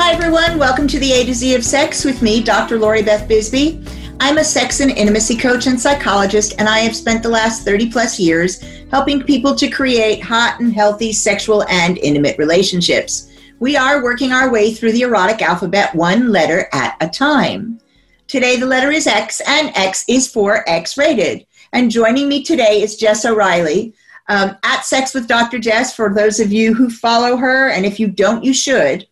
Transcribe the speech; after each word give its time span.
Hi, 0.00 0.12
everyone. 0.12 0.58
Welcome 0.58 0.86
to 0.88 0.98
the 1.00 1.10
A 1.12 1.24
to 1.24 1.34
Z 1.34 1.56
of 1.56 1.64
Sex 1.64 2.04
with 2.04 2.22
me, 2.22 2.40
Dr. 2.40 2.78
Lori 2.78 3.02
Beth 3.02 3.28
Bisbey. 3.28 3.84
I'm 4.20 4.38
a 4.38 4.44
sex 4.44 4.78
and 4.78 4.92
intimacy 4.92 5.36
coach 5.36 5.66
and 5.66 5.78
psychologist, 5.78 6.54
and 6.58 6.68
I 6.68 6.78
have 6.78 6.94
spent 6.94 7.20
the 7.20 7.28
last 7.28 7.64
30 7.64 7.90
plus 7.90 8.18
years 8.18 8.62
helping 8.92 9.24
people 9.24 9.56
to 9.56 9.68
create 9.68 10.22
hot 10.22 10.60
and 10.60 10.72
healthy 10.72 11.12
sexual 11.12 11.64
and 11.64 11.98
intimate 11.98 12.38
relationships. 12.38 13.32
We 13.58 13.76
are 13.76 14.04
working 14.04 14.30
our 14.30 14.52
way 14.52 14.72
through 14.72 14.92
the 14.92 15.02
erotic 15.02 15.42
alphabet 15.42 15.92
one 15.96 16.30
letter 16.30 16.68
at 16.72 16.96
a 17.00 17.08
time. 17.08 17.80
Today, 18.28 18.54
the 18.54 18.66
letter 18.66 18.92
is 18.92 19.08
X, 19.08 19.42
and 19.48 19.72
X 19.74 20.04
is 20.08 20.30
for 20.30 20.62
X 20.70 20.96
rated. 20.96 21.44
And 21.72 21.90
joining 21.90 22.28
me 22.28 22.44
today 22.44 22.82
is 22.82 22.96
Jess 22.96 23.24
O'Reilly. 23.24 23.94
Um, 24.28 24.56
at 24.62 24.84
Sex 24.84 25.12
with 25.12 25.26
Dr. 25.26 25.58
Jess, 25.58 25.96
for 25.96 26.14
those 26.14 26.38
of 26.38 26.52
you 26.52 26.72
who 26.72 26.88
follow 26.88 27.36
her, 27.36 27.70
and 27.70 27.84
if 27.84 27.98
you 27.98 28.06
don't, 28.06 28.44
you 28.44 28.54
should. 28.54 29.07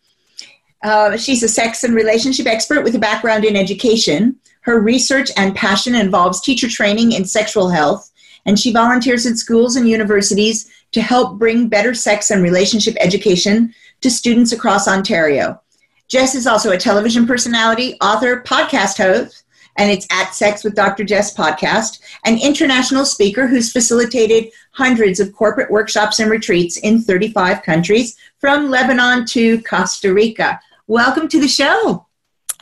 Uh, 0.87 1.17
she's 1.17 1.43
a 1.43 1.49
sex 1.49 1.83
and 1.83 1.93
relationship 1.93 2.45
expert 2.45 2.81
with 2.81 2.95
a 2.95 2.99
background 2.99 3.43
in 3.43 3.57
education. 3.57 4.37
Her 4.61 4.79
research 4.79 5.29
and 5.35 5.53
passion 5.53 5.95
involves 5.95 6.39
teacher 6.39 6.69
training 6.69 7.11
in 7.11 7.25
sexual 7.25 7.67
health, 7.67 8.09
and 8.45 8.57
she 8.57 8.71
volunteers 8.71 9.25
at 9.25 9.35
schools 9.35 9.75
and 9.75 9.89
universities 9.89 10.71
to 10.93 11.01
help 11.01 11.37
bring 11.37 11.67
better 11.67 11.93
sex 11.93 12.31
and 12.31 12.41
relationship 12.41 12.95
education 13.01 13.75
to 13.99 14.09
students 14.09 14.53
across 14.53 14.87
Ontario. 14.87 15.61
Jess 16.07 16.35
is 16.35 16.47
also 16.47 16.71
a 16.71 16.77
television 16.77 17.27
personality, 17.27 17.95
author, 17.99 18.41
podcast 18.43 18.95
host, 18.95 19.43
and 19.75 19.91
it's 19.91 20.07
at 20.09 20.33
Sex 20.33 20.63
with 20.63 20.73
Dr. 20.73 21.03
Jess 21.03 21.35
podcast, 21.35 21.99
an 22.23 22.39
international 22.41 23.03
speaker 23.03 23.45
who's 23.45 23.73
facilitated 23.73 24.51
hundreds 24.71 25.19
of 25.19 25.33
corporate 25.33 25.69
workshops 25.69 26.21
and 26.21 26.31
retreats 26.31 26.77
in 26.77 27.01
35 27.01 27.61
countries, 27.61 28.15
from 28.39 28.69
Lebanon 28.69 29.25
to 29.25 29.61
Costa 29.63 30.13
Rica. 30.13 30.61
Welcome 30.89 31.27
to 31.29 31.41
the 31.41 31.49
show. 31.49 32.07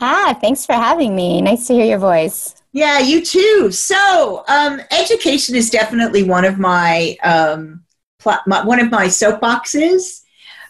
Ah, 0.02 0.36
thanks 0.42 0.66
for 0.66 0.74
having 0.74 1.16
me. 1.16 1.44
Nice 1.44 1.68
to 1.68 1.76
hear 1.76 1.86
your 1.86 2.00
voice. 2.00 2.56
Yeah, 2.74 2.98
you 2.98 3.24
too. 3.24 3.72
So, 3.72 4.44
um, 4.48 4.82
education 4.90 5.56
is 5.56 5.70
definitely 5.70 6.24
one 6.24 6.44
of 6.44 6.58
my, 6.58 7.16
um, 7.24 7.84
pl- 8.18 8.40
my 8.48 8.66
one 8.66 8.80
of 8.80 8.90
my 8.90 9.06
soapboxes. 9.06 10.24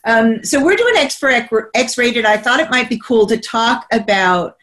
Um, 0.03 0.43
so 0.43 0.61
we're 0.61 0.75
doing 0.75 0.97
X 0.97 1.15
for 1.15 1.31
X 1.73 1.97
rated. 1.97 2.25
I 2.25 2.35
thought 2.35 2.59
it 2.59 2.69
might 2.69 2.89
be 2.89 2.99
cool 2.99 3.25
to 3.27 3.37
talk 3.37 3.87
about 3.89 4.57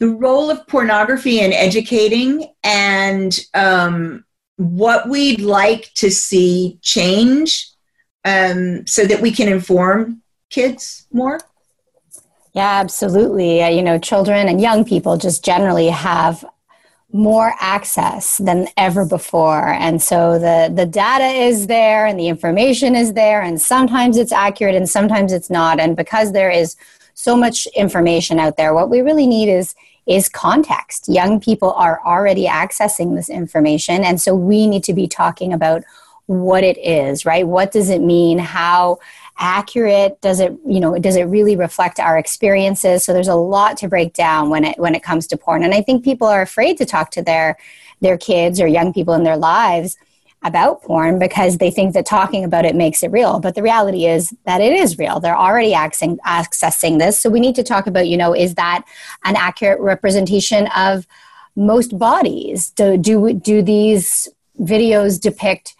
the 0.00 0.08
role 0.08 0.50
of 0.50 0.66
pornography 0.66 1.38
in 1.38 1.52
educating 1.52 2.52
and 2.64 3.38
um, 3.54 4.24
what 4.56 5.08
we'd 5.08 5.42
like 5.42 5.92
to 5.94 6.10
see 6.10 6.80
change 6.82 7.70
um, 8.24 8.84
so 8.84 9.04
that 9.04 9.20
we 9.20 9.30
can 9.30 9.46
inform 9.48 10.22
kids 10.50 11.06
more. 11.12 11.38
Yeah, 12.52 12.80
absolutely. 12.80 13.62
Uh, 13.62 13.68
you 13.68 13.82
know, 13.82 13.98
children 13.98 14.48
and 14.48 14.60
young 14.60 14.84
people 14.84 15.16
just 15.16 15.44
generally 15.44 15.88
have 15.88 16.44
more 17.12 17.54
access 17.58 18.38
than 18.38 18.68
ever 18.76 19.04
before. 19.04 19.68
And 19.68 20.00
so 20.00 20.38
the 20.38 20.72
the 20.74 20.86
data 20.86 21.24
is 21.24 21.66
there 21.66 22.06
and 22.06 22.18
the 22.18 22.28
information 22.28 22.94
is 22.94 23.14
there 23.14 23.42
and 23.42 23.60
sometimes 23.60 24.16
it's 24.16 24.32
accurate 24.32 24.76
and 24.76 24.88
sometimes 24.88 25.32
it's 25.32 25.50
not. 25.50 25.80
And 25.80 25.96
because 25.96 26.32
there 26.32 26.50
is 26.50 26.76
so 27.14 27.36
much 27.36 27.66
information 27.76 28.38
out 28.38 28.56
there 28.56 28.74
what 28.74 28.90
we 28.90 29.00
really 29.00 29.26
need 29.26 29.48
is 29.48 29.74
is 30.06 30.28
context. 30.28 31.08
Young 31.08 31.40
people 31.40 31.72
are 31.72 32.00
already 32.04 32.46
accessing 32.46 33.16
this 33.16 33.28
information 33.28 34.04
and 34.04 34.20
so 34.20 34.34
we 34.34 34.66
need 34.66 34.84
to 34.84 34.94
be 34.94 35.06
talking 35.08 35.52
about 35.52 35.82
what 36.26 36.62
it 36.62 36.78
is 36.78 37.26
right? 37.26 37.46
What 37.46 37.72
does 37.72 37.90
it 37.90 38.00
mean? 38.02 38.38
How 38.38 38.98
accurate? 39.40 40.20
Does 40.20 40.38
it 40.38 40.52
you 40.66 40.78
know 40.78 40.98
does 40.98 41.16
it 41.16 41.24
really 41.24 41.56
reflect 41.56 41.98
our 41.98 42.18
experiences? 42.18 43.02
So 43.02 43.12
there's 43.12 43.28
a 43.28 43.34
lot 43.34 43.76
to 43.78 43.88
break 43.88 44.12
down 44.12 44.50
when 44.50 44.64
it 44.64 44.78
when 44.78 44.94
it 44.94 45.02
comes 45.02 45.26
to 45.28 45.36
porn. 45.36 45.64
And 45.64 45.74
i 45.74 45.82
think 45.82 46.04
people 46.04 46.28
are 46.28 46.42
afraid 46.42 46.76
to 46.78 46.84
talk 46.84 47.10
to 47.12 47.22
their 47.22 47.56
their 48.00 48.16
kids 48.16 48.60
or 48.60 48.66
young 48.66 48.92
people 48.92 49.14
in 49.14 49.24
their 49.24 49.36
lives 49.36 49.96
about 50.42 50.82
porn 50.82 51.18
because 51.18 51.58
they 51.58 51.70
think 51.70 51.92
that 51.92 52.06
talking 52.06 52.44
about 52.44 52.64
it 52.64 52.74
makes 52.74 53.02
it 53.02 53.10
real. 53.10 53.40
But 53.40 53.54
the 53.54 53.62
reality 53.62 54.06
is 54.06 54.34
that 54.44 54.60
it 54.62 54.72
is 54.72 54.98
real. 54.98 55.20
They're 55.20 55.36
already 55.36 55.72
accessing, 55.72 56.16
accessing 56.26 56.98
this. 56.98 57.20
So 57.20 57.28
we 57.28 57.40
need 57.40 57.54
to 57.56 57.62
talk 57.62 57.86
about 57.86 58.08
you 58.08 58.16
know 58.16 58.34
is 58.34 58.54
that 58.54 58.84
an 59.24 59.36
accurate 59.36 59.80
representation 59.80 60.66
of 60.76 61.06
most 61.56 61.98
bodies? 61.98 62.70
Do 62.70 62.96
do, 62.96 63.32
do 63.32 63.62
these 63.62 64.28
videos 64.58 65.20
depict 65.20 65.74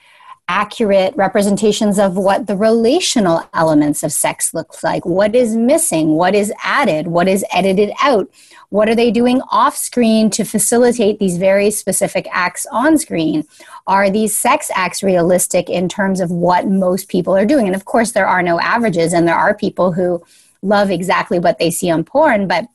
accurate 0.51 1.15
representations 1.15 1.97
of 1.97 2.17
what 2.17 2.49
the 2.49 2.57
relational 2.57 3.49
elements 3.55 4.03
of 4.03 4.11
sex 4.11 4.53
looks 4.53 4.83
like. 4.83 5.07
What 5.07 5.37
is 5.37 5.55
missing? 5.55 6.17
What 6.17 6.35
is 6.35 6.53
added? 6.65 7.07
What 7.07 7.29
is 7.29 7.45
edited 7.55 7.93
out? 8.03 8.29
What 8.71 8.89
are 8.89 8.97
they 8.97 9.13
doing 9.13 9.41
off 9.53 9.77
screen 9.77 10.29
to 10.31 10.43
facilitate 10.43 11.21
these 11.21 11.39
very 11.39 11.71
specific 11.71 12.27
acts 12.33 12.67
on 12.73 12.99
screen? 12.99 13.45
Are 13.87 14.11
these 14.11 14.37
sex 14.37 14.73
acts 14.75 15.05
realistic 15.05 15.71
in 15.71 15.89
terms 15.89 16.19
of 16.21 16.33
what 16.33 16.67
most 16.67 17.09
people 17.09 17.37
are 17.37 17.47
doing? 17.47 17.67
And 17.67 17.77
of 17.77 17.85
course 17.85 18.11
there 18.11 18.27
are 18.27 18.43
no 18.43 18.59
averages 18.59 19.13
and 19.13 19.29
there 19.29 19.37
are 19.37 19.55
people 19.55 19.93
who 19.93 20.21
love 20.63 20.91
exactly 20.91 21.39
what 21.39 21.61
they 21.61 21.71
see 21.71 21.91
on 21.91 22.03
porn 22.03 22.49
but 22.49 22.67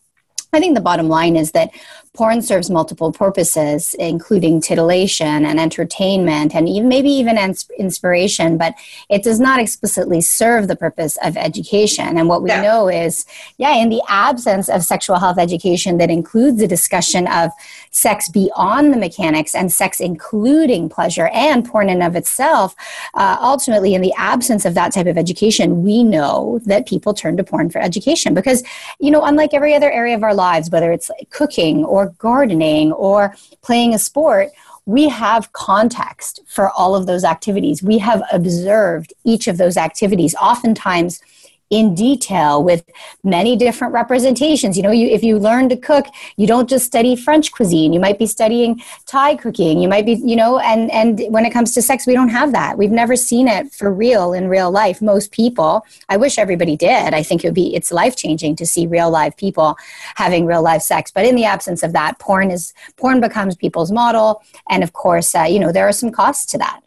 I 0.53 0.59
think 0.61 0.75
the 0.75 0.81
bottom 0.81 1.09
line 1.09 1.35
is 1.35 1.51
that 1.51 1.71
porn 2.15 2.41
serves 2.41 2.69
multiple 2.69 3.11
purposes, 3.11 3.93
including 3.99 4.61
titillation 4.61 5.45
and 5.45 5.59
entertainment 5.59 6.55
and 6.55 6.67
even 6.69 6.87
maybe 6.87 7.09
even 7.09 7.37
inspiration, 7.77 8.57
but 8.57 8.73
it 9.09 9.23
does 9.23 9.39
not 9.39 9.59
explicitly 9.59 10.21
serve 10.21 10.67
the 10.67 10.75
purpose 10.75 11.17
of 11.23 11.37
education. 11.37 12.17
And 12.17 12.27
what 12.27 12.41
we 12.41 12.49
know 12.49 12.87
is, 12.87 13.25
yeah, 13.57 13.75
in 13.75 13.89
the 13.89 14.01
absence 14.07 14.69
of 14.69 14.83
sexual 14.83 15.19
health 15.19 15.37
education 15.37 15.97
that 15.97 16.09
includes 16.09 16.61
a 16.61 16.67
discussion 16.67 17.27
of 17.27 17.51
sex 17.91 18.29
beyond 18.29 18.93
the 18.93 18.97
mechanics 18.97 19.55
and 19.55 19.71
sex 19.71 19.99
including 19.99 20.89
pleasure 20.89 21.27
and 21.27 21.65
porn 21.65 21.89
in 21.89 22.01
of 22.01 22.15
itself, 22.15 22.75
uh, 23.13 23.37
ultimately, 23.41 23.93
in 23.93 24.01
the 24.01 24.13
absence 24.17 24.65
of 24.65 24.73
that 24.73 24.93
type 24.93 25.07
of 25.07 25.17
education, 25.17 25.83
we 25.83 26.03
know 26.03 26.59
that 26.65 26.87
people 26.87 27.13
turn 27.13 27.37
to 27.37 27.43
porn 27.43 27.69
for 27.69 27.79
education 27.79 28.33
because, 28.33 28.63
you 28.99 29.11
know, 29.11 29.23
unlike 29.23 29.53
every 29.53 29.73
other 29.73 29.91
area 29.91 30.15
of 30.15 30.23
our 30.23 30.33
lives, 30.33 30.69
whether 30.69 30.91
it's 30.91 31.09
cooking 31.29 31.83
or 31.85 32.04
gardening 32.17 32.91
or 32.91 33.35
playing 33.61 33.93
a 33.93 33.99
sport, 33.99 34.49
we 34.85 35.09
have 35.09 35.51
context 35.53 36.41
for 36.47 36.69
all 36.71 36.95
of 36.95 37.07
those 37.07 37.23
activities. 37.23 37.81
We 37.81 37.97
have 37.99 38.21
observed 38.31 39.13
each 39.23 39.47
of 39.47 39.57
those 39.57 39.77
activities, 39.77 40.35
oftentimes 40.35 41.21
in 41.69 41.95
detail 41.95 42.63
with 42.63 42.83
many 43.23 43.55
different 43.55 43.93
representations. 43.93 44.77
You 44.77 44.83
know, 44.83 44.91
you, 44.91 45.07
if 45.07 45.23
you 45.23 45.39
learn 45.39 45.69
to 45.69 45.75
cook, 45.75 46.05
you 46.37 46.45
don't 46.45 46.69
just 46.69 46.85
study 46.85 47.15
French 47.15 47.51
cuisine. 47.51 47.91
You 47.91 47.99
might 47.99 48.19
be 48.19 48.27
studying 48.27 48.81
Thai 49.05 49.35
cooking. 49.35 49.79
You 49.79 49.87
might 49.87 50.05
be, 50.05 50.13
you 50.13 50.35
know, 50.35 50.59
and 50.59 50.91
and 50.91 51.21
when 51.29 51.45
it 51.45 51.51
comes 51.51 51.73
to 51.73 51.81
sex, 51.81 52.05
we 52.05 52.13
don't 52.13 52.29
have 52.29 52.51
that. 52.51 52.77
We've 52.77 52.91
never 52.91 53.15
seen 53.15 53.47
it 53.47 53.73
for 53.73 53.91
real 53.91 54.33
in 54.33 54.47
real 54.47 54.69
life. 54.69 55.01
Most 55.01 55.31
people, 55.31 55.85
I 56.09 56.17
wish 56.17 56.37
everybody 56.37 56.75
did. 56.75 57.13
I 57.13 57.23
think 57.23 57.43
it 57.43 57.47
would 57.47 57.55
be 57.55 57.75
it's 57.75 57.91
life 57.91 58.15
changing 58.15 58.55
to 58.57 58.65
see 58.65 58.87
real 58.87 59.09
live 59.09 59.35
people 59.35 59.77
having 60.15 60.45
real 60.45 60.61
life 60.61 60.81
sex. 60.81 61.11
But 61.11 61.25
in 61.25 61.35
the 61.35 61.45
absence 61.45 61.81
of 61.83 61.93
that, 61.93 62.19
porn 62.19 62.51
is 62.51 62.73
porn 62.97 63.21
becomes 63.21 63.55
people's 63.55 63.91
model, 63.91 64.43
and 64.69 64.83
of 64.83 64.93
course, 64.93 65.33
uh, 65.33 65.43
you 65.43 65.59
know, 65.59 65.71
there 65.71 65.87
are 65.87 65.91
some 65.91 66.11
costs 66.11 66.45
to 66.51 66.57
that. 66.59 66.81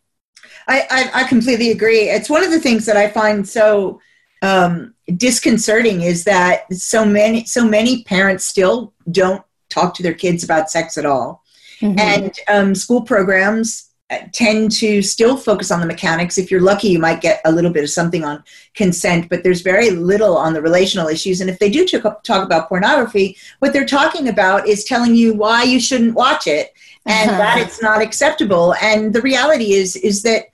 I, 0.69 0.87
I, 0.91 1.23
I 1.23 1.25
completely 1.25 1.71
agree. 1.71 2.11
It's 2.11 2.29
one 2.29 2.45
of 2.45 2.51
the 2.51 2.61
things 2.61 2.85
that 2.87 2.97
I 2.97 3.09
find 3.09 3.49
so 3.49 4.01
um, 4.43 4.95
disconcerting 5.17 6.03
is 6.03 6.25
that 6.25 6.73
so 6.73 7.05
many 7.05 7.45
so 7.45 7.67
many 7.67 8.05
parents 8.05 8.45
still 8.45 8.93
don't 9.11 9.43
talk 9.69 9.95
to 9.95 10.03
their 10.03 10.15
kids 10.15 10.45
about 10.45 10.71
sex 10.71 10.99
at 10.99 11.07
all, 11.07 11.43
mm-hmm. 11.81 11.99
and 11.99 12.33
um, 12.49 12.75
school 12.75 13.03
programs 13.03 13.89
uh, 14.11 14.21
tend 14.33 14.71
to 14.71 15.03
still 15.03 15.37
focus 15.37 15.71
on 15.71 15.81
the 15.81 15.87
mechanics. 15.87 16.39
If 16.39 16.51
you're 16.51 16.63
lucky, 16.63 16.89
you 16.89 16.99
might 16.99 17.21
get 17.21 17.43
a 17.45 17.53
little 17.53 17.71
bit 17.71 17.85
of 17.85 17.91
something 17.91 18.25
on 18.25 18.43
consent, 18.75 19.29
but 19.29 19.43
there's 19.43 19.61
very 19.61 19.91
little 19.91 20.35
on 20.35 20.55
the 20.55 20.63
relational 20.63 21.09
issues. 21.09 21.43
And 21.43 21.51
if 21.51 21.59
they 21.59 21.69
do 21.69 21.87
talk, 21.87 22.23
talk 22.23 22.43
about 22.43 22.71
pornography, 22.71 23.37
what 23.59 23.75
they're 23.75 23.85
talking 23.85 24.29
about 24.29 24.67
is 24.67 24.85
telling 24.85 25.15
you 25.15 25.35
why 25.35 25.63
you 25.63 25.79
shouldn't 25.79 26.15
watch 26.15 26.47
it 26.47 26.73
and 27.05 27.31
uh-huh. 27.31 27.39
that 27.39 27.59
it's 27.59 27.83
not 27.83 28.01
acceptable. 28.01 28.75
And 28.81 29.13
the 29.13 29.21
reality 29.21 29.73
is 29.73 29.95
is 29.97 30.23
that 30.23 30.47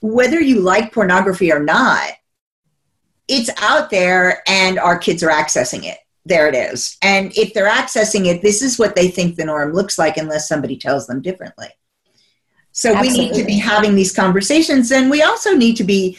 whether 0.00 0.40
you 0.40 0.60
like 0.60 0.92
pornography 0.92 1.52
or 1.52 1.62
not, 1.62 2.10
it's 3.28 3.50
out 3.60 3.90
there 3.90 4.42
and 4.46 4.78
our 4.78 4.98
kids 4.98 5.22
are 5.22 5.30
accessing 5.30 5.84
it. 5.84 5.98
There 6.26 6.48
it 6.48 6.54
is. 6.54 6.96
And 7.02 7.36
if 7.36 7.52
they're 7.52 7.68
accessing 7.68 8.26
it, 8.26 8.40
this 8.40 8.62
is 8.62 8.78
what 8.78 8.96
they 8.96 9.08
think 9.08 9.36
the 9.36 9.44
norm 9.44 9.72
looks 9.72 9.98
like 9.98 10.16
unless 10.16 10.48
somebody 10.48 10.76
tells 10.76 11.06
them 11.06 11.20
differently. 11.20 11.68
So 12.72 12.94
Absolutely. 12.94 13.18
we 13.18 13.26
need 13.26 13.40
to 13.40 13.46
be 13.46 13.58
having 13.58 13.94
these 13.94 14.14
conversations 14.14 14.90
and 14.90 15.10
we 15.10 15.22
also 15.22 15.54
need 15.54 15.76
to 15.76 15.84
be 15.84 16.18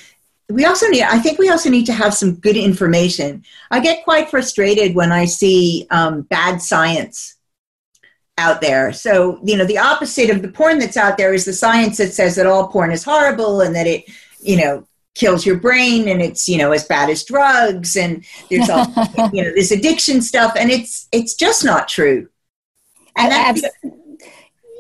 we 0.50 0.66
also 0.66 0.88
need 0.88 1.02
i 1.02 1.18
think 1.18 1.40
we 1.40 1.50
also 1.50 1.70
need 1.70 1.86
to 1.86 1.94
have 1.94 2.14
some 2.14 2.36
good 2.36 2.56
information 2.56 3.44
i 3.72 3.80
get 3.80 4.04
quite 4.04 4.30
frustrated 4.30 4.96
when 4.96 5.12
i 5.12 5.26
see 5.26 5.88
um, 5.90 6.22
bad 6.22 6.62
science 6.62 7.36
out 8.38 8.62
there 8.62 8.94
so 8.94 9.40
you 9.44 9.58
know 9.58 9.66
the 9.66 9.78
opposite 9.78 10.30
of 10.30 10.42
the 10.42 10.48
porn 10.48 10.78
that's 10.78 10.98
out 10.98 11.18
there 11.18 11.34
is 11.34 11.46
the 11.46 11.54
science 11.54 11.98
that 11.98 12.14
says 12.14 12.36
that 12.36 12.46
all 12.46 12.68
porn 12.68 12.92
is 12.92 13.04
horrible 13.04 13.62
and 13.62 13.76
that 13.76 13.88
it 13.88 14.06
you 14.40 14.58
know 14.58 14.86
kills 15.16 15.46
your 15.46 15.58
brain 15.58 16.08
and 16.08 16.22
it's 16.22 16.48
you 16.48 16.58
know 16.58 16.72
as 16.72 16.84
bad 16.86 17.10
as 17.10 17.24
drugs 17.24 17.96
and 17.96 18.24
there's 18.50 18.70
all 18.70 18.86
you 19.34 19.44
know 19.44 19.52
this 19.56 19.72
addiction 19.72 20.22
stuff 20.22 20.54
and 20.58 20.70
it's 20.70 21.08
it's 21.12 21.34
just 21.34 21.64
not 21.64 21.88
true 21.88 22.28
and 23.18 23.32
that's 23.32 23.64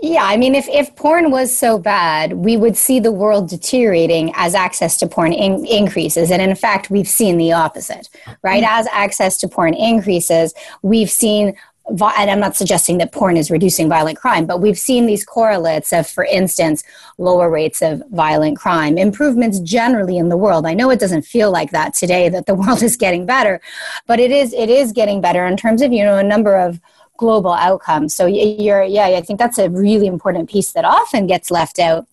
yeah, 0.01 0.23
I 0.23 0.37
mean, 0.37 0.53
if, 0.53 0.67
if 0.67 0.95
porn 0.95 1.31
was 1.31 1.55
so 1.55 1.79
bad, 1.79 2.33
we 2.33 2.57
would 2.57 2.77
see 2.77 2.99
the 2.99 3.11
world 3.11 3.49
deteriorating 3.49 4.31
as 4.35 4.53
access 4.53 4.97
to 4.97 5.07
porn 5.07 5.33
in, 5.33 5.65
increases. 5.65 6.29
And 6.29 6.43
in 6.43 6.53
fact, 6.53 6.91
we've 6.91 7.07
seen 7.07 7.37
the 7.37 7.53
opposite, 7.53 8.09
right? 8.43 8.61
Mm-hmm. 8.61 8.79
As 8.79 8.87
access 8.91 9.37
to 9.37 9.47
porn 9.47 9.73
increases, 9.73 10.53
we've 10.83 11.09
seen 11.09 11.55
and 11.87 12.31
I'm 12.31 12.39
not 12.39 12.55
suggesting 12.55 12.97
that 12.97 13.11
porn 13.11 13.37
is 13.37 13.51
reducing 13.51 13.87
violent 13.87 14.17
crime, 14.17 14.45
but 14.45 14.59
we've 14.59 14.77
seen 14.77 15.05
these 15.05 15.23
correlates 15.23 15.93
of, 15.93 16.07
for 16.07 16.23
instance, 16.23 16.83
lower 17.17 17.49
rates 17.49 17.81
of 17.81 18.01
violent 18.11 18.57
crime, 18.57 18.97
improvements 18.97 19.59
generally 19.59 20.17
in 20.17 20.29
the 20.29 20.37
world. 20.37 20.65
I 20.65 20.73
know 20.73 20.89
it 20.89 20.99
doesn't 20.99 21.23
feel 21.23 21.51
like 21.51 21.71
that 21.71 21.93
today 21.93 22.27
that 22.29 22.47
the 22.47 22.55
world 22.61 22.81
is 22.81 22.97
getting 22.97 23.25
better, 23.25 23.61
but 24.07 24.19
it 24.19 24.31
is 24.31 24.53
it 24.53 24.69
is 24.69 24.91
getting 24.91 25.21
better 25.21 25.45
in 25.45 25.57
terms 25.57 25.81
of 25.81 25.93
you 25.93 26.03
know 26.03 26.17
a 26.17 26.23
number 26.23 26.55
of 26.57 26.79
global 27.17 27.53
outcomes. 27.53 28.13
So 28.13 28.25
you're, 28.25 28.83
yeah, 28.83 29.05
I 29.05 29.21
think 29.21 29.39
that's 29.39 29.57
a 29.57 29.69
really 29.69 30.07
important 30.07 30.49
piece 30.49 30.73
that 30.73 30.83
often 30.83 31.27
gets 31.27 31.49
left 31.49 31.79
out 31.79 32.07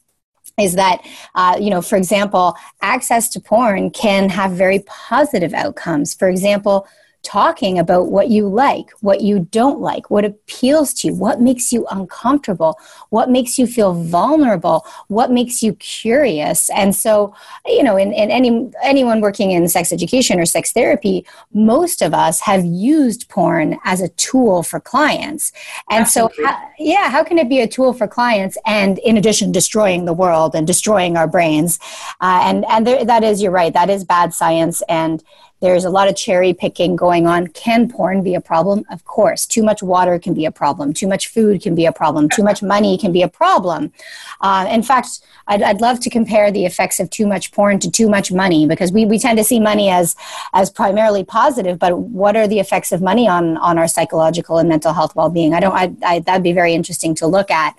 is 0.59 0.75
that 0.75 1.03
uh, 1.35 1.57
you 1.59 1.71
know 1.71 1.81
for 1.81 1.97
example 1.97 2.55
access 2.83 3.29
to 3.31 3.41
porn 3.41 3.91
can 3.91 4.29
have 4.29 4.53
very 4.53 4.81
positive 4.81 5.55
outcomes 5.55 6.13
for 6.13 6.29
example 6.29 6.87
talking 7.23 7.79
about 7.79 8.09
what 8.11 8.29
you 8.29 8.49
like, 8.49 8.91
what 9.01 9.21
you 9.21 9.49
don't 9.51 9.81
like, 9.81 10.11
what 10.11 10.25
appeals 10.25 10.93
to 10.93 11.09
you, 11.09 11.15
what 11.15 11.41
makes 11.41 11.73
you 11.73 11.87
uncomfortable, 11.91 12.79
what 13.11 13.31
makes 13.31 13.59
you 13.59 13.67
feel 13.67 13.95
vulnerable, 13.95 14.85
what 15.09 15.31
makes 15.31 15.63
you 15.63 15.75
curious. 15.75 16.69
And 16.71 16.95
so, 16.95 17.35
you 17.67 17.83
know, 17.83 17.97
in, 17.97 18.13
in 18.13 18.31
any 18.31 18.71
anyone 18.83 19.21
working 19.21 19.53
in 19.53 19.69
sex 19.69 19.93
education 19.93 20.41
or 20.41 20.47
sex 20.47 20.73
therapy, 20.73 21.25
most 21.53 22.03
of 22.03 22.13
us 22.13 22.41
have 22.41 22.65
used 22.65 23.29
porn 23.29 23.79
as 23.85 24.01
a 24.01 24.09
tool 24.11 24.63
for 24.63 24.81
clients. 24.81 25.53
And 25.91 26.03
Absolutely. 26.03 26.45
so, 26.45 26.47
how, 26.47 26.71
yeah, 26.79 27.11
how 27.11 27.23
can 27.23 27.39
it 27.39 27.49
be 27.49 27.61
a 27.61 27.69
tool 27.69 27.93
for 27.93 28.09
clients 28.09 28.59
and 28.67 28.99
in 28.99 29.17
addition 29.17 29.53
destroying 29.53 30.05
the 30.05 30.13
world 30.13 30.55
and 30.55 30.67
destroying 30.67 31.17
our 31.17 31.29
brains? 31.29 31.79
Uh, 32.21 32.41
and 32.45 32.65
and 32.69 32.87
there, 32.87 33.05
that 33.05 33.23
is, 33.23 33.41
you're 33.41 33.53
right, 33.53 33.73
that 33.73 33.91
is 33.91 34.05
bad 34.05 34.35
science 34.35 34.83
and 34.89 35.23
there's 35.63 35.85
a 35.85 35.91
lot 35.91 36.09
of 36.09 36.17
cherry 36.17 36.53
picking 36.53 36.97
going 36.97 37.27
on. 37.27 37.47
Can 37.47 37.89
porn 37.89 38.23
be 38.23 38.35
a 38.35 38.41
problem? 38.41 38.85
Of 38.91 39.05
course. 39.05 39.47
Too 39.47 39.63
much 39.63 39.81
water 39.83 40.19
can 40.19 40.35
be 40.35 40.45
a 40.45 40.51
problem. 40.51 40.93
Too 40.93 41.07
much 41.07 41.29
food 41.29 41.63
can 41.63 41.77
be 41.77 41.87
a 41.87 41.93
problem. 41.93 42.29
Too 42.29 42.43
much 42.43 42.63
money 42.63 42.99
can 42.99 43.13
be 43.13 43.23
a 43.23 43.29
problem. 43.29 43.93
Uh, 44.41 44.67
in 44.69 44.83
fact, 44.83 45.21
I'd, 45.47 45.63
I'd 45.63 45.81
love 45.81 46.01
to 46.01 46.11
compare 46.11 46.51
the 46.51 46.67
effects 46.67 46.99
of 46.99 47.11
too 47.11 47.27
much 47.27 47.53
porn 47.53 47.79
to 47.81 47.91
too 47.91 48.09
much 48.09 48.33
money 48.33 48.67
because 48.67 48.91
we, 48.91 49.07
we 49.07 49.19
tend 49.19 49.39
to 49.39 49.45
see 49.45 49.61
money 49.61 49.89
as, 49.89 50.17
as 50.53 50.69
primarily 50.69 51.25
positive, 51.25 51.79
but 51.79 51.99
what 51.99 52.37
are 52.37 52.49
the 52.49 52.59
effects 52.59 52.91
of 52.91 53.01
money 53.01 53.29
on, 53.29 53.57
on 53.59 53.79
our 53.79 53.89
psychological 53.89 54.59
and 54.59 54.69
mental 54.69 54.93
health 54.93 55.15
well-being? 55.15 55.55
I 55.55 55.61
don't, 55.61 55.75
I, 55.75 55.95
I 56.05 56.19
that'd 56.21 56.43
be 56.43 56.53
very 56.53 56.75
interesting 56.75 57.15
to 57.17 57.27
look 57.27 57.51
at. 57.51 57.77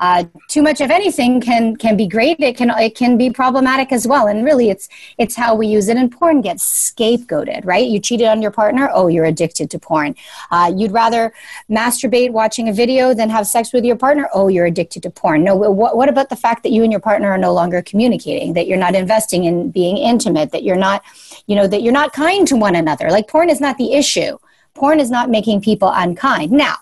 Uh, 0.00 0.24
too 0.48 0.62
much 0.62 0.80
of 0.80 0.90
anything 0.90 1.40
can, 1.40 1.76
can 1.76 1.96
be 1.96 2.06
great. 2.06 2.40
It 2.40 2.56
can, 2.56 2.70
it 2.70 2.94
can 2.94 3.18
be 3.18 3.30
problematic 3.30 3.92
as 3.92 4.06
well. 4.06 4.26
And 4.26 4.44
really 4.44 4.70
it's, 4.70 4.88
it's 5.18 5.36
how 5.36 5.54
we 5.54 5.66
use 5.66 5.88
it 5.88 5.96
and 5.96 6.10
porn 6.10 6.40
gets 6.40 6.64
scapegoated, 6.64 7.25
right? 7.64 7.86
You 7.86 8.00
cheated 8.00 8.26
on 8.26 8.42
your 8.42 8.50
partner. 8.50 8.90
Oh, 8.92 9.08
you're 9.08 9.24
addicted 9.24 9.70
to 9.70 9.78
porn. 9.78 10.14
Uh, 10.50 10.72
you'd 10.76 10.92
rather 10.92 11.32
masturbate 11.70 12.30
watching 12.30 12.68
a 12.68 12.72
video 12.72 13.14
than 13.14 13.30
have 13.30 13.46
sex 13.46 13.72
with 13.72 13.84
your 13.84 13.96
partner. 13.96 14.28
Oh, 14.32 14.48
you're 14.48 14.66
addicted 14.66 15.02
to 15.04 15.10
porn. 15.10 15.44
No, 15.44 15.54
what, 15.54 15.96
what 15.96 16.08
about 16.08 16.28
the 16.28 16.36
fact 16.36 16.62
that 16.62 16.72
you 16.72 16.82
and 16.82 16.92
your 16.92 17.00
partner 17.00 17.30
are 17.30 17.38
no 17.38 17.52
longer 17.52 17.82
communicating, 17.82 18.54
that 18.54 18.66
you're 18.66 18.78
not 18.78 18.94
investing 18.94 19.44
in 19.44 19.70
being 19.70 19.96
intimate, 19.96 20.52
that 20.52 20.62
you're 20.62 20.76
not, 20.76 21.02
you 21.46 21.56
know, 21.56 21.66
that 21.66 21.82
you're 21.82 21.92
not 21.92 22.12
kind 22.12 22.46
to 22.48 22.56
one 22.56 22.76
another? 22.76 23.10
Like 23.10 23.28
porn 23.28 23.50
is 23.50 23.60
not 23.60 23.78
the 23.78 23.94
issue. 23.94 24.38
Porn 24.74 25.00
is 25.00 25.10
not 25.10 25.30
making 25.30 25.62
people 25.62 25.90
unkind. 25.92 26.52
Now, 26.52 26.76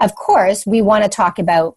of 0.00 0.14
course, 0.14 0.66
we 0.66 0.82
want 0.82 1.04
to 1.04 1.10
talk 1.10 1.38
about 1.38 1.76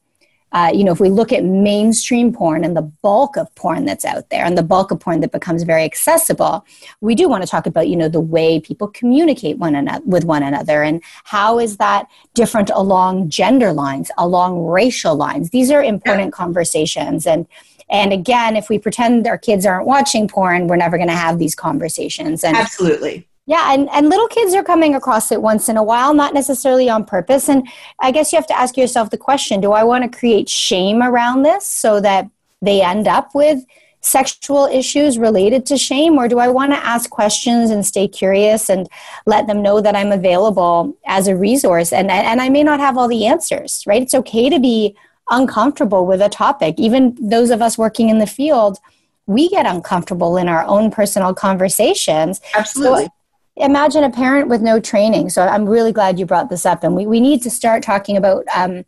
uh, 0.54 0.72
you 0.74 0.84
know, 0.84 0.92
if 0.92 1.00
we 1.00 1.10
look 1.10 1.34
at 1.34 1.44
mainstream 1.44 2.32
porn 2.32 2.64
and 2.64 2.78
the 2.78 2.82
bulk 2.82 3.36
of 3.38 3.54
porn 3.56 3.86
that's 3.86 4.06
out 4.06 4.30
there 4.30 4.46
and 4.46 4.56
the 4.56 4.64
bulk 4.64 4.92
of 4.92 5.00
porn 5.00 5.20
that 5.20 5.32
becomes 5.32 5.64
very 5.64 5.84
accessible, 5.84 6.64
we 7.02 7.16
do 7.16 7.28
want 7.28 7.44
to 7.44 7.50
talk 7.50 7.66
about, 7.66 7.88
you 7.88 7.96
know, 7.96 8.08
the 8.08 8.20
way 8.20 8.60
people 8.60 8.88
communicate 8.88 9.58
one 9.58 9.74
another 9.74 10.04
with 10.06 10.24
one 10.24 10.44
another 10.44 10.84
and 10.84 11.02
how 11.24 11.58
is 11.58 11.78
that 11.78 12.08
different 12.36 12.70
along 12.70 13.30
gender 13.30 13.74
lines, 13.74 14.12
along 14.18 14.64
racial 14.64 15.16
lines. 15.16 15.50
These 15.50 15.72
are 15.72 15.84
important 15.84 16.28
yeah. 16.28 16.38
conversations 16.38 17.26
and 17.26 17.48
and 17.90 18.14
again, 18.14 18.56
if 18.56 18.70
we 18.70 18.80
pretend 18.80 19.28
our 19.28 19.38
kids 19.38 19.66
aren't 19.66 19.86
watching 19.86 20.28
porn, 20.28 20.68
we're 20.68 20.78
never 20.78 20.98
going 20.98 21.10
to 21.10 21.16
have 21.16 21.38
these 21.38 21.54
conversations. 21.54 22.44
And 22.44 22.56
absolutely, 22.56 23.28
yeah, 23.46 23.74
and, 23.74 23.90
and 23.90 24.08
little 24.08 24.28
kids 24.28 24.54
are 24.54 24.64
coming 24.64 24.96
across 24.96 25.32
it 25.32 25.42
once 25.42 25.68
in 25.68 25.76
a 25.76 25.84
while, 25.84 26.14
not 26.14 26.34
necessarily 26.34 26.90
on 26.90 27.04
purpose. 27.04 27.50
And 27.50 27.68
I 28.00 28.12
guess 28.12 28.32
you 28.32 28.38
have 28.38 28.48
to 28.48 28.58
ask 28.58 28.78
yourself 28.78 29.10
the 29.10 29.18
question 29.18 29.60
do 29.60 29.74
I 29.74 29.84
want 29.84 30.10
to 30.10 30.18
create 30.18 30.48
shame 30.48 31.02
around 31.02 31.44
this 31.44 31.66
so 31.66 32.00
that 32.00 32.30
they 32.62 32.82
end 32.82 33.08
up 33.08 33.36
with 33.36 33.66
sexual 34.00 34.66
issues 34.68 35.18
related 35.18 35.66
to 35.66 35.78
shame? 35.78 36.18
Or 36.18 36.30
do 36.30 36.40
I 36.40 36.48
want 36.48 36.72
to 36.72 36.78
ask 36.78 37.10
questions 37.10 37.70
and 37.70 37.86
stay 37.86 38.08
curious 38.08 38.70
and 38.70 38.88
let 39.26 39.48
them 39.48 39.62
know 39.62 39.82
that 39.82 39.96
I'm 39.96 40.14
available 40.14 40.96
as 41.06 41.28
a 41.28 41.36
resource? 41.36 41.92
And, 41.92 42.10
and 42.10 42.42
I 42.42 42.48
may 42.48 42.64
not 42.64 42.80
have 42.80 42.98
all 42.98 43.10
the 43.10 43.26
answers, 43.26 43.84
right? 43.86 44.02
It's 44.02 44.16
okay 44.16 44.50
to 44.50 44.60
be 44.60 44.96
uncomfortable 45.30 46.06
with 46.06 46.22
a 46.22 46.30
topic. 46.30 46.76
Even 46.78 47.18
those 47.20 47.50
of 47.50 47.62
us 47.62 47.78
working 47.78 48.08
in 48.08 48.20
the 48.20 48.28
field, 48.28 48.78
we 49.26 49.50
get 49.50 49.66
uncomfortable 49.66 50.38
in 50.38 50.48
our 50.48 50.64
own 50.64 50.92
personal 50.92 51.34
conversations. 51.34 52.40
Absolutely. 52.56 53.06
So 53.06 53.14
imagine 53.56 54.04
a 54.04 54.10
parent 54.10 54.48
with 54.48 54.62
no 54.62 54.80
training. 54.80 55.30
So 55.30 55.44
I'm 55.44 55.68
really 55.68 55.92
glad 55.92 56.20
you 56.20 56.26
brought 56.26 56.50
this 56.50 56.66
up. 56.66 56.84
And 56.84 56.96
we, 56.96 57.06
we 57.06 57.20
need 57.20 57.42
to 57.44 57.50
start 57.50 57.84
talking 57.84 58.18
about 58.18 58.46
um, 58.56 58.84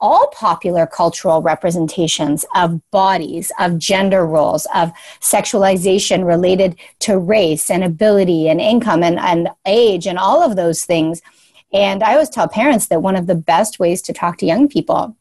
all 0.00 0.28
popular 0.28 0.86
cultural 0.86 1.42
representations 1.42 2.44
of 2.54 2.80
bodies, 2.90 3.50
of 3.58 3.78
gender 3.78 4.26
roles, 4.26 4.66
of 4.74 4.92
sexualization 5.20 6.24
related 6.24 6.76
to 7.00 7.18
race 7.18 7.70
and 7.70 7.82
ability 7.82 8.48
and 8.48 8.60
income 8.60 9.02
and, 9.02 9.18
and 9.18 9.48
age 9.66 10.06
and 10.06 10.18
all 10.18 10.42
of 10.42 10.56
those 10.56 10.84
things. 10.84 11.22
And 11.72 12.02
I 12.02 12.12
always 12.12 12.30
tell 12.30 12.48
parents 12.48 12.86
that 12.86 13.02
one 13.02 13.16
of 13.16 13.26
the 13.26 13.34
best 13.34 13.78
ways 13.78 14.00
to 14.02 14.12
talk 14.12 14.38
to 14.38 14.46
young 14.46 14.68
people 14.68 15.16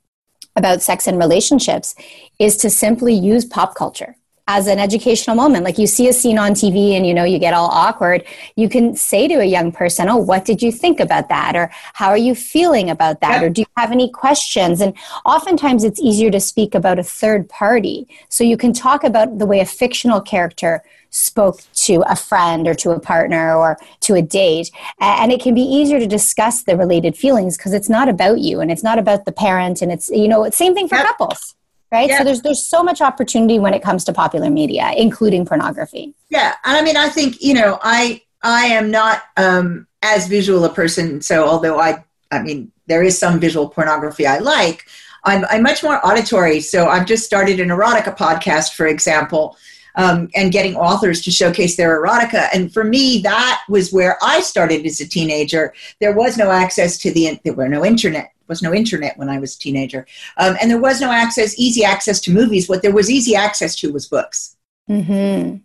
about 0.56 0.84
sex 0.84 1.08
and 1.08 1.18
relationships 1.18 1.96
is 2.38 2.58
to 2.58 2.70
simply 2.70 3.14
use 3.14 3.44
pop 3.44 3.74
culture 3.74 4.16
as 4.48 4.68
an 4.68 4.78
educational 4.78 5.36
moment. 5.36 5.63
Like 5.63 5.78
you 5.78 5.88
see 5.88 6.10
a 6.10 6.13
scene 6.13 6.38
on 6.38 6.51
tv 6.51 6.92
and 6.92 7.07
you 7.07 7.13
know 7.13 7.24
you 7.24 7.40
get 7.40 7.54
all 7.54 7.69
awkward. 7.69 8.25
You 8.56 8.68
can 8.68 8.95
say 8.95 9.28
to 9.28 9.36
a 9.36 9.45
young 9.45 9.72
person 9.72 10.10
oh 10.10 10.18
what 10.18 10.45
did 10.45 10.62
you 10.62 10.72
think 10.72 11.00
about 11.00 11.30
that? 11.30 11.56
or 11.56 11.69
how 11.94 12.10
are 12.10 12.18
you 12.18 12.36
feeling 12.36 12.89
about 12.89 13.22
that? 13.22 13.44
Or 13.44 13.50
do 13.50 13.62
you 13.62 13.68
have 13.77 13.91
any 13.91 14.10
questions? 14.10 14.82
And 14.82 14.94
oftentimes 15.25 15.84
it's 15.84 16.00
easier 16.00 16.32
to 16.32 16.39
speak 16.39 16.75
about 16.75 17.00
a 17.00 17.03
third 17.03 17.48
party. 17.50 18.08
So 18.29 18.44
you 18.44 18.58
can 18.58 18.74
talk 18.74 19.03
about 19.03 19.39
the 19.39 19.46
way 19.46 19.60
a 19.60 19.65
fictional 19.65 20.22
character 20.22 20.84
spoke 21.10 21.62
to 21.74 22.03
a 22.10 22.15
friend 22.15 22.68
or 22.68 22.74
to 22.74 22.89
a 22.89 23.00
partner 23.00 23.56
or 23.56 23.77
to 24.01 24.15
a 24.15 24.22
date. 24.22 24.72
And 25.00 25.32
it 25.32 25.41
can 25.41 25.53
be 25.53 25.62
easier 25.62 26.00
to 26.00 26.08
discuss 26.08 26.63
the 26.63 26.75
related 26.75 27.15
feelings 27.15 27.56
because 27.56 27.74
it's 27.74 27.89
not 27.89 28.10
about 28.10 28.39
you 28.39 28.60
and 28.60 28.72
it's 28.72 28.84
not 28.84 28.98
about 28.98 29.25
the 29.25 29.32
parent 29.32 29.82
and 29.82 29.91
it's 29.91 30.10
you 30.10 30.27
know 30.27 30.50
same 30.50 30.74
thing 30.74 30.88
for 30.88 30.98
couples 30.98 31.56
right 31.94 32.10
yeah. 32.10 32.18
so 32.18 32.24
there's 32.24 32.42
there's 32.42 32.66
so 32.66 32.84
much 32.84 33.00
opportunity 33.00 33.60
when 33.60 33.74
it 33.74 33.82
comes 33.82 34.04
to 34.04 34.12
popular 34.12 34.50
media 34.50 34.92
including 34.98 35.46
pornography 35.46 36.14
yeah 36.30 36.56
and 36.66 36.76
i 36.76 36.82
mean 36.82 36.98
i 36.98 37.08
think 37.08 37.42
you 37.42 37.54
know 37.54 37.80
i 37.84 38.22
i 38.42 38.66
am 38.66 38.92
not 38.92 39.24
um 39.38 39.88
as 40.02 40.28
visual 40.28 40.66
a 40.66 40.74
person 40.74 41.22
so 41.22 41.46
although 41.46 41.80
i 41.80 42.04
i 42.32 42.42
mean 42.42 42.72
there 42.88 43.04
is 43.04 43.18
some 43.18 43.40
visual 43.40 43.70
pornography 43.70 44.26
i 44.26 44.40
like 44.40 44.86
i'm, 45.24 45.46
I'm 45.50 45.62
much 45.62 45.84
more 45.84 46.06
auditory 46.06 46.60
so 46.60 46.88
i've 46.88 47.06
just 47.06 47.24
started 47.24 47.60
an 47.60 47.70
erotica 47.70 48.18
podcast 48.18 48.74
for 48.74 48.88
example 48.88 49.56
um, 49.96 50.30
and 50.36 50.52
getting 50.52 50.76
authors 50.76 51.22
to 51.22 51.30
showcase 51.30 51.78
their 51.78 52.02
erotica. 52.02 52.48
And 52.54 52.74
for 52.74 52.84
me, 52.84 53.20
that 53.22 53.62
was 53.70 53.94
where 53.94 54.18
I 54.24 54.42
started 54.42 54.86
as 54.88 55.00
a 55.00 55.08
teenager. 55.08 55.74
There 56.00 56.14
was 56.14 56.36
no 56.36 56.50
access 56.50 56.98
to 57.00 57.12
the, 57.12 57.40
there 57.44 57.54
were 57.54 57.70
no 57.70 57.86
internet 57.86 58.33
was 58.48 58.62
no 58.62 58.74
internet 58.74 59.18
when 59.18 59.30
I 59.30 59.40
was 59.40 59.56
a 59.56 59.60
teenager, 59.60 60.06
um, 60.38 60.56
and 60.62 60.70
there 60.70 60.82
was 60.82 61.02
no 61.02 61.12
access, 61.12 61.58
easy 61.58 61.84
access 61.84 62.20
to 62.22 62.32
movies. 62.32 62.70
What 62.70 62.82
there 62.82 62.94
was 62.94 63.10
easy 63.10 63.36
access 63.36 63.76
to 63.78 63.92
was 63.92 64.08
books. 64.08 64.58
Mm-hmm. 64.90 65.58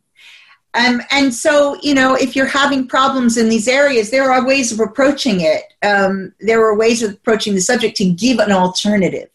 Um, 0.75 1.01
and 1.11 1.35
so, 1.35 1.77
you 1.83 1.95
know, 1.95 2.15
if 2.15 2.37
you're 2.37 2.47
having 2.47 2.87
problems 2.87 3.37
in 3.37 3.49
these 3.49 3.69
areas, 3.69 4.11
there 4.11 4.31
are 4.31 4.47
ways 4.47 4.71
of 4.71 4.81
approaching 4.81 5.41
it. 5.41 5.65
Um, 5.83 6.35
there 6.41 6.63
are 6.63 6.77
ways 6.77 7.03
of 7.03 7.15
approaching 7.15 7.55
the 7.55 7.61
subject 7.61 7.97
to 7.97 8.11
give 8.11 8.39
an 8.39 8.53
alternative. 8.53 9.31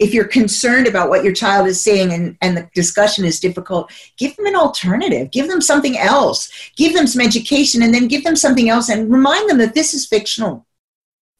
If 0.00 0.14
you're 0.14 0.28
concerned 0.28 0.86
about 0.86 1.08
what 1.08 1.24
your 1.24 1.32
child 1.32 1.66
is 1.66 1.80
seeing 1.80 2.12
and, 2.12 2.38
and 2.40 2.56
the 2.56 2.68
discussion 2.74 3.24
is 3.24 3.40
difficult, 3.40 3.92
give 4.16 4.34
them 4.36 4.46
an 4.46 4.56
alternative. 4.56 5.30
Give 5.30 5.48
them 5.48 5.60
something 5.60 5.98
else. 5.98 6.50
Give 6.76 6.94
them 6.94 7.06
some 7.06 7.20
education 7.20 7.82
and 7.82 7.92
then 7.92 8.08
give 8.08 8.24
them 8.24 8.36
something 8.36 8.68
else 8.68 8.88
and 8.88 9.12
remind 9.12 9.50
them 9.50 9.58
that 9.58 9.74
this 9.74 9.94
is 9.94 10.06
fictional. 10.06 10.66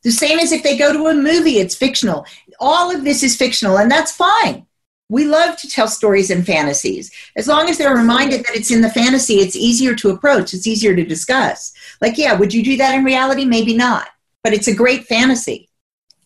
The 0.05 0.11
same 0.13 0.39
as 0.39 0.53
if 0.53 0.63
they 0.63 0.77
go 0.79 0.93
to 0.93 1.07
a 1.09 1.15
movie, 1.15 1.59
it's 1.59 1.75
fictional. 1.75 2.25
All 2.61 2.95
of 2.95 3.05
this 3.05 3.23
is 3.23 3.37
fictional, 3.37 3.79
and 3.79 3.91
that's 3.91 4.13
fine. 4.13 4.67
we 5.09 5.25
love 5.25 5.57
to 5.57 5.69
tell 5.69 5.89
stories 5.89 6.31
and 6.31 6.45
fantasies. 6.45 7.11
As 7.35 7.49
long 7.49 7.69
as 7.69 7.79
they're 7.79 7.95
reminded 7.97 8.41
that 8.41 8.55
it's 8.55 8.71
in 8.71 8.83
the 8.83 8.91
fantasy, 8.91 9.37
it's 9.37 9.57
easier 9.57 9.95
to 9.97 10.11
approach, 10.11 10.53
it's 10.53 10.67
easier 10.67 10.95
to 10.95 11.05
discuss. 11.05 11.73
Like, 12.01 12.19
yeah, 12.19 12.35
would 12.35 12.53
you 12.53 12.63
do 12.63 12.77
that 12.77 12.95
in 12.95 13.05
reality? 13.05 13.45
Maybe 13.45 13.75
not, 13.75 14.09
but 14.45 14.53
it's 14.53 14.69
a 14.69 14.75
great 14.75 15.07
fantasy. 15.07 15.69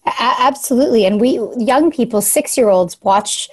A- 0.04 0.34
absolutely. 0.40 1.06
And 1.06 1.20
we, 1.20 1.40
young 1.56 1.92
people, 1.92 2.20
six 2.20 2.56
year 2.56 2.68
olds, 2.68 3.00
watch 3.02 3.48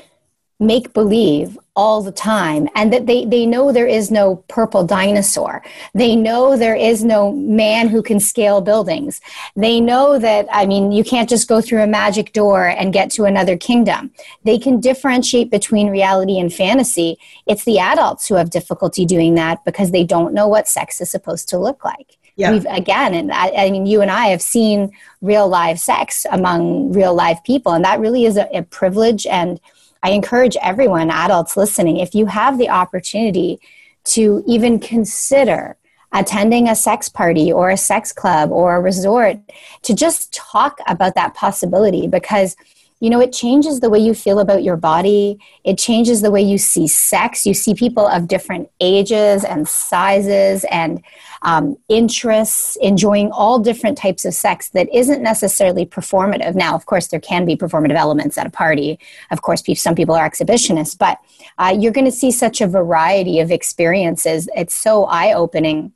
make 0.59 0.93
believe 0.93 1.57
all 1.79 2.01
the 2.01 2.11
time 2.11 2.67
and 2.75 2.91
that 2.91 3.05
they, 3.05 3.23
they 3.23 3.45
know 3.45 3.71
there 3.71 3.87
is 3.87 4.11
no 4.11 4.43
purple 4.49 4.83
dinosaur. 4.83 5.63
They 5.93 6.13
know 6.13 6.57
there 6.57 6.75
is 6.75 7.05
no 7.05 7.31
man 7.31 7.87
who 7.87 8.03
can 8.03 8.19
scale 8.19 8.59
buildings. 8.59 9.21
They 9.55 9.79
know 9.79 10.19
that, 10.19 10.45
I 10.51 10.65
mean, 10.65 10.91
you 10.91 11.05
can't 11.05 11.29
just 11.29 11.47
go 11.47 11.61
through 11.61 11.81
a 11.81 11.87
magic 11.87 12.33
door 12.33 12.67
and 12.67 12.91
get 12.91 13.09
to 13.11 13.23
another 13.23 13.55
kingdom. 13.55 14.11
They 14.43 14.59
can 14.59 14.81
differentiate 14.81 15.51
between 15.51 15.89
reality 15.89 16.37
and 16.37 16.53
fantasy. 16.53 17.17
It's 17.47 17.63
the 17.63 17.79
adults 17.79 18.27
who 18.27 18.35
have 18.35 18.49
difficulty 18.49 19.05
doing 19.05 19.35
that 19.35 19.63
because 19.63 19.91
they 19.91 20.03
don't 20.03 20.33
know 20.33 20.49
what 20.49 20.67
sex 20.67 20.99
is 20.99 21.09
supposed 21.09 21.47
to 21.47 21.57
look 21.57 21.85
like. 21.85 22.17
Yeah. 22.35 22.51
We've 22.51 22.65
again, 22.69 23.13
and 23.13 23.31
I, 23.31 23.51
I, 23.51 23.71
mean, 23.71 23.85
you 23.85 24.01
and 24.01 24.11
I 24.11 24.27
have 24.27 24.41
seen 24.41 24.91
real 25.21 25.47
live 25.47 25.79
sex 25.79 26.25
among 26.29 26.91
real 26.91 27.13
live 27.13 27.41
people, 27.45 27.71
and 27.71 27.85
that 27.85 28.01
really 28.01 28.25
is 28.25 28.35
a, 28.35 28.47
a 28.53 28.63
privilege 28.63 29.25
and 29.25 29.61
I 30.01 30.11
encourage 30.11 30.57
everyone, 30.61 31.09
adults 31.11 31.57
listening, 31.57 31.97
if 31.97 32.15
you 32.15 32.27
have 32.27 32.57
the 32.57 32.69
opportunity 32.69 33.59
to 34.05 34.43
even 34.47 34.79
consider 34.79 35.75
attending 36.11 36.67
a 36.67 36.75
sex 36.75 37.09
party 37.09 37.51
or 37.51 37.69
a 37.69 37.77
sex 37.77 38.11
club 38.11 38.51
or 38.51 38.75
a 38.75 38.81
resort, 38.81 39.37
to 39.83 39.93
just 39.93 40.33
talk 40.33 40.79
about 40.87 41.15
that 41.15 41.33
possibility 41.35 42.07
because 42.07 42.55
you 42.99 43.09
know, 43.09 43.21
it 43.21 43.31
changes 43.31 43.79
the 43.79 43.89
way 43.89 43.99
you 43.99 44.13
feel 44.13 44.39
about 44.39 44.63
your 44.63 44.75
body. 44.75 45.39
It 45.63 45.77
changes 45.77 46.21
the 46.21 46.31
way 46.31 46.41
you 46.41 46.57
see 46.57 46.87
sex. 46.87 47.45
You 47.45 47.53
see 47.53 47.73
people 47.73 48.05
of 48.05 48.27
different 48.27 48.69
ages 48.81 49.45
and 49.45 49.67
sizes 49.67 50.65
and 50.69 51.01
um, 51.41 51.77
interests 51.87 52.75
enjoying 52.81 53.31
all 53.31 53.59
different 53.59 53.97
types 53.97 54.25
of 54.25 54.33
sex 54.33 54.69
that 54.69 54.93
isn't 54.93 55.23
necessarily 55.23 55.85
performative. 55.85 56.55
Now, 56.55 56.75
of 56.75 56.85
course, 56.85 57.07
there 57.07 57.21
can 57.21 57.45
be 57.45 57.55
performative 57.55 57.95
elements 57.95 58.37
at 58.37 58.45
a 58.45 58.49
party. 58.49 58.99
Of 59.31 59.41
course, 59.41 59.63
some 59.75 59.95
people 59.95 60.15
are 60.15 60.29
exhibitionists, 60.29 60.97
but 60.97 61.19
uh, 61.57 61.75
you're 61.77 61.93
going 61.93 62.05
to 62.05 62.11
see 62.11 62.31
such 62.31 62.59
a 62.59 62.67
variety 62.67 63.39
of 63.39 63.49
experiences. 63.49 64.49
It's 64.55 64.75
so 64.75 65.05
eye 65.05 65.33
opening. 65.33 65.93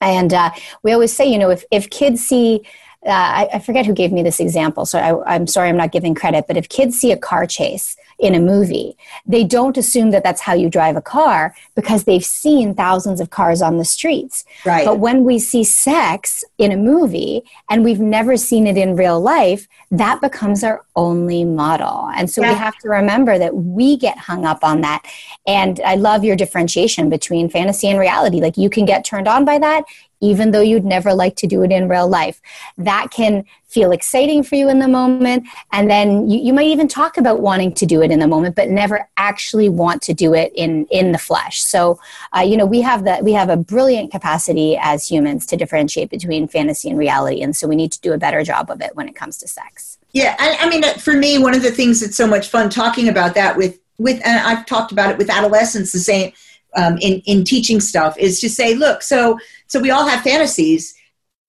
And 0.00 0.32
uh, 0.32 0.50
we 0.82 0.92
always 0.92 1.12
say, 1.12 1.26
you 1.26 1.38
know, 1.38 1.50
if, 1.50 1.64
if 1.70 1.90
kids 1.90 2.24
see 2.24 2.62
uh, 3.06 3.10
I, 3.10 3.48
I, 3.54 3.58
forget 3.60 3.86
who 3.86 3.92
gave 3.92 4.12
me 4.12 4.22
this 4.22 4.40
example, 4.40 4.84
so 4.84 4.98
I, 4.98 5.34
I'm 5.34 5.46
sorry 5.46 5.68
I'm 5.68 5.76
not 5.76 5.92
giving 5.92 6.14
credit, 6.14 6.46
but 6.48 6.56
if 6.56 6.68
kids 6.68 6.98
see 6.98 7.12
a 7.12 7.16
car 7.16 7.46
chase 7.46 7.96
in 8.18 8.34
a 8.34 8.40
movie, 8.40 8.96
they 9.26 9.44
don't 9.44 9.76
assume 9.76 10.10
that 10.10 10.24
that's 10.24 10.40
how 10.40 10.54
you 10.54 10.70
drive 10.70 10.96
a 10.96 11.02
car 11.02 11.54
because 11.74 12.04
they've 12.04 12.24
seen 12.24 12.74
thousands 12.74 13.20
of 13.20 13.30
cars 13.30 13.60
on 13.60 13.76
the 13.76 13.84
streets. 13.84 14.44
Right. 14.64 14.86
But 14.86 14.98
when 14.98 15.24
we 15.24 15.38
see 15.38 15.64
sex 15.64 16.42
in 16.56 16.72
a 16.72 16.76
movie 16.76 17.42
and 17.68 17.84
we've 17.84 18.00
never 18.00 18.36
seen 18.36 18.66
it 18.66 18.76
in 18.78 18.96
real 18.96 19.20
life, 19.20 19.68
that 19.90 20.20
becomes 20.20 20.64
our 20.64 20.84
only 20.96 21.44
model. 21.44 22.08
And 22.16 22.30
so 22.30 22.40
yeah. 22.40 22.52
we 22.52 22.58
have 22.58 22.76
to 22.78 22.88
remember 22.88 23.38
that 23.38 23.54
we 23.54 23.96
get 23.96 24.18
hung 24.18 24.46
up 24.46 24.64
on 24.64 24.80
that. 24.80 25.02
And 25.46 25.80
I 25.84 25.96
love 25.96 26.24
your 26.24 26.36
differentiation 26.36 27.10
between 27.10 27.50
fantasy 27.50 27.88
and 27.88 27.98
reality. 27.98 28.40
Like 28.40 28.56
you 28.56 28.70
can 28.70 28.86
get 28.86 29.04
turned 29.04 29.28
on 29.28 29.44
by 29.44 29.58
that, 29.58 29.84
even 30.20 30.52
though 30.52 30.62
you'd 30.62 30.84
never 30.84 31.12
like 31.12 31.36
to 31.36 31.46
do 31.46 31.62
it 31.62 31.70
in 31.70 31.88
real 31.88 32.08
life. 32.08 32.40
That 32.78 33.08
can 33.10 33.44
feel 33.76 33.92
exciting 33.92 34.42
for 34.42 34.54
you 34.54 34.70
in 34.70 34.78
the 34.78 34.88
moment. 34.88 35.46
And 35.70 35.90
then 35.90 36.30
you, 36.30 36.38
you 36.46 36.52
might 36.54 36.68
even 36.68 36.88
talk 36.88 37.18
about 37.18 37.40
wanting 37.40 37.74
to 37.74 37.84
do 37.84 38.00
it 38.00 38.10
in 38.10 38.20
the 38.20 38.26
moment, 38.26 38.56
but 38.56 38.70
never 38.70 39.06
actually 39.18 39.68
want 39.68 40.00
to 40.08 40.14
do 40.14 40.32
it 40.32 40.50
in, 40.54 40.86
in 40.86 41.12
the 41.12 41.18
flesh. 41.18 41.62
So, 41.62 42.00
uh, 42.34 42.40
you 42.40 42.56
know, 42.56 42.64
we 42.64 42.80
have 42.80 43.04
that, 43.04 43.22
we 43.22 43.32
have 43.34 43.50
a 43.50 43.56
brilliant 43.74 44.10
capacity 44.10 44.78
as 44.80 45.06
humans 45.06 45.44
to 45.46 45.58
differentiate 45.58 46.08
between 46.08 46.48
fantasy 46.48 46.88
and 46.88 46.98
reality. 46.98 47.42
And 47.42 47.54
so 47.54 47.68
we 47.68 47.76
need 47.76 47.92
to 47.92 48.00
do 48.00 48.14
a 48.14 48.18
better 48.18 48.42
job 48.42 48.70
of 48.70 48.80
it 48.80 48.96
when 48.96 49.08
it 49.10 49.14
comes 49.14 49.36
to 49.38 49.46
sex. 49.46 49.98
Yeah. 50.12 50.34
I, 50.38 50.56
I 50.60 50.68
mean, 50.70 50.82
for 50.98 51.12
me, 51.12 51.38
one 51.38 51.54
of 51.54 51.62
the 51.62 51.70
things 51.70 52.00
that's 52.00 52.16
so 52.16 52.26
much 52.26 52.48
fun 52.48 52.70
talking 52.70 53.10
about 53.10 53.34
that 53.34 53.58
with, 53.58 53.78
with, 53.98 54.18
and 54.24 54.40
I've 54.48 54.64
talked 54.64 54.90
about 54.90 55.10
it 55.10 55.18
with 55.18 55.28
adolescents, 55.28 55.92
the 55.92 55.98
same, 55.98 56.32
um, 56.76 56.98
in 57.00 57.22
in 57.26 57.42
teaching 57.42 57.80
stuff 57.80 58.16
is 58.18 58.40
to 58.40 58.48
say, 58.48 58.74
look, 58.74 59.02
so 59.02 59.38
so 59.66 59.80
we 59.80 59.90
all 59.90 60.06
have 60.06 60.22
fantasies, 60.22 60.94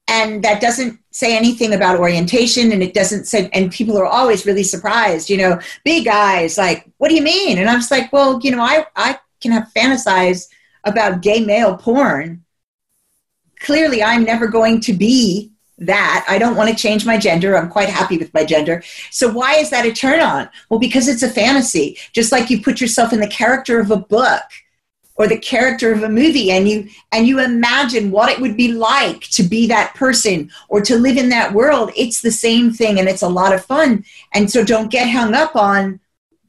and 0.07 0.43
that 0.43 0.61
doesn't 0.61 0.99
say 1.11 1.35
anything 1.35 1.73
about 1.73 1.99
orientation, 1.99 2.71
and 2.71 2.81
it 2.81 2.93
doesn't 2.93 3.25
say, 3.25 3.49
and 3.53 3.71
people 3.71 3.97
are 3.97 4.05
always 4.05 4.45
really 4.45 4.63
surprised, 4.63 5.29
you 5.29 5.37
know, 5.37 5.59
big 5.83 6.05
guys, 6.05 6.57
like, 6.57 6.89
what 6.97 7.09
do 7.09 7.15
you 7.15 7.21
mean? 7.21 7.57
And 7.57 7.69
I'm 7.69 7.79
just 7.79 7.91
like, 7.91 8.11
well, 8.13 8.39
you 8.41 8.51
know, 8.51 8.61
I 8.61 8.85
I 8.95 9.19
can 9.41 9.51
have 9.51 9.71
fantasize 9.75 10.47
about 10.83 11.21
gay 11.21 11.43
male 11.43 11.77
porn. 11.77 12.43
Clearly, 13.59 14.03
I'm 14.03 14.23
never 14.23 14.47
going 14.47 14.79
to 14.81 14.93
be 14.93 15.51
that. 15.79 16.25
I 16.27 16.37
don't 16.37 16.55
want 16.55 16.69
to 16.69 16.75
change 16.75 17.05
my 17.05 17.17
gender. 17.17 17.57
I'm 17.57 17.69
quite 17.69 17.89
happy 17.89 18.17
with 18.17 18.33
my 18.33 18.43
gender. 18.43 18.83
So 19.11 19.31
why 19.31 19.55
is 19.55 19.69
that 19.71 19.85
a 19.85 19.91
turn 19.91 20.21
on? 20.21 20.49
Well, 20.69 20.79
because 20.79 21.07
it's 21.07 21.23
a 21.23 21.29
fantasy. 21.29 21.97
Just 22.13 22.31
like 22.31 22.49
you 22.49 22.61
put 22.61 22.81
yourself 22.81 23.13
in 23.13 23.19
the 23.19 23.27
character 23.27 23.79
of 23.79 23.91
a 23.91 23.97
book 23.97 24.43
or 25.17 25.27
the 25.27 25.37
character 25.37 25.91
of 25.91 26.03
a 26.03 26.09
movie 26.09 26.51
and 26.51 26.69
you 26.69 26.87
and 27.11 27.27
you 27.27 27.39
imagine 27.39 28.11
what 28.11 28.29
it 28.29 28.39
would 28.39 28.55
be 28.55 28.71
like 28.71 29.21
to 29.21 29.43
be 29.43 29.67
that 29.67 29.93
person 29.95 30.49
or 30.69 30.79
to 30.81 30.97
live 30.97 31.17
in 31.17 31.29
that 31.29 31.53
world 31.53 31.91
it's 31.95 32.21
the 32.21 32.31
same 32.31 32.71
thing 32.71 32.99
and 32.99 33.09
it's 33.09 33.23
a 33.23 33.29
lot 33.29 33.53
of 33.53 33.65
fun. 33.65 34.05
And 34.33 34.49
so 34.49 34.63
don't 34.63 34.91
get 34.91 35.09
hung 35.09 35.33
up 35.33 35.55
on 35.55 35.99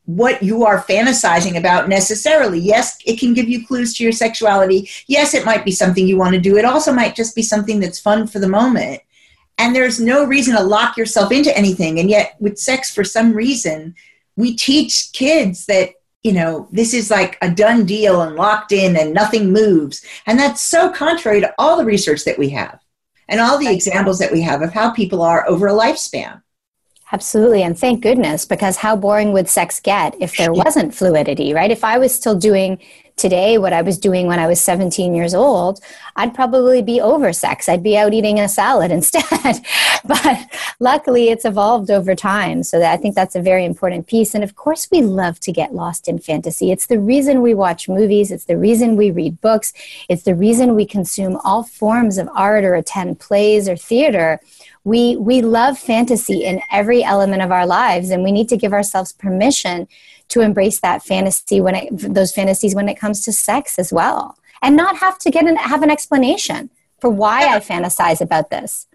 what 0.04 0.42
you 0.42 0.64
are 0.64 0.82
fantasizing 0.82 1.58
about 1.58 1.88
necessarily. 1.88 2.58
Yes 2.58 2.98
it 3.06 3.18
can 3.18 3.34
give 3.34 3.48
you 3.48 3.66
clues 3.66 3.94
to 3.94 4.04
your 4.04 4.12
sexuality. 4.12 4.88
Yes 5.06 5.34
it 5.34 5.46
might 5.46 5.64
be 5.64 5.72
something 5.72 6.06
you 6.06 6.18
want 6.18 6.34
to 6.34 6.40
do. 6.40 6.56
It 6.56 6.64
also 6.64 6.92
might 6.92 7.16
just 7.16 7.34
be 7.34 7.42
something 7.42 7.80
that's 7.80 7.98
fun 7.98 8.26
for 8.26 8.38
the 8.38 8.48
moment. 8.48 9.00
And 9.56 9.74
there's 9.74 9.98
no 9.98 10.24
reason 10.24 10.54
to 10.54 10.62
lock 10.62 10.96
yourself 10.96 11.32
into 11.32 11.56
anything 11.56 11.98
and 11.98 12.08
yet 12.10 12.36
with 12.38 12.58
sex 12.58 12.94
for 12.94 13.02
some 13.02 13.32
reason 13.32 13.94
we 14.36 14.54
teach 14.54 15.12
kids 15.12 15.66
that 15.66 15.90
you 16.22 16.32
know, 16.32 16.68
this 16.72 16.94
is 16.94 17.10
like 17.10 17.38
a 17.42 17.50
done 17.50 17.84
deal 17.84 18.22
and 18.22 18.36
locked 18.36 18.72
in 18.72 18.96
and 18.96 19.14
nothing 19.14 19.52
moves. 19.52 20.04
And 20.26 20.38
that's 20.38 20.60
so 20.60 20.90
contrary 20.90 21.40
to 21.40 21.54
all 21.58 21.76
the 21.76 21.84
research 21.84 22.24
that 22.24 22.38
we 22.38 22.48
have 22.50 22.80
and 23.28 23.40
all 23.40 23.58
the 23.58 23.72
examples 23.72 24.18
that 24.18 24.32
we 24.32 24.40
have 24.42 24.62
of 24.62 24.72
how 24.72 24.90
people 24.90 25.22
are 25.22 25.48
over 25.48 25.68
a 25.68 25.72
lifespan. 25.72 26.42
Absolutely. 27.10 27.62
And 27.62 27.78
thank 27.78 28.02
goodness, 28.02 28.44
because 28.44 28.76
how 28.76 28.94
boring 28.94 29.32
would 29.32 29.48
sex 29.48 29.80
get 29.80 30.14
if 30.20 30.36
there 30.36 30.52
wasn't 30.52 30.94
fluidity, 30.94 31.54
right? 31.54 31.70
If 31.70 31.82
I 31.82 31.96
was 31.98 32.14
still 32.14 32.38
doing 32.38 32.78
today 33.18 33.58
what 33.58 33.72
I 33.72 33.82
was 33.82 33.98
doing 33.98 34.26
when 34.26 34.38
I 34.38 34.46
was 34.46 34.60
17 34.60 35.14
years 35.14 35.34
old, 35.34 35.80
I'd 36.16 36.34
probably 36.34 36.82
be 36.82 37.00
over 37.00 37.32
sex. 37.32 37.68
I'd 37.68 37.82
be 37.82 37.96
out 37.96 38.14
eating 38.14 38.40
a 38.40 38.48
salad 38.48 38.90
instead. 38.98 39.66
but 40.04 40.38
luckily, 40.80 41.28
it's 41.28 41.44
evolved 41.44 41.90
over 41.90 42.14
time. 42.14 42.62
So 42.62 42.78
that 42.78 42.92
I 42.92 42.96
think 42.96 43.14
that's 43.14 43.36
a 43.36 43.42
very 43.42 43.64
important 43.64 44.06
piece. 44.06 44.34
And 44.34 44.44
of 44.44 44.56
course, 44.56 44.88
we 44.90 45.02
love 45.02 45.40
to 45.40 45.52
get 45.52 45.74
lost 45.74 46.08
in 46.08 46.18
fantasy. 46.18 46.70
It's 46.70 46.86
the 46.86 47.00
reason 47.00 47.42
we 47.42 47.54
watch 47.54 47.88
movies, 47.88 48.30
it's 48.30 48.44
the 48.44 48.56
reason 48.56 48.96
we 48.96 49.10
read 49.10 49.40
books, 49.40 49.72
it's 50.08 50.22
the 50.22 50.34
reason 50.34 50.74
we 50.74 50.86
consume 50.86 51.36
all 51.44 51.64
forms 51.64 52.18
of 52.18 52.28
art 52.34 52.64
or 52.64 52.74
attend 52.74 53.20
plays 53.20 53.68
or 53.68 53.76
theater 53.76 54.40
we 54.84 55.16
we 55.16 55.42
love 55.42 55.78
fantasy 55.78 56.44
in 56.44 56.62
every 56.72 57.04
element 57.04 57.42
of 57.42 57.52
our 57.52 57.66
lives 57.66 58.10
and 58.10 58.24
we 58.24 58.32
need 58.32 58.48
to 58.48 58.56
give 58.56 58.72
ourselves 58.72 59.12
permission 59.12 59.86
to 60.28 60.40
embrace 60.40 60.80
that 60.80 61.02
fantasy 61.02 61.60
when 61.60 61.74
it 61.74 61.88
those 61.92 62.32
fantasies 62.32 62.74
when 62.74 62.88
it 62.88 62.98
comes 62.98 63.20
to 63.22 63.32
sex 63.32 63.78
as 63.78 63.92
well 63.92 64.38
and 64.62 64.76
not 64.76 64.96
have 64.96 65.18
to 65.18 65.30
get 65.30 65.46
an 65.46 65.56
have 65.56 65.82
an 65.82 65.90
explanation 65.90 66.70
for 67.00 67.10
why 67.10 67.46
i 67.54 67.58
fantasize 67.58 68.20
about 68.20 68.50
this 68.50 68.86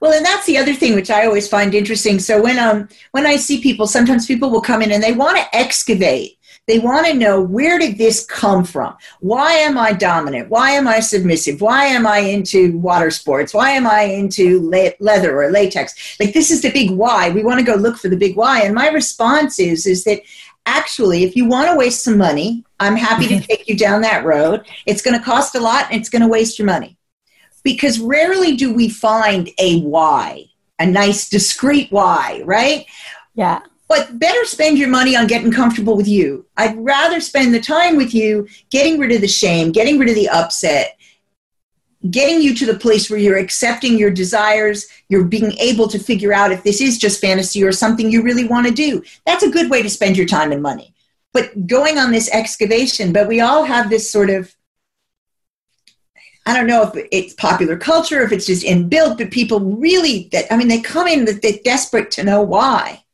well 0.00 0.12
and 0.12 0.24
that's 0.24 0.46
the 0.46 0.58
other 0.58 0.74
thing 0.74 0.94
which 0.94 1.10
i 1.10 1.24
always 1.24 1.48
find 1.48 1.74
interesting 1.74 2.18
so 2.18 2.42
when 2.42 2.58
um 2.58 2.88
when 3.12 3.26
i 3.26 3.36
see 3.36 3.60
people 3.60 3.86
sometimes 3.86 4.26
people 4.26 4.50
will 4.50 4.60
come 4.60 4.82
in 4.82 4.92
and 4.92 5.02
they 5.02 5.12
want 5.12 5.36
to 5.36 5.56
excavate 5.56 6.38
they 6.68 6.78
want 6.78 7.06
to 7.06 7.14
know 7.14 7.40
where 7.42 7.76
did 7.76 7.98
this 7.98 8.24
come 8.24 8.64
from? 8.64 8.96
Why 9.18 9.52
am 9.54 9.76
I 9.76 9.92
dominant? 9.92 10.48
Why 10.48 10.70
am 10.70 10.86
I 10.86 11.00
submissive? 11.00 11.60
Why 11.60 11.86
am 11.86 12.06
I 12.06 12.18
into 12.18 12.78
water 12.78 13.10
sports? 13.10 13.52
Why 13.52 13.70
am 13.70 13.84
I 13.84 14.02
into 14.02 14.70
le- 14.70 14.92
leather 15.00 15.42
or 15.42 15.50
latex? 15.50 16.16
Like 16.20 16.32
this 16.32 16.52
is 16.52 16.62
the 16.62 16.70
big 16.70 16.92
why. 16.92 17.30
We 17.30 17.42
want 17.42 17.58
to 17.58 17.66
go 17.66 17.74
look 17.74 17.96
for 17.96 18.08
the 18.08 18.16
big 18.16 18.36
why. 18.36 18.62
And 18.62 18.76
my 18.76 18.88
response 18.88 19.58
is 19.58 19.86
is 19.86 20.04
that 20.04 20.22
actually 20.66 21.24
if 21.24 21.36
you 21.36 21.46
want 21.46 21.68
to 21.68 21.76
waste 21.76 22.04
some 22.04 22.18
money, 22.18 22.64
I'm 22.80 22.96
happy 22.96 23.26
to 23.28 23.40
take 23.46 23.68
you 23.68 23.76
down 23.76 24.00
that 24.02 24.24
road. 24.24 24.66
It's 24.86 25.02
going 25.02 25.18
to 25.18 25.24
cost 25.24 25.54
a 25.54 25.60
lot 25.60 25.86
and 25.90 26.00
it's 26.00 26.08
going 26.08 26.22
to 26.22 26.28
waste 26.28 26.58
your 26.58 26.66
money. 26.66 26.96
Because 27.62 28.00
rarely 28.00 28.56
do 28.56 28.74
we 28.74 28.88
find 28.88 29.48
a 29.58 29.80
why, 29.82 30.46
a 30.78 30.86
nice 30.86 31.28
discreet 31.28 31.90
why, 31.90 32.42
right? 32.44 32.86
Yeah 33.34 33.60
but 33.92 34.18
better 34.18 34.42
spend 34.46 34.78
your 34.78 34.88
money 34.88 35.14
on 35.14 35.26
getting 35.26 35.52
comfortable 35.52 35.98
with 35.98 36.08
you. 36.08 36.46
I'd 36.56 36.82
rather 36.82 37.20
spend 37.20 37.52
the 37.52 37.60
time 37.60 37.94
with 37.94 38.14
you 38.14 38.48
getting 38.70 38.98
rid 38.98 39.12
of 39.12 39.20
the 39.20 39.28
shame, 39.28 39.70
getting 39.70 39.98
rid 39.98 40.08
of 40.08 40.14
the 40.14 40.30
upset, 40.30 40.96
getting 42.10 42.42
you 42.42 42.54
to 42.54 42.66
the 42.66 42.78
place 42.78 43.08
where 43.08 43.18
you're 43.18 43.38
accepting 43.38 43.96
your 43.98 44.10
desires, 44.10 44.86
you're 45.08 45.24
being 45.24 45.52
able 45.58 45.86
to 45.88 45.98
figure 45.98 46.32
out 46.32 46.50
if 46.52 46.62
this 46.64 46.80
is 46.80 46.98
just 46.98 47.20
fantasy 47.20 47.62
or 47.62 47.72
something 47.72 48.10
you 48.10 48.22
really 48.22 48.44
want 48.44 48.66
to 48.66 48.72
do. 48.72 49.02
That's 49.24 49.44
a 49.44 49.50
good 49.50 49.70
way 49.70 49.82
to 49.82 49.90
spend 49.90 50.16
your 50.16 50.26
time 50.26 50.52
and 50.52 50.62
money. 50.62 50.94
but 51.32 51.66
going 51.66 51.98
on 51.98 52.12
this 52.12 52.30
excavation, 52.30 53.12
but 53.12 53.28
we 53.28 53.40
all 53.40 53.64
have 53.64 53.90
this 53.90 54.10
sort 54.10 54.30
of 54.30 54.54
I 56.44 56.56
don't 56.56 56.66
know 56.66 56.82
if 56.82 57.06
it's 57.12 57.34
popular 57.34 57.76
culture, 57.76 58.20
if 58.22 58.32
it's 58.32 58.46
just 58.46 58.64
inbuilt, 58.64 59.18
but 59.18 59.30
people 59.30 59.60
really 59.60 60.28
that 60.32 60.52
I 60.52 60.56
mean 60.56 60.68
they 60.68 60.80
come 60.80 61.06
in 61.06 61.24
that 61.26 61.40
they're 61.40 61.58
desperate 61.64 62.10
to 62.12 62.24
know 62.24 62.42
why. 62.42 63.04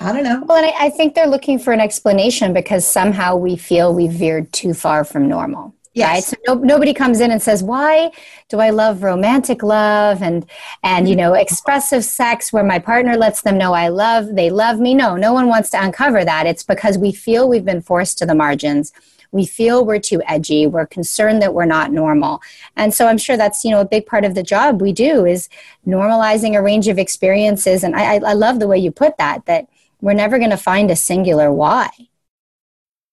I 0.00 0.12
don't 0.12 0.22
know. 0.22 0.44
Well, 0.46 0.58
and 0.58 0.66
I, 0.66 0.86
I 0.86 0.90
think 0.90 1.16
they're 1.16 1.26
looking 1.26 1.58
for 1.58 1.72
an 1.72 1.80
explanation 1.80 2.52
because 2.52 2.86
somehow 2.86 3.34
we 3.34 3.56
feel 3.56 3.92
we've 3.92 4.12
veered 4.12 4.52
too 4.52 4.72
far 4.74 5.02
from 5.02 5.26
normal. 5.26 5.74
Right. 6.06 6.24
So 6.24 6.36
no, 6.46 6.54
nobody 6.54 6.94
comes 6.94 7.20
in 7.20 7.30
and 7.30 7.40
says, 7.40 7.62
"Why 7.62 8.10
do 8.48 8.60
I 8.60 8.70
love 8.70 9.02
romantic 9.02 9.62
love 9.62 10.22
and 10.22 10.46
and 10.82 11.08
you 11.08 11.16
know 11.16 11.34
expressive 11.34 12.04
sex 12.04 12.52
where 12.52 12.64
my 12.64 12.78
partner 12.78 13.16
lets 13.16 13.42
them 13.42 13.58
know 13.58 13.72
I 13.72 13.88
love 13.88 14.34
they 14.34 14.50
love 14.50 14.80
me?" 14.80 14.94
No, 14.94 15.16
no 15.16 15.32
one 15.32 15.48
wants 15.48 15.70
to 15.70 15.82
uncover 15.82 16.24
that. 16.24 16.46
It's 16.46 16.62
because 16.62 16.98
we 16.98 17.12
feel 17.12 17.48
we've 17.48 17.64
been 17.64 17.82
forced 17.82 18.18
to 18.18 18.26
the 18.26 18.34
margins. 18.34 18.92
We 19.30 19.44
feel 19.44 19.84
we're 19.84 19.98
too 19.98 20.22
edgy. 20.26 20.66
We're 20.66 20.86
concerned 20.86 21.42
that 21.42 21.52
we're 21.52 21.66
not 21.66 21.92
normal. 21.92 22.40
And 22.76 22.94
so 22.94 23.06
I'm 23.06 23.18
sure 23.18 23.36
that's, 23.36 23.64
you 23.64 23.70
know, 23.70 23.80
a 23.80 23.84
big 23.84 24.06
part 24.06 24.24
of 24.24 24.34
the 24.34 24.42
job 24.42 24.80
we 24.80 24.92
do 24.92 25.26
is 25.26 25.48
normalizing 25.86 26.56
a 26.56 26.62
range 26.62 26.88
of 26.88 26.98
experiences. 26.98 27.84
And 27.84 27.94
I, 27.94 28.16
I 28.16 28.32
love 28.32 28.58
the 28.58 28.66
way 28.66 28.78
you 28.78 28.90
put 28.90 29.18
that, 29.18 29.44
that 29.46 29.68
we're 30.00 30.14
never 30.14 30.38
going 30.38 30.50
to 30.50 30.56
find 30.56 30.90
a 30.90 30.96
singular 30.96 31.52
why. 31.52 31.90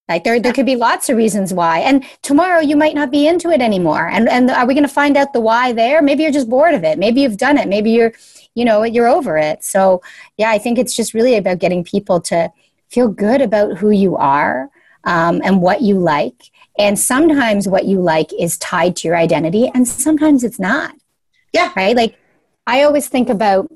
Like 0.07 0.23
there, 0.23 0.39
there 0.39 0.53
could 0.53 0.67
be 0.67 0.75
lots 0.75 1.09
of 1.09 1.17
reasons 1.17 1.53
why. 1.53 1.79
And 1.79 2.05
tomorrow 2.21 2.59
you 2.59 2.75
might 2.75 2.93
not 2.93 3.09
be 3.09 3.27
into 3.27 3.49
it 3.49 3.59
anymore. 3.59 4.07
And, 4.07 4.29
and 4.29 4.51
are 4.51 4.67
we 4.67 4.75
going 4.75 4.87
to 4.87 4.93
find 4.93 5.17
out 5.17 5.33
the 5.33 5.39
why 5.39 5.73
there? 5.73 6.01
Maybe 6.01 6.23
you're 6.23 6.31
just 6.31 6.49
bored 6.49 6.75
of 6.75 6.83
it. 6.83 6.99
Maybe 6.99 7.21
you've 7.21 7.37
done 7.37 7.57
it. 7.57 7.67
Maybe 7.67 7.91
you're, 7.91 8.13
you 8.53 8.65
know, 8.65 8.83
you're 8.83 9.07
over 9.07 9.37
it. 9.37 9.63
So 9.63 10.03
yeah, 10.37 10.51
I 10.51 10.59
think 10.59 10.77
it's 10.77 10.95
just 10.95 11.15
really 11.15 11.35
about 11.35 11.59
getting 11.59 11.83
people 11.83 12.21
to 12.21 12.51
feel 12.89 13.07
good 13.07 13.41
about 13.41 13.77
who 13.77 13.89
you 13.89 14.15
are 14.15 14.69
um, 15.05 15.41
and 15.43 15.61
what 15.61 15.81
you 15.81 15.97
like. 15.97 16.51
And 16.77 16.99
sometimes 16.99 17.67
what 17.67 17.85
you 17.85 17.99
like 17.99 18.31
is 18.39 18.57
tied 18.59 18.95
to 18.97 19.07
your 19.07 19.17
identity 19.17 19.71
and 19.73 19.87
sometimes 19.87 20.43
it's 20.43 20.59
not. 20.59 20.93
Yeah. 21.51 21.71
Right. 21.75 21.95
Like 21.95 22.19
I 22.67 22.83
always 22.83 23.07
think 23.07 23.29
about 23.29 23.71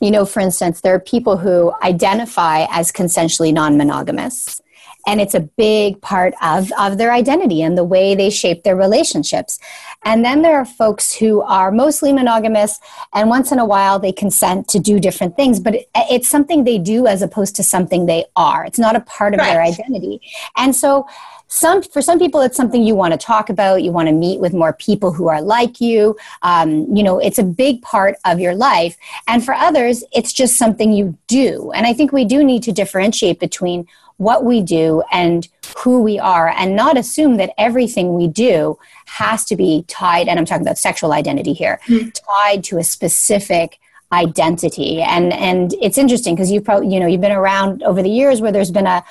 you 0.00 0.10
know, 0.10 0.26
for 0.26 0.40
instance, 0.40 0.82
there 0.82 0.94
are 0.94 1.00
people 1.00 1.38
who 1.38 1.72
identify 1.82 2.66
as 2.70 2.92
consensually 2.92 3.54
non 3.54 3.78
monogamous, 3.78 4.60
and 5.06 5.20
it's 5.20 5.34
a 5.34 5.40
big 5.40 6.00
part 6.00 6.34
of, 6.42 6.70
of 6.78 6.98
their 6.98 7.12
identity 7.12 7.62
and 7.62 7.76
the 7.76 7.84
way 7.84 8.14
they 8.14 8.30
shape 8.30 8.62
their 8.62 8.76
relationships. 8.76 9.58
And 10.04 10.24
then 10.24 10.42
there 10.42 10.56
are 10.56 10.64
folks 10.64 11.14
who 11.14 11.42
are 11.42 11.70
mostly 11.70 12.12
monogamous, 12.12 12.78
and 13.12 13.28
once 13.28 13.52
in 13.52 13.58
a 13.58 13.64
while 13.64 13.98
they 13.98 14.12
consent 14.12 14.68
to 14.68 14.78
do 14.78 15.00
different 15.00 15.36
things, 15.36 15.60
but 15.60 15.74
it, 15.74 15.88
it's 15.94 16.28
something 16.28 16.64
they 16.64 16.78
do 16.78 17.06
as 17.06 17.22
opposed 17.22 17.56
to 17.56 17.62
something 17.62 18.06
they 18.06 18.24
are. 18.36 18.64
It's 18.64 18.78
not 18.78 18.96
a 18.96 19.00
part 19.00 19.34
of 19.34 19.40
right. 19.40 19.52
their 19.52 19.62
identity. 19.62 20.20
And 20.56 20.74
so, 20.74 21.06
some 21.48 21.82
for 21.82 22.02
some 22.02 22.18
people 22.18 22.40
it's 22.40 22.56
something 22.56 22.82
you 22.82 22.94
want 22.94 23.12
to 23.12 23.18
talk 23.18 23.48
about 23.48 23.82
you 23.82 23.92
want 23.92 24.08
to 24.08 24.14
meet 24.14 24.40
with 24.40 24.52
more 24.52 24.72
people 24.72 25.12
who 25.12 25.28
are 25.28 25.40
like 25.40 25.80
you 25.80 26.16
um, 26.42 26.84
you 26.94 27.02
know 27.02 27.18
it's 27.18 27.38
a 27.38 27.44
big 27.44 27.80
part 27.82 28.16
of 28.24 28.40
your 28.40 28.54
life 28.54 28.96
and 29.28 29.44
for 29.44 29.54
others 29.54 30.02
it's 30.12 30.32
just 30.32 30.56
something 30.56 30.92
you 30.92 31.16
do 31.26 31.70
and 31.72 31.86
i 31.86 31.92
think 31.92 32.12
we 32.12 32.24
do 32.24 32.42
need 32.42 32.62
to 32.62 32.72
differentiate 32.72 33.38
between 33.38 33.86
what 34.18 34.44
we 34.44 34.62
do 34.62 35.02
and 35.10 35.48
who 35.78 36.02
we 36.02 36.18
are 36.18 36.48
and 36.48 36.76
not 36.76 36.96
assume 36.96 37.36
that 37.36 37.52
everything 37.58 38.14
we 38.14 38.28
do 38.28 38.78
has 39.06 39.44
to 39.44 39.56
be 39.56 39.84
tied 39.88 40.28
and 40.28 40.38
i'm 40.38 40.44
talking 40.44 40.62
about 40.62 40.78
sexual 40.78 41.12
identity 41.12 41.52
here 41.52 41.80
mm-hmm. 41.86 42.08
tied 42.10 42.62
to 42.62 42.78
a 42.78 42.84
specific 42.84 43.78
identity 44.12 45.02
and 45.02 45.32
and 45.32 45.74
it's 45.82 45.98
interesting 45.98 46.34
because 46.34 46.50
you've 46.50 46.64
probably 46.64 46.92
you 46.92 47.00
know 47.00 47.06
you've 47.06 47.20
been 47.20 47.32
around 47.32 47.82
over 47.82 48.02
the 48.02 48.10
years 48.10 48.40
where 48.40 48.52
there's 48.52 48.70
been 48.70 48.86
a 48.86 49.04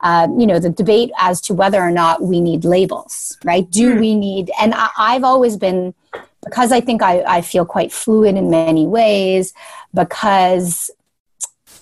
uh, 0.00 0.28
you 0.38 0.46
know, 0.46 0.58
the 0.58 0.70
debate 0.70 1.10
as 1.18 1.40
to 1.40 1.54
whether 1.54 1.80
or 1.80 1.90
not 1.90 2.22
we 2.22 2.40
need 2.40 2.64
labels, 2.64 3.36
right? 3.44 3.68
Do 3.70 3.94
mm. 3.94 4.00
we 4.00 4.14
need, 4.14 4.50
and 4.60 4.72
I, 4.74 4.88
I've 4.96 5.24
always 5.24 5.56
been, 5.56 5.92
because 6.44 6.70
I 6.70 6.80
think 6.80 7.02
I, 7.02 7.22
I 7.22 7.40
feel 7.40 7.64
quite 7.64 7.92
fluid 7.92 8.36
in 8.36 8.48
many 8.48 8.86
ways, 8.86 9.52
because 9.92 10.90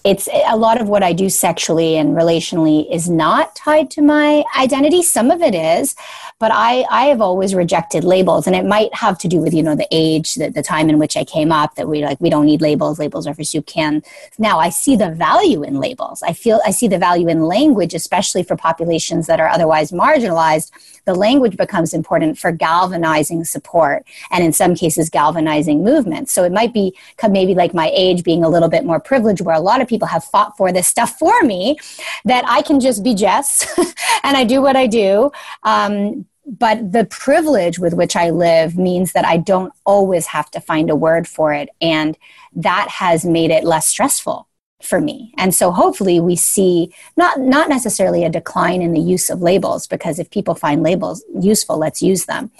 it's 0.06 0.28
a 0.28 0.56
lot 0.56 0.80
of 0.80 0.88
what 0.88 1.02
I 1.02 1.12
do 1.12 1.28
sexually 1.28 1.96
and 1.96 2.16
relationally 2.16 2.88
is 2.94 3.10
not 3.10 3.56
tied 3.56 3.90
to 3.90 4.02
my 4.02 4.44
identity. 4.56 5.02
Some 5.02 5.32
of 5.32 5.42
it 5.42 5.52
is, 5.52 5.96
but 6.38 6.50
I, 6.52 6.84
I 6.90 7.06
have 7.06 7.22
always 7.22 7.54
rejected 7.54 8.04
labels 8.04 8.46
and 8.46 8.54
it 8.54 8.66
might 8.66 8.94
have 8.94 9.16
to 9.18 9.28
do 9.28 9.38
with, 9.38 9.54
you 9.54 9.62
know, 9.62 9.74
the 9.74 9.88
age, 9.90 10.34
the, 10.34 10.50
the 10.50 10.62
time 10.62 10.90
in 10.90 10.98
which 10.98 11.16
I 11.16 11.24
came 11.24 11.50
up 11.50 11.74
that 11.76 11.88
we 11.88 12.04
like, 12.04 12.20
we 12.20 12.28
don't 12.28 12.44
need 12.44 12.60
labels. 12.60 12.98
Labels 12.98 13.26
are 13.26 13.34
for 13.34 13.44
soup 13.44 13.66
can. 13.66 14.02
Now 14.38 14.58
I 14.58 14.68
see 14.68 14.96
the 14.96 15.10
value 15.10 15.62
in 15.62 15.80
labels. 15.80 16.22
I 16.22 16.34
feel, 16.34 16.60
I 16.66 16.72
see 16.72 16.88
the 16.88 16.98
value 16.98 17.28
in 17.28 17.42
language, 17.42 17.94
especially 17.94 18.42
for 18.42 18.56
populations 18.56 19.26
that 19.28 19.40
are 19.40 19.48
otherwise 19.48 19.92
marginalized 19.92 20.72
the 21.06 21.14
language 21.14 21.56
becomes 21.56 21.94
important 21.94 22.36
for 22.36 22.52
galvanizing 22.52 23.44
support 23.44 24.04
and 24.30 24.44
in 24.44 24.52
some 24.52 24.74
cases 24.74 25.08
galvanizing 25.08 25.82
movements. 25.82 26.32
So 26.32 26.44
it 26.44 26.52
might 26.52 26.74
be 26.74 26.94
maybe 27.30 27.54
like 27.54 27.72
my 27.72 27.90
age 27.94 28.24
being 28.24 28.44
a 28.44 28.48
little 28.48 28.68
bit 28.68 28.84
more 28.84 29.00
privileged 29.00 29.40
where 29.40 29.54
a 29.54 29.60
lot 29.60 29.80
of 29.80 29.88
people 29.88 30.08
have 30.08 30.24
fought 30.24 30.56
for 30.56 30.72
this 30.72 30.88
stuff 30.88 31.16
for 31.18 31.42
me 31.42 31.78
that 32.24 32.44
I 32.46 32.60
can 32.60 32.80
just 32.80 33.02
be 33.02 33.14
Jess 33.14 33.66
and 34.22 34.36
I 34.36 34.44
do 34.44 34.60
what 34.60 34.76
I 34.76 34.86
do. 34.86 35.30
Um, 35.62 36.25
but 36.46 36.92
the 36.92 37.04
privilege 37.04 37.78
with 37.78 37.92
which 37.92 38.14
I 38.14 38.30
live 38.30 38.78
means 38.78 39.12
that 39.12 39.24
I 39.24 39.36
don't 39.36 39.72
always 39.84 40.26
have 40.26 40.50
to 40.52 40.60
find 40.60 40.90
a 40.90 40.96
word 40.96 41.26
for 41.26 41.52
it. 41.52 41.68
And 41.80 42.16
that 42.54 42.88
has 42.88 43.24
made 43.24 43.50
it 43.50 43.64
less 43.64 43.88
stressful 43.88 44.48
for 44.82 45.00
me. 45.00 45.32
And 45.36 45.54
so 45.54 45.72
hopefully 45.72 46.20
we 46.20 46.36
see 46.36 46.94
not 47.16 47.40
not 47.40 47.68
necessarily 47.68 48.24
a 48.24 48.30
decline 48.30 48.80
in 48.80 48.92
the 48.92 49.00
use 49.00 49.28
of 49.30 49.42
labels 49.42 49.86
because 49.86 50.18
if 50.18 50.30
people 50.30 50.54
find 50.54 50.82
labels 50.82 51.24
useful, 51.40 51.78
let's 51.78 52.02
use 52.02 52.26
them. 52.26 52.50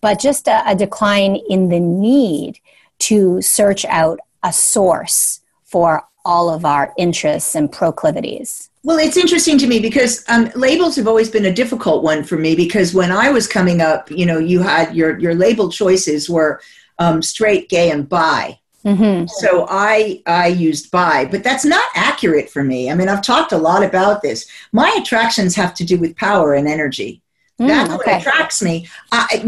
But 0.00 0.20
just 0.20 0.48
a, 0.48 0.62
a 0.70 0.74
decline 0.74 1.36
in 1.48 1.68
the 1.68 1.80
need 1.80 2.58
to 3.00 3.42
search 3.42 3.84
out 3.86 4.20
a 4.42 4.52
source 4.52 5.40
for 5.64 6.04
all 6.24 6.50
of 6.50 6.64
our 6.64 6.92
interests 6.96 7.54
and 7.54 7.70
proclivities. 7.70 8.70
Well, 8.82 8.98
it's 8.98 9.16
interesting 9.16 9.56
to 9.58 9.66
me 9.66 9.80
because 9.80 10.24
um, 10.28 10.50
labels 10.54 10.96
have 10.96 11.08
always 11.08 11.30
been 11.30 11.46
a 11.46 11.52
difficult 11.52 12.02
one 12.02 12.22
for 12.22 12.36
me 12.36 12.54
because 12.54 12.94
when 12.94 13.10
I 13.10 13.30
was 13.30 13.46
coming 13.46 13.80
up, 13.80 14.10
you 14.10 14.26
know, 14.26 14.38
you 14.38 14.60
had 14.60 14.94
your 14.94 15.18
your 15.18 15.34
label 15.34 15.70
choices 15.70 16.28
were 16.28 16.60
um, 16.98 17.22
straight, 17.22 17.68
gay, 17.68 17.90
and 17.90 18.08
bi 18.08 18.58
Mm-hmm. 18.84 19.26
So 19.28 19.66
I 19.68 20.22
I 20.26 20.48
used 20.48 20.90
bi, 20.90 21.24
but 21.24 21.42
that's 21.42 21.64
not 21.64 21.84
accurate 21.94 22.50
for 22.50 22.62
me. 22.62 22.90
I 22.90 22.94
mean, 22.94 23.08
I've 23.08 23.22
talked 23.22 23.52
a 23.52 23.58
lot 23.58 23.82
about 23.82 24.20
this. 24.20 24.46
My 24.72 24.94
attractions 25.00 25.56
have 25.56 25.72
to 25.74 25.84
do 25.84 25.98
with 25.98 26.16
power 26.16 26.52
and 26.52 26.68
energy. 26.68 27.22
Mm, 27.60 27.68
that's 27.68 27.92
okay. 27.92 28.12
what 28.12 28.20
attracts 28.20 28.62
me. 28.62 28.88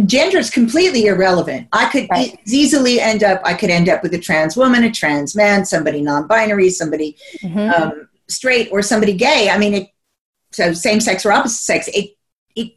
gender 0.07 0.39
is 0.39 0.49
completely 0.49 1.07
irrelevant. 1.07 1.67
I 1.73 1.91
could 1.91 2.07
right. 2.09 2.35
e- 2.35 2.39
easily 2.47 3.01
end 3.01 3.25
up. 3.25 3.41
I 3.45 3.55
could 3.55 3.71
end 3.71 3.89
up 3.89 4.03
with 4.03 4.15
a 4.15 4.19
trans 4.19 4.57
woman, 4.57 4.85
a 4.85 4.93
trans 4.93 5.35
man, 5.35 5.65
somebody 5.65 6.01
non-binary, 6.01 6.71
somebody 6.71 7.17
mm-hmm. 7.43 7.59
um, 7.59 8.09
straight, 8.29 8.69
or 8.71 8.81
somebody 8.81 9.13
gay. 9.13 9.51
I 9.51 9.59
mean, 9.59 9.75
it, 9.75 9.89
so 10.53 10.73
same 10.73 11.01
sex 11.01 11.27
or 11.27 11.33
opposite 11.33 11.63
sex. 11.63 11.89
It 11.89 12.11
it 12.55 12.77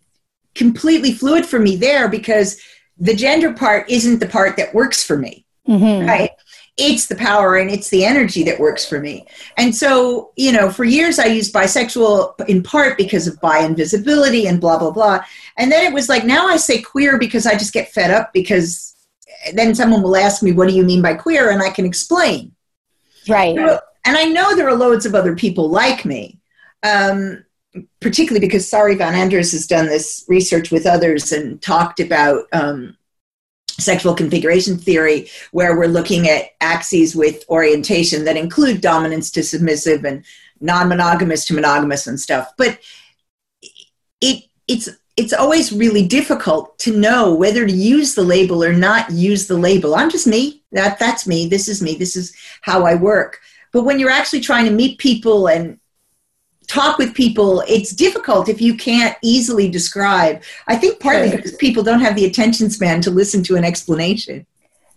completely 0.56 1.12
fluid 1.12 1.46
for 1.46 1.60
me 1.60 1.76
there 1.76 2.10
because 2.10 2.60
the 2.98 3.16
gender 3.16 3.54
part 3.54 3.88
isn't 3.90 4.20
the 4.20 4.28
part 4.28 4.58
that 4.58 4.74
works 4.74 5.04
for 5.04 5.16
me. 5.16 5.46
Mm-hmm. 5.68 6.08
Right 6.08 6.32
it's 6.80 7.08
the 7.08 7.16
power 7.16 7.58
and 7.58 7.70
it's 7.70 7.90
the 7.90 8.06
energy 8.06 8.44
that 8.44 8.60
works 8.60 8.88
for 8.88 9.00
me. 9.00 9.26
And 9.58 9.76
so, 9.76 10.32
you 10.36 10.52
know, 10.52 10.72
for 10.72 10.84
years 10.84 11.20
I 11.20 11.26
used 11.26 11.54
bisexual 11.54 12.48
in 12.48 12.64
part 12.64 12.98
because 12.98 13.28
of 13.28 13.40
bi 13.42 13.60
invisibility 13.60 14.48
and 14.48 14.62
blah, 14.62 14.80
blah, 14.80 14.92
blah. 14.92 15.24
And 15.58 15.72
then 15.72 15.86
it 15.86 15.94
was 15.94 16.10
like, 16.10 16.26
now 16.26 16.48
I 16.48 16.58
say 16.58 16.82
queer 16.82 17.18
because 17.20 17.46
I 17.46 17.54
just 17.54 17.74
get 17.74 17.92
fed 17.92 18.12
up 18.12 18.32
because 18.34 18.96
then 19.54 19.76
someone 19.76 20.02
will 20.02 20.16
ask 20.16 20.42
me, 20.42 20.52
what 20.52 20.70
do 20.70 20.76
you 20.76 20.84
mean 20.84 21.02
by 21.02 21.14
queer? 21.14 21.52
And 21.52 21.62
I 21.62 21.70
can 21.70 21.86
explain. 21.86 22.54
Right. 23.28 23.56
So, 23.56 23.80
and 24.06 24.18
I 24.18 24.26
know 24.26 24.56
there 24.56 24.70
are 24.70 24.76
loads 24.76 25.06
of 25.06 25.16
other 25.16 25.36
people 25.36 25.70
like 25.70 26.06
me. 26.06 26.40
Um, 26.84 27.44
particularly 28.00 28.46
because 28.46 28.68
Sari 28.68 28.96
van 28.96 29.14
Anders 29.14 29.52
has 29.52 29.68
done 29.68 29.86
this 29.86 30.26
research 30.28 30.72
with 30.72 30.86
others 30.86 31.32
and 31.32 31.62
talked 31.62 32.00
about 32.00 32.46
um, 32.52 32.98
sexual 33.80 34.14
configuration 34.14 34.78
theory 34.78 35.30
where 35.52 35.78
we're 35.78 35.88
looking 35.88 36.28
at 36.28 36.52
axes 36.62 37.16
with 37.16 37.44
orientation 37.50 38.26
that 38.26 38.38
include 38.38 38.82
dominance 38.82 39.32
to 39.32 39.44
submissive 39.44 40.06
and 40.06 40.26
non-monogamous 40.62 41.46
to 41.46 41.54
monogamous 41.54 42.08
and 42.08 42.20
stuff. 42.20 42.52
But 42.58 42.80
it 44.22 44.44
it's 44.68 44.90
it's 45.18 45.34
always 45.34 45.74
really 45.74 46.08
difficult 46.08 46.80
to 46.80 46.98
know 46.98 47.34
whether 47.34 47.66
to 47.66 47.74
use 47.74 48.16
the 48.16 48.24
label 48.24 48.64
or 48.64 48.72
not 48.72 49.12
use 49.12 49.48
the 49.48 49.58
label. 49.58 49.96
I'm 49.96 50.10
just 50.10 50.28
me. 50.28 50.64
That 50.72 50.98
that's 51.00 51.28
me. 51.28 51.48
This 51.48 51.68
is 51.68 51.82
me. 51.82 51.96
This 51.96 52.16
is 52.16 52.36
how 52.62 52.86
i 52.86 52.96
work. 52.96 53.40
But 53.72 53.84
when 53.84 54.00
you're 54.00 54.10
actually 54.10 54.42
trying 54.42 54.66
to 54.66 54.72
meet 54.72 54.98
people 54.98 55.48
and 55.48 55.80
talk 56.70 56.98
with 56.98 57.14
people, 57.14 57.62
it's 57.68 57.92
difficult 57.92 58.48
if 58.48 58.62
you 58.62 58.76
can't 58.76 59.18
easily 59.22 59.70
describe. 59.70 60.42
I 60.68 60.76
think 60.78 61.00
partly 61.00 61.32
because 61.32 61.54
people 61.56 61.84
don't 61.84 62.00
have 62.00 62.16
the 62.16 62.26
attention 62.26 62.70
span 62.70 63.02
to 63.02 63.12
listen 63.12 63.44
to 63.44 63.56
an 63.56 63.66
explanation. 63.66 64.46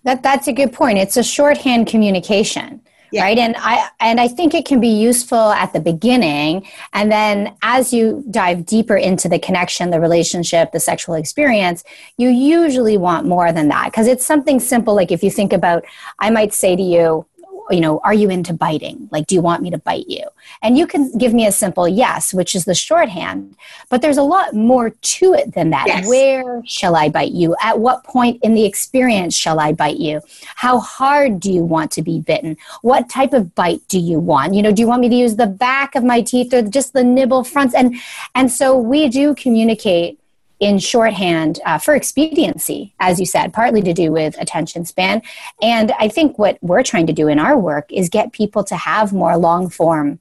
That 0.04 0.22
that's 0.22 0.46
a 0.48 0.52
good 0.52 0.72
point. 0.72 0.98
It's 0.98 1.16
a 1.16 1.22
shorthand 1.22 1.86
communication, 1.86 2.82
yeah. 3.12 3.22
right 3.22 3.38
and 3.38 3.54
i 3.58 3.88
and 4.00 4.18
i 4.18 4.26
think 4.26 4.54
it 4.54 4.64
can 4.64 4.80
be 4.80 4.88
useful 4.88 5.52
at 5.52 5.72
the 5.72 5.80
beginning 5.80 6.66
and 6.92 7.12
then 7.12 7.54
as 7.62 7.92
you 7.92 8.24
dive 8.30 8.66
deeper 8.66 8.96
into 8.96 9.28
the 9.28 9.38
connection 9.38 9.90
the 9.90 10.00
relationship 10.00 10.72
the 10.72 10.80
sexual 10.80 11.14
experience 11.14 11.84
you 12.16 12.28
usually 12.28 12.96
want 12.96 13.26
more 13.26 13.52
than 13.52 13.68
that 13.68 13.86
because 13.86 14.06
it's 14.06 14.26
something 14.26 14.58
simple 14.58 14.94
like 14.94 15.12
if 15.12 15.22
you 15.22 15.30
think 15.30 15.52
about 15.52 15.84
i 16.18 16.30
might 16.30 16.52
say 16.52 16.74
to 16.74 16.82
you 16.82 17.24
you 17.70 17.80
know, 17.80 18.00
are 18.04 18.14
you 18.14 18.30
into 18.30 18.52
biting? 18.52 19.08
Like, 19.10 19.26
do 19.26 19.34
you 19.34 19.40
want 19.40 19.62
me 19.62 19.70
to 19.70 19.78
bite 19.78 20.08
you? 20.08 20.26
And 20.62 20.76
you 20.76 20.86
can 20.86 21.16
give 21.16 21.32
me 21.32 21.46
a 21.46 21.52
simple 21.52 21.88
yes, 21.88 22.34
which 22.34 22.54
is 22.54 22.64
the 22.64 22.74
shorthand. 22.74 23.56
But 23.88 24.02
there's 24.02 24.16
a 24.16 24.22
lot 24.22 24.54
more 24.54 24.90
to 24.90 25.34
it 25.34 25.54
than 25.54 25.70
that. 25.70 25.86
Yes. 25.86 26.08
Where 26.08 26.62
shall 26.64 26.96
I 26.96 27.08
bite 27.08 27.32
you? 27.32 27.54
At 27.62 27.78
what 27.78 28.04
point 28.04 28.42
in 28.42 28.54
the 28.54 28.64
experience 28.64 29.34
shall 29.34 29.60
I 29.60 29.72
bite 29.72 29.98
you? 29.98 30.20
How 30.56 30.78
hard 30.78 31.40
do 31.40 31.52
you 31.52 31.64
want 31.64 31.90
to 31.92 32.02
be 32.02 32.20
bitten? 32.20 32.56
What 32.82 33.08
type 33.08 33.32
of 33.32 33.54
bite 33.54 33.82
do 33.88 33.98
you 33.98 34.18
want? 34.18 34.54
You 34.54 34.62
know, 34.62 34.72
do 34.72 34.82
you 34.82 34.88
want 34.88 35.02
me 35.02 35.08
to 35.08 35.14
use 35.14 35.36
the 35.36 35.46
back 35.46 35.94
of 35.94 36.04
my 36.04 36.20
teeth 36.20 36.52
or 36.52 36.62
just 36.62 36.92
the 36.92 37.04
nibble 37.04 37.44
fronts? 37.44 37.74
And 37.74 37.96
and 38.34 38.50
so 38.50 38.76
we 38.76 39.08
do 39.08 39.34
communicate 39.34 40.18
in 40.62 40.78
shorthand 40.78 41.58
uh, 41.66 41.76
for 41.76 41.92
expediency, 41.96 42.94
as 43.00 43.18
you 43.18 43.26
said, 43.26 43.52
partly 43.52 43.82
to 43.82 43.92
do 43.92 44.12
with 44.12 44.40
attention 44.40 44.84
span. 44.84 45.20
And 45.60 45.90
I 45.98 46.06
think 46.06 46.38
what 46.38 46.56
we're 46.62 46.84
trying 46.84 47.08
to 47.08 47.12
do 47.12 47.26
in 47.26 47.40
our 47.40 47.58
work 47.58 47.92
is 47.92 48.08
get 48.08 48.32
people 48.32 48.62
to 48.64 48.76
have 48.76 49.12
more 49.12 49.36
long 49.36 49.68
form 49.68 50.20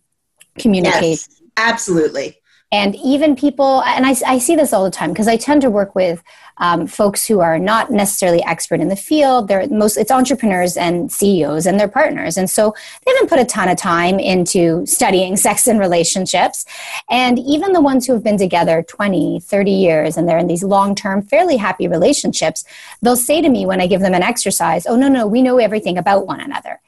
communication. 0.57 1.09
Yes, 1.09 1.41
absolutely. 1.57 2.40
And 2.71 2.95
even 2.95 3.35
people, 3.35 3.83
and 3.83 4.05
I, 4.05 4.15
I 4.25 4.37
see 4.37 4.55
this 4.55 4.71
all 4.71 4.85
the 4.85 4.91
time 4.91 5.11
because 5.11 5.27
I 5.27 5.35
tend 5.35 5.61
to 5.61 5.69
work 5.69 5.93
with 5.93 6.23
um, 6.57 6.85
folks 6.87 7.25
who 7.25 7.39
are 7.39 7.59
not 7.59 7.91
necessarily 7.91 8.41
expert 8.43 8.79
in 8.79 8.87
the 8.87 8.95
field. 8.95 9.47
They're 9.47 9.67
most 9.67 9.97
it's 9.97 10.11
entrepreneurs 10.11 10.77
and 10.77 11.11
CEOs 11.11 11.65
and 11.65 11.79
their 11.79 11.87
partners, 11.87 12.37
and 12.37 12.49
so 12.49 12.73
they 13.05 13.11
haven't 13.11 13.29
put 13.29 13.39
a 13.39 13.45
ton 13.45 13.67
of 13.67 13.77
time 13.77 14.19
into 14.19 14.85
studying 14.85 15.35
sex 15.47 15.67
and 15.67 15.79
relationships. 15.79 16.65
And 17.09 17.39
even 17.39 17.73
the 17.73 17.81
ones 17.81 18.05
who 18.05 18.13
have 18.13 18.23
been 18.23 18.37
together 18.37 18.83
20, 18.87 19.39
30 19.41 19.71
years 19.71 20.15
and 20.15 20.29
they're 20.29 20.37
in 20.37 20.47
these 20.47 20.63
long 20.63 20.95
term, 20.95 21.21
fairly 21.23 21.57
happy 21.57 21.87
relationships, 21.87 22.63
they'll 23.01 23.15
say 23.15 23.41
to 23.41 23.49
me 23.49 23.65
when 23.65 23.81
I 23.81 23.87
give 23.87 24.01
them 24.01 24.13
an 24.13 24.23
exercise, 24.23 24.85
"Oh 24.85 24.95
no, 24.95 25.07
no, 25.07 25.27
we 25.27 25.41
know 25.41 25.57
everything 25.57 25.97
about 25.97 26.27
one 26.27 26.39
another." 26.39 26.79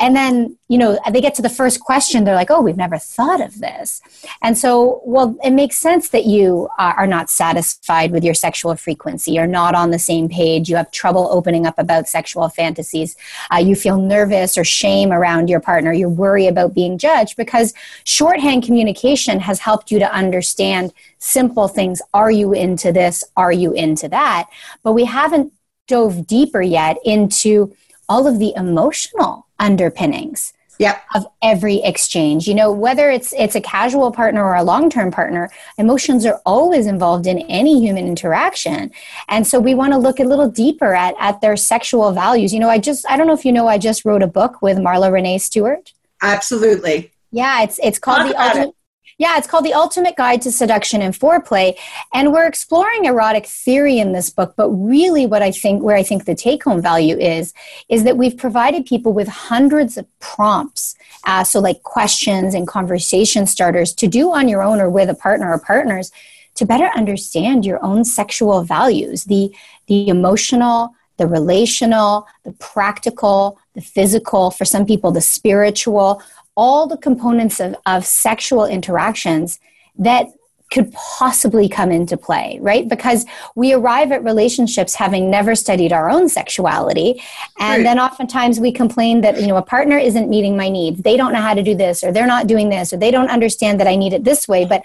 And 0.00 0.16
then, 0.16 0.56
you 0.68 0.78
know, 0.78 0.98
they 1.10 1.20
get 1.20 1.34
to 1.34 1.42
the 1.42 1.48
first 1.50 1.80
question, 1.80 2.24
they're 2.24 2.34
like, 2.34 2.50
oh, 2.50 2.60
we've 2.60 2.76
never 2.76 2.98
thought 2.98 3.40
of 3.40 3.60
this. 3.60 4.00
And 4.40 4.56
so, 4.56 5.02
well, 5.04 5.36
it 5.44 5.50
makes 5.50 5.78
sense 5.78 6.08
that 6.08 6.24
you 6.24 6.68
are 6.78 7.06
not 7.06 7.30
satisfied 7.30 8.10
with 8.10 8.24
your 8.24 8.34
sexual 8.34 8.74
frequency. 8.74 9.32
You're 9.32 9.46
not 9.46 9.74
on 9.74 9.90
the 9.90 9.98
same 9.98 10.28
page. 10.28 10.68
You 10.68 10.76
have 10.76 10.90
trouble 10.90 11.28
opening 11.30 11.66
up 11.66 11.78
about 11.78 12.08
sexual 12.08 12.48
fantasies. 12.48 13.16
Uh, 13.52 13.58
you 13.58 13.76
feel 13.76 13.98
nervous 13.98 14.56
or 14.56 14.64
shame 14.64 15.12
around 15.12 15.48
your 15.48 15.60
partner. 15.60 15.92
You 15.92 16.08
worry 16.08 16.46
about 16.46 16.74
being 16.74 16.96
judged 16.96 17.36
because 17.36 17.74
shorthand 18.04 18.64
communication 18.64 19.40
has 19.40 19.60
helped 19.60 19.90
you 19.90 19.98
to 19.98 20.12
understand 20.12 20.92
simple 21.18 21.68
things. 21.68 22.00
Are 22.14 22.30
you 22.30 22.54
into 22.54 22.92
this? 22.92 23.22
Are 23.36 23.52
you 23.52 23.72
into 23.72 24.08
that? 24.08 24.48
But 24.82 24.94
we 24.94 25.04
haven't 25.04 25.52
dove 25.88 26.26
deeper 26.26 26.62
yet 26.62 26.96
into 27.04 27.74
all 28.08 28.26
of 28.26 28.38
the 28.38 28.52
emotional 28.56 29.46
underpinnings 29.58 30.52
yep. 30.78 31.02
of 31.14 31.26
every 31.42 31.76
exchange. 31.82 32.46
You 32.46 32.54
know, 32.54 32.72
whether 32.72 33.10
it's 33.10 33.32
it's 33.32 33.54
a 33.54 33.60
casual 33.60 34.10
partner 34.12 34.44
or 34.44 34.54
a 34.54 34.64
long-term 34.64 35.10
partner, 35.10 35.50
emotions 35.78 36.26
are 36.26 36.40
always 36.44 36.86
involved 36.86 37.26
in 37.26 37.38
any 37.40 37.80
human 37.80 38.06
interaction. 38.06 38.90
And 39.28 39.46
so 39.46 39.60
we 39.60 39.74
want 39.74 39.92
to 39.92 39.98
look 39.98 40.20
a 40.20 40.24
little 40.24 40.50
deeper 40.50 40.94
at 40.94 41.14
at 41.18 41.40
their 41.40 41.56
sexual 41.56 42.12
values. 42.12 42.52
You 42.52 42.60
know, 42.60 42.70
I 42.70 42.78
just 42.78 43.08
I 43.08 43.16
don't 43.16 43.26
know 43.26 43.34
if 43.34 43.44
you 43.44 43.52
know 43.52 43.68
I 43.68 43.78
just 43.78 44.04
wrote 44.04 44.22
a 44.22 44.26
book 44.26 44.62
with 44.62 44.78
Marla 44.78 45.12
Renee 45.12 45.38
Stewart. 45.38 45.92
Absolutely. 46.20 47.12
Yeah, 47.30 47.62
it's 47.62 47.78
it's 47.82 47.98
called 47.98 48.18
Talk 48.18 48.28
the 48.28 48.42
ultimate 48.42 48.68
it. 48.68 48.74
Yeah, 49.22 49.38
it's 49.38 49.46
called 49.46 49.64
The 49.64 49.72
Ultimate 49.72 50.16
Guide 50.16 50.42
to 50.42 50.50
Seduction 50.50 51.00
and 51.00 51.14
Foreplay. 51.14 51.78
And 52.12 52.32
we're 52.32 52.48
exploring 52.48 53.04
erotic 53.04 53.46
theory 53.46 54.00
in 54.00 54.10
this 54.10 54.30
book, 54.30 54.54
but 54.56 54.68
really 54.70 55.26
what 55.26 55.42
I 55.42 55.52
think 55.52 55.84
where 55.84 55.94
I 55.94 56.02
think 56.02 56.24
the 56.24 56.34
take-home 56.34 56.82
value 56.82 57.16
is 57.16 57.54
is 57.88 58.02
that 58.02 58.16
we've 58.16 58.36
provided 58.36 58.84
people 58.84 59.12
with 59.12 59.28
hundreds 59.28 59.96
of 59.96 60.06
prompts. 60.18 60.96
Uh, 61.24 61.44
so 61.44 61.60
like 61.60 61.84
questions 61.84 62.52
and 62.52 62.66
conversation 62.66 63.46
starters 63.46 63.94
to 63.94 64.08
do 64.08 64.32
on 64.32 64.48
your 64.48 64.60
own 64.60 64.80
or 64.80 64.90
with 64.90 65.08
a 65.08 65.14
partner 65.14 65.52
or 65.52 65.60
partners 65.60 66.10
to 66.56 66.66
better 66.66 66.90
understand 66.96 67.64
your 67.64 67.78
own 67.84 68.04
sexual 68.04 68.64
values, 68.64 69.26
the 69.26 69.54
the 69.86 70.08
emotional, 70.08 70.96
the 71.18 71.28
relational, 71.28 72.26
the 72.42 72.52
practical, 72.54 73.56
the 73.74 73.80
physical, 73.80 74.50
for 74.50 74.64
some 74.64 74.84
people, 74.84 75.12
the 75.12 75.20
spiritual, 75.20 76.20
all 76.54 76.86
the 76.86 76.96
components 76.96 77.60
of, 77.60 77.74
of 77.86 78.04
sexual 78.04 78.64
interactions 78.64 79.58
that 79.98 80.26
could 80.72 80.90
possibly 80.92 81.68
come 81.68 81.92
into 81.92 82.16
play, 82.16 82.58
right? 82.62 82.88
Because 82.88 83.26
we 83.54 83.74
arrive 83.74 84.10
at 84.10 84.24
relationships 84.24 84.94
having 84.94 85.30
never 85.30 85.54
studied 85.54 85.92
our 85.92 86.08
own 86.08 86.30
sexuality. 86.30 87.22
And 87.58 87.78
right. 87.78 87.82
then 87.82 87.98
oftentimes 87.98 88.58
we 88.58 88.72
complain 88.72 89.20
that, 89.20 89.38
you 89.38 89.46
know, 89.46 89.56
a 89.56 89.62
partner 89.62 89.98
isn't 89.98 90.30
meeting 90.30 90.56
my 90.56 90.70
needs. 90.70 91.02
They 91.02 91.18
don't 91.18 91.34
know 91.34 91.42
how 91.42 91.52
to 91.52 91.62
do 91.62 91.74
this, 91.74 92.02
or 92.02 92.10
they're 92.10 92.26
not 92.26 92.46
doing 92.46 92.70
this, 92.70 92.92
or 92.92 92.96
they 92.96 93.10
don't 93.10 93.28
understand 93.28 93.80
that 93.80 93.86
I 93.86 93.96
need 93.96 94.14
it 94.14 94.24
this 94.24 94.48
way. 94.48 94.64
But 94.64 94.82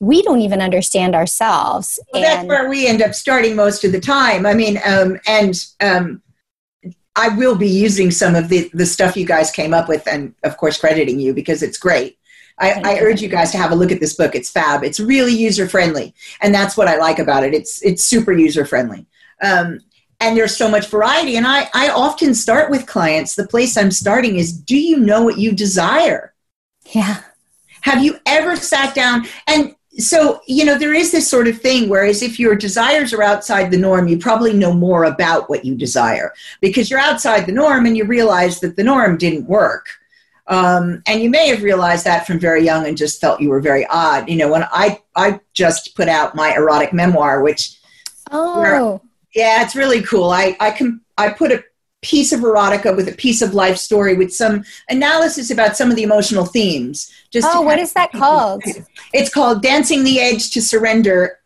we 0.00 0.22
don't 0.22 0.40
even 0.40 0.60
understand 0.60 1.14
ourselves. 1.14 1.98
Well, 2.12 2.22
and 2.22 2.24
that's 2.24 2.48
where 2.48 2.68
we 2.68 2.86
end 2.86 3.02
up 3.02 3.14
starting 3.14 3.56
most 3.56 3.84
of 3.84 3.92
the 3.92 4.00
time. 4.00 4.46
I 4.46 4.54
mean, 4.54 4.78
um, 4.86 5.18
and 5.26 5.66
um, 5.80 6.22
I 7.16 7.28
will 7.30 7.56
be 7.56 7.68
using 7.68 8.10
some 8.10 8.34
of 8.34 8.48
the, 8.48 8.70
the 8.74 8.86
stuff 8.86 9.16
you 9.16 9.26
guys 9.26 9.50
came 9.50 9.72
up 9.72 9.88
with 9.88 10.06
and, 10.06 10.34
of 10.44 10.56
course, 10.58 10.78
crediting 10.78 11.18
you 11.18 11.32
because 11.32 11.62
it's 11.62 11.78
great. 11.78 12.18
I, 12.58 12.80
I, 12.84 12.98
urge 13.00 13.20
you 13.20 13.28
guys 13.28 13.50
to 13.52 13.58
have 13.58 13.70
a 13.70 13.74
look 13.74 13.92
at 13.92 14.00
this 14.00 14.14
book. 14.14 14.34
It's 14.34 14.50
fab. 14.50 14.82
It's 14.82 14.98
really 14.98 15.32
user 15.32 15.68
friendly, 15.68 16.14
and 16.40 16.54
that's 16.54 16.76
what 16.76 16.88
I 16.88 16.96
like 16.96 17.18
about 17.18 17.44
it. 17.44 17.52
It's 17.52 17.82
it's 17.82 18.02
super 18.02 18.32
user 18.32 18.64
friendly, 18.64 19.04
um, 19.42 19.80
and 20.20 20.34
there's 20.34 20.56
so 20.56 20.70
much 20.70 20.88
variety. 20.88 21.36
And 21.36 21.46
I 21.46 21.68
I 21.74 21.90
often 21.90 22.34
start 22.34 22.70
with 22.70 22.86
clients. 22.86 23.34
The 23.34 23.46
place 23.46 23.76
I'm 23.76 23.90
starting 23.90 24.36
is, 24.36 24.52
do 24.52 24.78
you 24.78 24.98
know 24.98 25.22
what 25.22 25.38
you 25.38 25.52
desire? 25.52 26.32
Yeah. 26.94 27.20
Have 27.82 28.02
you 28.02 28.18
ever 28.24 28.56
sat 28.56 28.94
down 28.94 29.26
and 29.46 29.76
so 29.98 30.40
you 30.46 30.64
know 30.64 30.78
there 30.78 30.94
is 30.94 31.10
this 31.10 31.28
sort 31.28 31.48
of 31.48 31.58
thing 31.60 31.88
whereas 31.88 32.22
if 32.22 32.38
your 32.38 32.54
desires 32.54 33.12
are 33.12 33.22
outside 33.22 33.70
the 33.70 33.78
norm 33.78 34.08
you 34.08 34.18
probably 34.18 34.52
know 34.52 34.72
more 34.72 35.04
about 35.04 35.48
what 35.48 35.64
you 35.64 35.74
desire. 35.74 36.32
Because 36.60 36.90
you're 36.90 37.00
outside 37.00 37.46
the 37.46 37.52
norm 37.52 37.86
and 37.86 37.96
you 37.96 38.04
realize 38.04 38.60
that 38.60 38.76
the 38.76 38.84
norm 38.84 39.16
didn't 39.16 39.46
work. 39.46 39.86
Um, 40.48 41.02
and 41.06 41.20
you 41.20 41.30
may 41.30 41.48
have 41.48 41.62
realized 41.62 42.04
that 42.04 42.26
from 42.26 42.38
very 42.38 42.64
young 42.64 42.86
and 42.86 42.96
just 42.96 43.20
felt 43.20 43.40
you 43.40 43.48
were 43.48 43.60
very 43.60 43.86
odd. 43.86 44.28
You 44.28 44.36
know 44.36 44.48
when 44.50 44.64
i 44.70 45.00
i 45.14 45.40
just 45.54 45.96
put 45.96 46.08
out 46.08 46.34
my 46.34 46.54
erotic 46.54 46.92
memoir 46.92 47.42
which 47.42 47.78
oh. 48.30 48.60
Where, 48.60 49.00
yeah 49.34 49.62
it's 49.62 49.76
really 49.76 50.02
cool. 50.02 50.30
I 50.30 50.56
i 50.60 50.70
can 50.70 51.00
i 51.16 51.30
put 51.30 51.52
a 51.52 51.64
piece 52.02 52.32
of 52.32 52.40
erotica 52.40 52.94
with 52.94 53.08
a 53.08 53.12
piece 53.12 53.42
of 53.42 53.54
life 53.54 53.76
story 53.76 54.14
with 54.16 54.32
some 54.32 54.64
analysis 54.88 55.50
about 55.50 55.76
some 55.76 55.90
of 55.90 55.96
the 55.96 56.02
emotional 56.02 56.44
themes. 56.44 57.10
Just 57.30 57.48
oh, 57.50 57.62
what 57.62 57.78
is 57.78 57.92
that 57.94 58.12
called? 58.12 58.62
It's 59.12 59.32
called 59.32 59.62
Dancing 59.62 60.04
the 60.04 60.20
Edge 60.20 60.50
to 60.50 60.62
Surrender, 60.62 61.40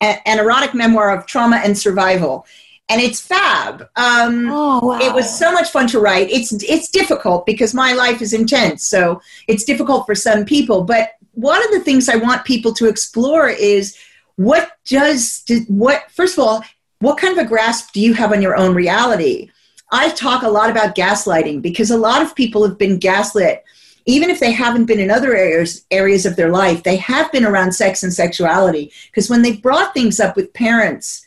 an 0.00 0.38
erotic 0.38 0.74
memoir 0.74 1.16
of 1.16 1.26
trauma 1.26 1.60
and 1.62 1.76
survival. 1.76 2.46
And 2.88 3.00
it's 3.00 3.20
fab. 3.20 3.82
Um, 3.94 4.48
oh, 4.50 4.80
wow. 4.84 4.98
It 5.00 5.14
was 5.14 5.38
so 5.38 5.52
much 5.52 5.70
fun 5.70 5.86
to 5.88 6.00
write. 6.00 6.28
It's 6.28 6.52
it's 6.64 6.90
difficult 6.90 7.46
because 7.46 7.72
my 7.72 7.92
life 7.92 8.20
is 8.20 8.32
intense, 8.32 8.84
so 8.84 9.22
it's 9.46 9.62
difficult 9.62 10.06
for 10.06 10.16
some 10.16 10.44
people. 10.44 10.82
But 10.82 11.10
one 11.32 11.64
of 11.64 11.70
the 11.70 11.80
things 11.80 12.08
I 12.08 12.16
want 12.16 12.44
people 12.44 12.74
to 12.74 12.88
explore 12.88 13.48
is 13.48 13.96
what 14.34 14.72
does 14.86 15.44
what 15.68 16.10
first 16.10 16.36
of 16.36 16.44
all, 16.44 16.64
what 16.98 17.16
kind 17.16 17.38
of 17.38 17.44
a 17.44 17.48
grasp 17.48 17.92
do 17.92 18.00
you 18.00 18.14
have 18.14 18.32
on 18.32 18.42
your 18.42 18.56
own 18.56 18.74
reality? 18.74 19.50
I 19.92 20.10
talk 20.10 20.42
a 20.42 20.48
lot 20.48 20.70
about 20.70 20.94
gaslighting 20.94 21.62
because 21.62 21.90
a 21.90 21.96
lot 21.96 22.22
of 22.22 22.34
people 22.34 22.66
have 22.66 22.78
been 22.78 22.98
gaslit 22.98 23.64
even 24.06 24.30
if 24.30 24.40
they 24.40 24.50
haven't 24.50 24.86
been 24.86 24.98
in 24.98 25.10
other 25.10 25.36
areas 25.36 25.84
areas 25.90 26.26
of 26.26 26.36
their 26.36 26.50
life 26.50 26.82
they 26.82 26.96
have 26.96 27.30
been 27.32 27.44
around 27.44 27.72
sex 27.72 28.02
and 28.02 28.12
sexuality. 28.12 28.92
Because 29.06 29.28
when 29.28 29.42
they 29.42 29.56
brought 29.56 29.94
things 29.94 30.20
up 30.20 30.36
with 30.36 30.52
parents 30.52 31.26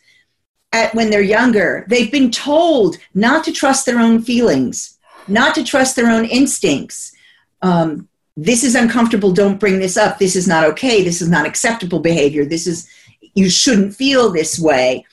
at 0.72 0.94
when 0.96 1.10
they're 1.10 1.22
younger 1.22 1.86
they've 1.88 2.12
been 2.12 2.32
told 2.32 2.98
not 3.14 3.44
to 3.44 3.52
trust 3.52 3.86
their 3.86 4.00
own 4.00 4.22
feelings 4.22 4.98
not 5.28 5.56
to 5.56 5.64
trust 5.64 5.96
their 5.96 6.10
own 6.12 6.26
instincts. 6.26 7.14
Um, 7.62 8.10
this 8.36 8.64
is 8.64 8.76
uncomfortable 8.76 9.32
don't 9.32 9.60
bring 9.60 9.80
this 9.80 9.98
up 9.98 10.18
this 10.18 10.36
is 10.36 10.48
not 10.48 10.64
okay 10.64 11.04
this 11.04 11.22
is 11.22 11.30
not 11.30 11.46
acceptable 11.46 12.00
behavior 12.00 12.46
this 12.46 12.66
is 12.66 12.90
you 13.36 13.50
shouldn't 13.50 13.96
feel 13.96 14.32
this 14.32 14.60
way 14.60 15.06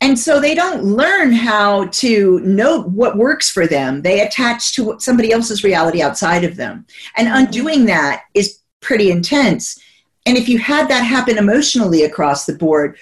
and 0.00 0.18
so 0.18 0.38
they 0.40 0.54
don't 0.54 0.84
learn 0.84 1.32
how 1.32 1.86
to 1.86 2.38
know 2.40 2.82
what 2.82 3.16
works 3.16 3.50
for 3.50 3.66
them 3.66 4.02
they 4.02 4.20
attach 4.20 4.72
to 4.72 4.96
somebody 4.98 5.32
else's 5.32 5.64
reality 5.64 6.02
outside 6.02 6.44
of 6.44 6.56
them 6.56 6.86
and 7.16 7.28
mm-hmm. 7.28 7.46
undoing 7.46 7.86
that 7.86 8.22
is 8.34 8.60
pretty 8.80 9.10
intense 9.10 9.78
and 10.26 10.36
if 10.36 10.48
you 10.48 10.58
had 10.58 10.88
that 10.88 11.00
happen 11.00 11.38
emotionally 11.38 12.02
across 12.02 12.46
the 12.46 12.54
board 12.54 12.96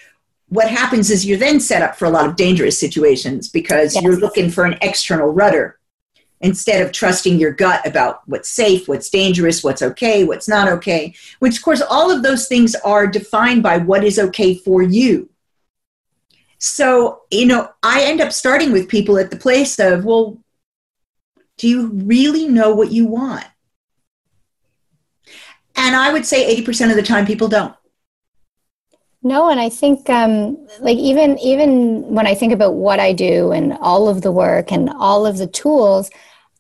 what 0.49 0.71
happens 0.71 1.11
is 1.11 1.27
you're 1.27 1.39
then 1.39 1.59
set 1.59 1.83
up 1.83 1.97
for 1.97 2.05
a 2.05 2.11
lot 2.11 2.27
of 2.27 2.37
dangerous 2.37 2.79
situations 2.79 3.49
because 3.49 3.95
yes. 3.95 4.03
you're 4.03 4.17
looking 4.17 4.49
for 4.49 4.65
an 4.65 4.79
external 4.81 5.29
rudder 5.29 5.79
instead 6.41 6.85
of 6.85 6.93
trusting 6.93 7.39
your 7.39 7.51
gut 7.51 7.87
about 7.87 8.21
what's 8.27 8.51
safe, 8.51 8.89
what's 8.89 9.09
dangerous, 9.09 9.65
what's 9.65 9.83
okay, 9.83 10.25
what's 10.25 10.49
not 10.49 10.69
okay, 10.69 11.15
which, 11.39 11.57
of 11.57 11.63
course, 11.63 11.81
all 11.81 12.11
of 12.11 12.23
those 12.23 12.47
things 12.47 12.75
are 12.77 13.07
defined 13.07 13.63
by 13.63 13.79
what 13.79 14.05
is 14.05 14.19
okay 14.19 14.55
for 14.55 14.83
you. 14.83 15.29
So, 16.59 17.23
you 17.31 17.47
know, 17.47 17.71
I 17.83 18.03
end 18.03 18.21
up 18.21 18.33
starting 18.33 18.73
with 18.73 18.89
people 18.89 19.19
at 19.19 19.31
the 19.31 19.37
place 19.37 19.79
of, 19.79 20.05
well, 20.05 20.39
do 21.59 21.69
you 21.69 21.89
really 21.89 22.49
know 22.49 22.75
what 22.75 22.93
you 22.93 23.07
want? 23.07 23.45
And 25.77 25.95
I 25.95 26.13
would 26.13 26.25
say 26.25 26.57
80% 26.63 26.91
of 26.91 26.97
the 26.97 27.03
time 27.03 27.27
people 27.27 27.49
don't. 27.49 27.75
No, 29.23 29.51
and 29.51 29.59
I 29.59 29.69
think 29.69 30.09
um, 30.09 30.57
like 30.79 30.97
even 30.99 31.37
even 31.41 32.03
when 32.03 32.29
I 32.29 32.35
think 32.37 32.53
about 32.53 32.75
what 32.75 33.01
I 33.01 33.13
do 33.13 33.51
and 33.51 33.73
all 33.81 34.09
of 34.09 34.23
the 34.23 34.31
work 34.31 34.71
and 34.71 34.89
all 34.89 35.27
of 35.27 35.39
the 35.39 35.49
tools, 35.49 36.11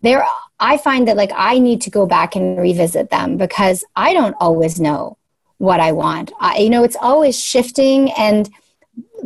there 0.02 0.26
I 0.58 0.76
find 0.76 1.06
that 1.06 1.16
like 1.16 1.30
I 1.36 1.60
need 1.60 1.80
to 1.82 1.90
go 1.90 2.06
back 2.06 2.34
and 2.34 2.58
revisit 2.58 3.10
them 3.10 3.36
because 3.36 3.84
I 3.94 4.12
don't 4.12 4.34
always 4.40 4.80
know 4.80 5.16
what 5.58 5.78
I 5.78 5.92
want. 5.92 6.32
I, 6.40 6.58
you 6.58 6.70
know, 6.70 6.82
it's 6.82 6.96
always 7.00 7.38
shifting, 7.38 8.10
and 8.12 8.50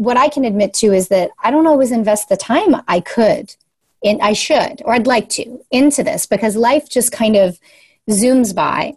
what 0.00 0.16
I 0.16 0.28
can 0.28 0.44
admit 0.44 0.72
to 0.74 0.92
is 0.92 1.08
that 1.08 1.30
I 1.42 1.50
don't 1.50 1.66
always 1.66 1.92
invest 1.92 2.28
the 2.28 2.36
time 2.36 2.74
I 2.88 3.00
could, 3.00 3.54
and 4.02 4.20
I 4.22 4.32
should, 4.32 4.82
or 4.84 4.94
I'd 4.94 5.06
like 5.06 5.28
to, 5.30 5.60
into 5.70 6.02
this 6.02 6.26
because 6.26 6.56
life 6.56 6.88
just 6.88 7.12
kind 7.12 7.36
of 7.36 7.58
zooms 8.08 8.54
by 8.54 8.96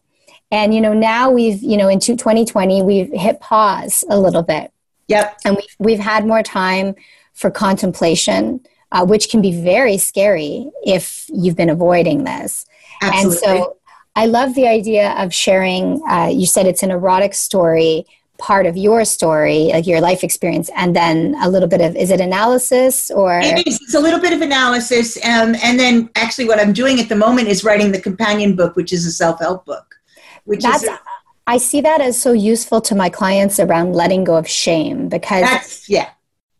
and, 0.53 0.71
you 0.71 0.81
know, 0.81 0.93
now 0.93 1.31
we've, 1.31 1.63
you 1.63 1.77
know, 1.77 1.87
in 1.87 1.99
2020, 1.99 2.83
we've 2.83 3.11
hit 3.11 3.39
pause 3.39 4.03
a 4.07 4.19
little 4.19 4.43
bit. 4.43 4.71
Yep. 5.07 5.39
And 5.45 5.55
we've, 5.55 5.75
we've 5.79 5.99
had 5.99 6.27
more 6.27 6.43
time 6.43 6.93
for 7.33 7.49
contemplation, 7.49 8.59
uh, 8.91 9.03
which 9.03 9.29
can 9.29 9.41
be 9.41 9.63
very 9.63 9.97
scary 9.97 10.69
if 10.85 11.25
you've 11.29 11.55
been 11.55 11.71
avoiding 11.71 12.23
this. 12.23 12.67
Absolutely. 13.01 13.47
And 13.49 13.61
so 13.63 13.77
I 14.15 14.27
love 14.27 14.53
the 14.53 14.67
idea 14.67 15.13
of 15.13 15.33
sharing, 15.33 16.03
uh, 16.07 16.29
you 16.31 16.45
said 16.45 16.67
it's 16.67 16.83
an 16.83 16.91
erotic 16.91 17.33
story, 17.33 18.05
part 18.37 18.65
of 18.65 18.75
your 18.75 19.05
story, 19.05 19.69
like 19.71 19.87
your 19.87 20.01
life 20.01 20.23
experience, 20.23 20.69
and 20.75 20.95
then 20.95 21.35
a 21.41 21.49
little 21.49 21.69
bit 21.69 21.81
of, 21.81 21.95
is 21.95 22.11
it 22.11 22.19
analysis 22.19 23.11
or? 23.11 23.39
It 23.39 23.67
is. 23.67 23.79
It's 23.81 23.93
a 23.93 23.99
little 23.99 24.19
bit 24.19 24.33
of 24.33 24.41
analysis. 24.41 25.17
Um, 25.17 25.55
and 25.63 25.79
then 25.79 26.09
actually 26.15 26.45
what 26.45 26.59
I'm 26.59 26.73
doing 26.73 26.99
at 26.99 27.09
the 27.09 27.15
moment 27.15 27.47
is 27.47 27.63
writing 27.63 27.91
the 27.91 28.01
companion 28.01 28.55
book, 28.55 28.75
which 28.75 28.91
is 28.91 29.05
a 29.05 29.11
self-help 29.11 29.65
book 29.65 29.93
which 30.45 30.63
that's, 30.63 30.83
is 30.83 30.89
I 31.47 31.57
see 31.57 31.81
that 31.81 32.01
as 32.01 32.19
so 32.19 32.31
useful 32.31 32.81
to 32.81 32.95
my 32.95 33.09
clients 33.09 33.59
around 33.59 33.93
letting 33.93 34.23
go 34.23 34.35
of 34.35 34.47
shame 34.47 35.09
because 35.09 35.87
yeah, 35.89 36.09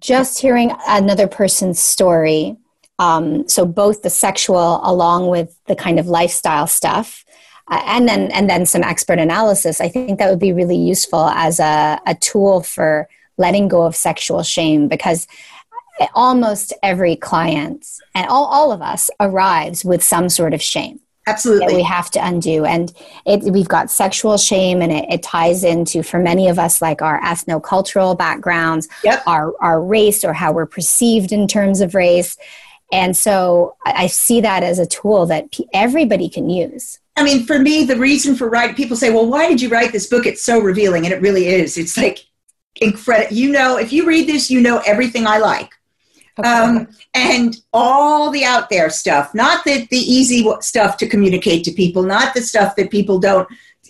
just 0.02 0.40
hearing 0.40 0.74
another 0.88 1.28
person's 1.28 1.80
story. 1.80 2.58
Um, 3.00 3.48
so 3.48 3.66
both 3.66 4.02
the 4.02 4.10
sexual 4.10 4.82
along 4.84 5.28
with 5.28 5.58
the 5.66 5.76
kind 5.76 6.00
of 6.00 6.08
lifestyle 6.08 6.68
stuff, 6.68 7.26
Uh, 7.70 7.82
and 7.86 8.08
then 8.08 8.30
and 8.32 8.50
then 8.50 8.66
some 8.66 8.84
expert 8.84 9.20
analysis. 9.20 9.80
I 9.80 9.88
think 9.88 10.20
that 10.20 10.30
would 10.30 10.40
be 10.40 10.54
really 10.54 10.78
useful 10.78 11.30
as 11.30 11.60
a, 11.60 12.00
a 12.06 12.16
tool 12.16 12.62
for 12.62 13.08
letting 13.38 13.68
go 13.68 13.84
of 13.84 13.96
sexual 13.96 14.44
shame 14.44 14.88
because 14.88 15.28
uh, 16.00 16.08
almost 16.14 16.74
every 16.84 17.16
client 17.16 17.88
and 18.14 18.28
all, 18.28 18.46
all 18.46 18.72
of 18.72 18.82
us 18.82 19.10
arrives 19.20 19.86
with 19.86 20.04
some 20.04 20.30
sort 20.30 20.54
of 20.54 20.62
shame 20.62 21.00
Absolutely. 21.26 21.68
That 21.68 21.76
we 21.76 21.84
have 21.84 22.10
to 22.12 22.26
undo. 22.26 22.66
And 22.66 22.92
it, 23.26 23.44
we've 23.44 23.68
got 23.68 23.90
sexual 23.90 24.38
shame, 24.38 24.82
and 24.82 24.92
it, 24.92 25.06
it, 25.10 25.24
ties 25.24 25.64
into, 25.64 26.04
for 26.04 26.20
many 26.20 26.50
of 26.50 26.60
us, 26.60 26.82
like 26.82 27.02
our 27.02 27.20
ethno-cultural 27.22 28.16
backgrounds, 28.16 28.90
yep. 29.04 29.24
our, 29.26 29.54
our 29.62 29.82
race, 29.82 30.26
or 30.26 30.34
how 30.34 30.52
we're 30.52 30.66
perceived 30.66 31.32
in 31.32 31.48
terms 31.48 31.80
of 31.80 31.96
race. 31.96 32.38
And 32.92 33.16
so 33.16 33.78
I, 33.86 34.04
I 34.04 34.08
see 34.08 34.42
that 34.42 34.64
as 34.64 34.80
a 34.80 34.86
tool 34.86 35.26
that 35.28 35.52
p- 35.52 35.68
everybody 35.74 36.28
can 36.28 36.50
use. 36.50 37.00
I 37.16 37.24
mean, 37.24 37.46
for 37.46 37.60
me, 37.60 37.86
the 37.86 37.98
reason 37.98 38.36
for 38.36 38.50
writing, 38.50 38.76
people 38.76 38.98
say, 38.98 39.12
well, 39.12 39.28
why 39.28 39.48
did 39.48 39.62
you 39.62 39.70
write 39.70 39.92
this 39.92 40.08
book? 40.08 40.26
It's 40.26 40.44
so 40.44 40.60
revealing. 40.60 41.06
And 41.06 41.14
it 41.14 41.22
really 41.22 41.48
is. 41.48 41.78
It's 41.78 41.98
like 41.98 42.26
incredible. 42.82 43.36
You 43.36 43.52
know, 43.52 43.78
if 43.78 43.94
you 43.94 44.06
read 44.08 44.28
this, 44.28 44.50
you 44.50 44.62
know 44.62 44.82
everything 44.86 45.28
I 45.28 45.38
like. 45.38 45.74
Okay. 46.40 46.50
Um, 46.50 46.88
and 47.14 47.56
all 47.72 48.32
the 48.32 48.44
out 48.44 48.70
there 48.72 48.90
stuff, 48.90 49.36
not 49.36 49.64
the, 49.64 49.86
the 49.92 49.98
easy 49.98 50.50
stuff 50.62 50.98
to 50.98 51.08
communicate 51.08 51.64
to 51.66 51.72
people, 51.72 52.02
not 52.02 52.34
the 52.34 52.42
stuff 52.42 52.76
that 52.76 52.90
people 52.90 53.20
don't 53.20 53.48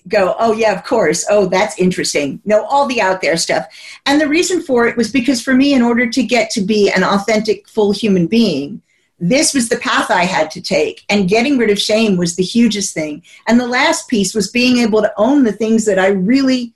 go, 0.09 0.36
oh, 0.38 0.51
yeah, 0.53 0.73
of 0.73 0.83
course. 0.83 1.25
Oh, 1.29 1.45
that's 1.45 1.79
interesting. 1.79 2.41
No, 2.43 2.65
all 2.65 2.86
the 2.88 2.99
out 2.99 3.21
there 3.21 3.38
stuff. 3.38 3.65
And 4.05 4.19
the 4.19 4.27
reason 4.27 4.62
for 4.62 4.86
it 4.88 4.97
was 4.97 5.09
because 5.12 5.41
for 5.41 5.53
me, 5.53 5.73
in 5.73 5.81
order 5.81 6.09
to 6.09 6.23
get 6.23 6.49
to 6.51 6.62
be 6.62 6.91
an 6.91 7.03
authentic, 7.03 7.69
full 7.69 7.93
human 7.93 8.27
being, 8.27 8.81
this 9.19 9.54
was 9.54 9.69
the 9.69 9.78
path 9.78 10.12
I 10.12 10.23
had 10.23 10.52
to 10.52 10.62
take. 10.62 11.06
And 11.10 11.30
getting 11.30 11.58
rid 11.58 11.69
of 11.69 11.80
shame 11.80 12.17
was 12.17 12.36
the 12.36 12.43
hugest 12.43 12.93
thing. 12.93 13.23
And 13.47 13.60
the 13.60 13.67
last 13.67 14.10
piece 14.10 14.34
was 14.34 14.52
being 14.52 14.78
able 14.78 15.02
to 15.02 15.13
own 15.17 15.43
the 15.43 15.54
things 15.54 15.86
that 15.86 15.99
I 15.99 16.08
really, 16.08 16.73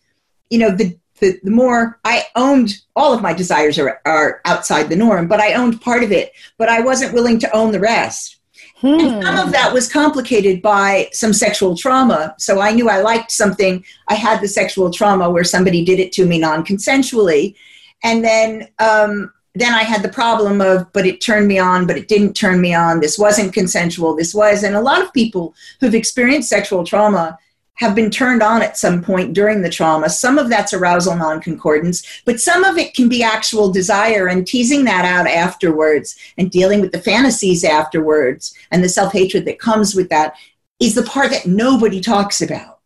you 0.50 0.60
know, 0.60 0.72
the 0.72 0.98
the, 1.20 1.40
the 1.44 1.52
more 1.52 2.00
I 2.06 2.26
owned 2.36 2.76
all 2.96 3.14
of 3.14 3.24
my 3.24 3.34
desires 3.34 3.80
are, 3.80 4.00
are 4.06 4.42
outside 4.46 4.90
the 4.90 4.96
norm, 4.96 5.28
but 5.28 5.40
I 5.40 5.54
owned 5.54 5.82
part 5.82 6.04
of 6.04 6.12
it, 6.12 6.32
but 6.60 6.70
I 6.70 6.82
wasn't 6.82 7.14
willing 7.14 7.40
to 7.40 7.56
own 7.56 7.72
the 7.72 7.80
rest. 7.80 8.38
Hmm. 8.80 9.00
And 9.00 9.24
some 9.24 9.40
of 9.40 9.52
that 9.54 9.74
was 9.74 9.92
complicated 9.92 10.62
by 10.62 11.10
some 11.12 11.34
sexual 11.34 11.76
trauma. 11.76 12.36
So 12.38 12.62
I 12.62 12.72
knew 12.72 12.90
I 12.90 13.02
liked 13.02 13.32
something. 13.32 13.84
I 14.08 14.14
had 14.14 14.40
the 14.40 14.48
sexual 14.48 14.92
trauma 14.92 15.32
where 15.32 15.44
somebody 15.44 15.84
did 15.84 16.00
it 16.00 16.12
to 16.14 16.26
me 16.26 16.38
non 16.38 16.64
consensually. 16.64 17.56
And 18.04 18.24
then, 18.24 18.68
um, 18.78 19.34
then 19.60 19.74
I 19.74 19.84
had 19.84 20.04
the 20.04 20.10
problem 20.10 20.62
of, 20.62 20.92
but 20.94 21.06
it 21.06 21.22
turned 21.22 21.48
me 21.48 21.60
on, 21.60 21.88
but 21.88 21.98
it 21.98 22.08
didn't 22.08 22.34
turn 22.34 22.62
me 22.62 22.74
on. 22.74 23.00
This 23.00 23.18
wasn't 23.18 23.54
consensual. 23.54 24.16
This 24.16 24.34
was. 24.34 24.64
And 24.64 24.76
a 24.76 24.82
lot 24.82 25.02
of 25.02 25.14
people 25.14 25.56
who've 25.80 25.96
experienced 25.96 26.50
sexual 26.50 26.84
trauma 26.84 27.38
have 27.78 27.94
been 27.94 28.10
turned 28.10 28.42
on 28.42 28.62
at 28.62 28.78
some 28.78 29.04
point 29.04 29.34
during 29.34 29.62
the 29.62 29.70
trauma. 29.70 30.10
Some 30.10 30.40
of 30.40 30.50
that's 30.50 30.74
arousal 30.74 31.16
non-concordance, 31.16 32.22
but 32.26 32.40
some 32.40 32.64
of 32.64 32.78
it 32.78 32.96
can 32.96 33.08
be 33.08 33.22
actual 33.22 33.72
desire 33.72 34.28
and 34.28 34.48
teasing 34.48 34.84
that 34.86 35.06
out 35.06 35.28
afterwards 35.28 36.18
and 36.38 36.50
dealing 36.50 36.82
with 36.82 36.92
the 36.92 37.02
fantasies 37.02 37.64
afterwards 37.64 38.56
and 38.72 38.84
the 38.84 38.90
self-hatred 38.90 39.46
that 39.46 39.60
comes 39.60 39.94
with 39.94 40.10
that 40.10 40.34
is 40.80 40.96
the 40.96 41.04
part 41.04 41.30
that 41.30 41.46
nobody 41.46 42.02
talks 42.02 42.42
about 42.42 42.80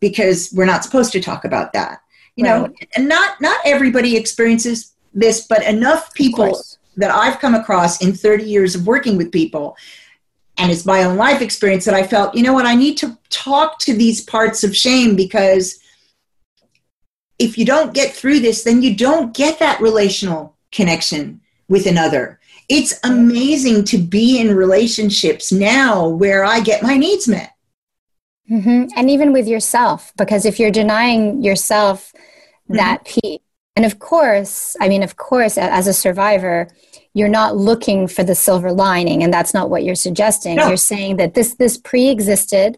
because 0.00 0.52
we're 0.52 0.64
not 0.64 0.84
supposed 0.84 1.12
to 1.12 1.20
talk 1.20 1.44
about 1.44 1.72
that. 1.72 2.00
You 2.34 2.44
right. 2.44 2.60
know, 2.60 2.74
and 2.96 3.08
not 3.08 3.40
not 3.40 3.60
everybody 3.64 4.16
experiences 4.16 4.92
this, 5.14 5.46
but 5.46 5.64
enough 5.64 6.12
people 6.14 6.60
that 6.96 7.10
I've 7.10 7.38
come 7.38 7.54
across 7.54 8.02
in 8.02 8.12
30 8.12 8.44
years 8.44 8.74
of 8.74 8.86
working 8.86 9.16
with 9.16 9.32
people 9.32 9.76
and 10.58 10.72
it's 10.72 10.84
my 10.84 11.04
own 11.04 11.16
life 11.16 11.40
experience 11.40 11.84
that 11.84 11.94
I 11.94 12.02
felt, 12.02 12.34
you 12.34 12.42
know 12.42 12.52
what, 12.52 12.66
I 12.66 12.74
need 12.74 12.98
to 12.98 13.16
talk 13.30 13.78
to 13.80 13.94
these 13.94 14.20
parts 14.20 14.64
of 14.64 14.76
shame 14.76 15.14
because 15.14 15.78
if 17.38 17.56
you 17.56 17.64
don't 17.64 17.94
get 17.94 18.12
through 18.12 18.40
this, 18.40 18.64
then 18.64 18.82
you 18.82 18.96
don't 18.96 19.32
get 19.32 19.60
that 19.60 19.80
relational 19.80 20.56
connection 20.72 21.40
with 21.68 21.86
another. 21.86 22.40
It's 22.68 22.98
amazing 23.04 23.84
to 23.84 23.98
be 23.98 24.40
in 24.40 24.54
relationships 24.54 25.52
now 25.52 26.08
where 26.08 26.44
I 26.44 26.60
get 26.60 26.82
my 26.82 26.96
needs 26.96 27.28
met. 27.28 27.54
Mm-hmm. 28.50 28.86
And 28.96 29.10
even 29.10 29.32
with 29.32 29.46
yourself, 29.46 30.12
because 30.16 30.44
if 30.44 30.58
you're 30.58 30.70
denying 30.70 31.42
yourself 31.44 32.12
that 32.68 33.04
mm-hmm. 33.04 33.20
peace, 33.20 33.40
and 33.78 33.84
of 33.84 34.00
course, 34.00 34.74
I 34.80 34.88
mean, 34.88 35.04
of 35.04 35.14
course, 35.14 35.56
as 35.56 35.86
a 35.86 35.92
survivor, 35.92 36.66
you're 37.14 37.28
not 37.28 37.56
looking 37.56 38.08
for 38.08 38.24
the 38.24 38.34
silver 38.34 38.72
lining 38.72 39.22
and 39.22 39.32
that's 39.32 39.54
not 39.54 39.70
what 39.70 39.84
you're 39.84 39.94
suggesting. 39.94 40.56
No. 40.56 40.66
you're 40.66 40.76
saying 40.76 41.18
that 41.18 41.34
this 41.34 41.54
this 41.54 41.78
pre-existed 41.78 42.76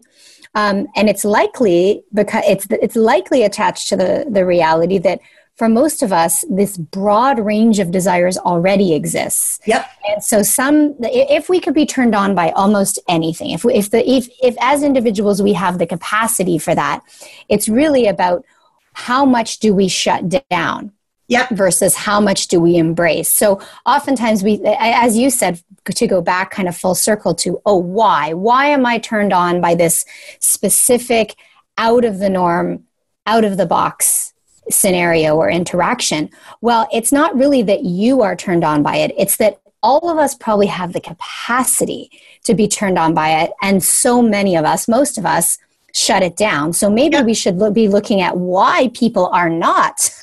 um, 0.53 0.85
and 0.95 1.09
it's 1.09 1.25
likely 1.25 2.03
because 2.13 2.43
it's 2.47 2.67
it's 2.69 2.95
likely 2.95 3.41
attached 3.41 3.89
to 3.89 3.97
the 3.97 4.27
the 4.29 4.45
reality 4.45 4.99
that 4.99 5.21
for 5.55 5.67
most 5.67 6.03
of 6.03 6.13
us 6.13 6.45
this 6.51 6.77
broad 6.77 7.39
range 7.39 7.79
of 7.79 7.89
desires 7.89 8.37
already 8.37 8.93
exists. 8.93 9.59
Yep. 9.65 9.89
And 10.07 10.23
so 10.23 10.43
some 10.43 10.95
if 10.99 11.49
we 11.49 11.59
could 11.59 11.73
be 11.73 11.87
turned 11.87 12.13
on 12.13 12.35
by 12.35 12.51
almost 12.51 12.99
anything 13.09 13.49
if 13.49 13.65
we, 13.65 13.73
if 13.73 13.89
the 13.89 14.07
if 14.07 14.29
if 14.43 14.55
as 14.61 14.83
individuals 14.83 15.41
we 15.41 15.53
have 15.53 15.79
the 15.79 15.87
capacity 15.87 16.59
for 16.59 16.75
that 16.75 17.01
it's 17.49 17.67
really 17.67 18.05
about 18.05 18.45
how 18.93 19.25
much 19.25 19.59
do 19.59 19.73
we 19.73 19.87
shut 19.87 20.45
down 20.49 20.91
Yep. 21.31 21.51
Versus 21.51 21.95
how 21.95 22.19
much 22.19 22.49
do 22.49 22.59
we 22.59 22.75
embrace? 22.75 23.29
So 23.29 23.61
oftentimes 23.85 24.43
we, 24.43 24.61
as 24.65 25.17
you 25.17 25.29
said, 25.29 25.61
to 25.85 26.05
go 26.05 26.21
back 26.21 26.51
kind 26.51 26.67
of 26.67 26.75
full 26.75 26.93
circle 26.93 27.33
to, 27.35 27.61
oh, 27.65 27.77
why? 27.77 28.33
Why 28.33 28.65
am 28.65 28.85
I 28.85 28.97
turned 28.97 29.31
on 29.31 29.61
by 29.61 29.73
this 29.73 30.03
specific 30.39 31.35
out 31.77 32.03
of 32.03 32.19
the 32.19 32.29
norm, 32.29 32.83
out 33.25 33.45
of 33.45 33.55
the 33.55 33.65
box 33.65 34.33
scenario 34.69 35.37
or 35.37 35.49
interaction? 35.49 36.29
Well, 36.59 36.89
it's 36.91 37.13
not 37.13 37.33
really 37.33 37.61
that 37.61 37.85
you 37.85 38.21
are 38.23 38.35
turned 38.35 38.65
on 38.65 38.83
by 38.83 38.97
it. 38.97 39.13
It's 39.17 39.37
that 39.37 39.61
all 39.81 40.09
of 40.09 40.17
us 40.17 40.35
probably 40.35 40.67
have 40.67 40.91
the 40.91 40.99
capacity 40.99 42.11
to 42.43 42.53
be 42.53 42.67
turned 42.67 42.99
on 42.99 43.13
by 43.13 43.41
it. 43.41 43.51
And 43.61 43.81
so 43.81 44.21
many 44.21 44.57
of 44.57 44.65
us, 44.65 44.85
most 44.89 45.17
of 45.17 45.25
us, 45.25 45.57
shut 45.93 46.23
it 46.23 46.35
down. 46.35 46.73
So 46.73 46.89
maybe 46.89 47.17
yep. 47.17 47.25
we 47.25 47.33
should 47.33 47.57
lo- 47.57 47.71
be 47.71 47.87
looking 47.87 48.21
at 48.21 48.37
why 48.37 48.89
people 48.93 49.27
are 49.27 49.49
not. 49.49 50.09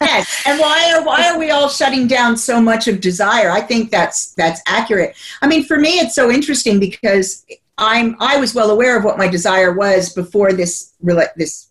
yes, 0.00 0.42
and 0.46 0.58
why 0.60 0.94
are 0.94 1.04
why 1.04 1.28
are 1.28 1.38
we 1.38 1.50
all 1.50 1.68
shutting 1.68 2.06
down 2.06 2.36
so 2.36 2.60
much 2.60 2.88
of 2.88 3.00
desire? 3.00 3.50
I 3.50 3.60
think 3.60 3.90
that's 3.90 4.32
that's 4.34 4.60
accurate. 4.66 5.16
I 5.42 5.46
mean, 5.46 5.64
for 5.64 5.78
me, 5.78 5.98
it's 5.98 6.14
so 6.14 6.30
interesting 6.30 6.80
because 6.80 7.44
I'm 7.78 8.16
I 8.20 8.38
was 8.38 8.54
well 8.54 8.70
aware 8.70 8.96
of 8.96 9.04
what 9.04 9.18
my 9.18 9.28
desire 9.28 9.72
was 9.72 10.12
before 10.12 10.52
this 10.52 10.94
this 11.36 11.68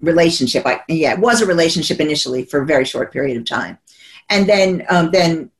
relationship. 0.00 0.66
I, 0.66 0.80
yeah, 0.88 1.12
it 1.12 1.20
was 1.20 1.40
a 1.40 1.46
relationship 1.46 2.00
initially 2.00 2.44
for 2.44 2.62
a 2.62 2.66
very 2.66 2.84
short 2.84 3.12
period 3.12 3.36
of 3.36 3.46
time, 3.46 3.78
and 4.28 4.48
then 4.48 4.84
um, 4.88 5.10
then 5.10 5.50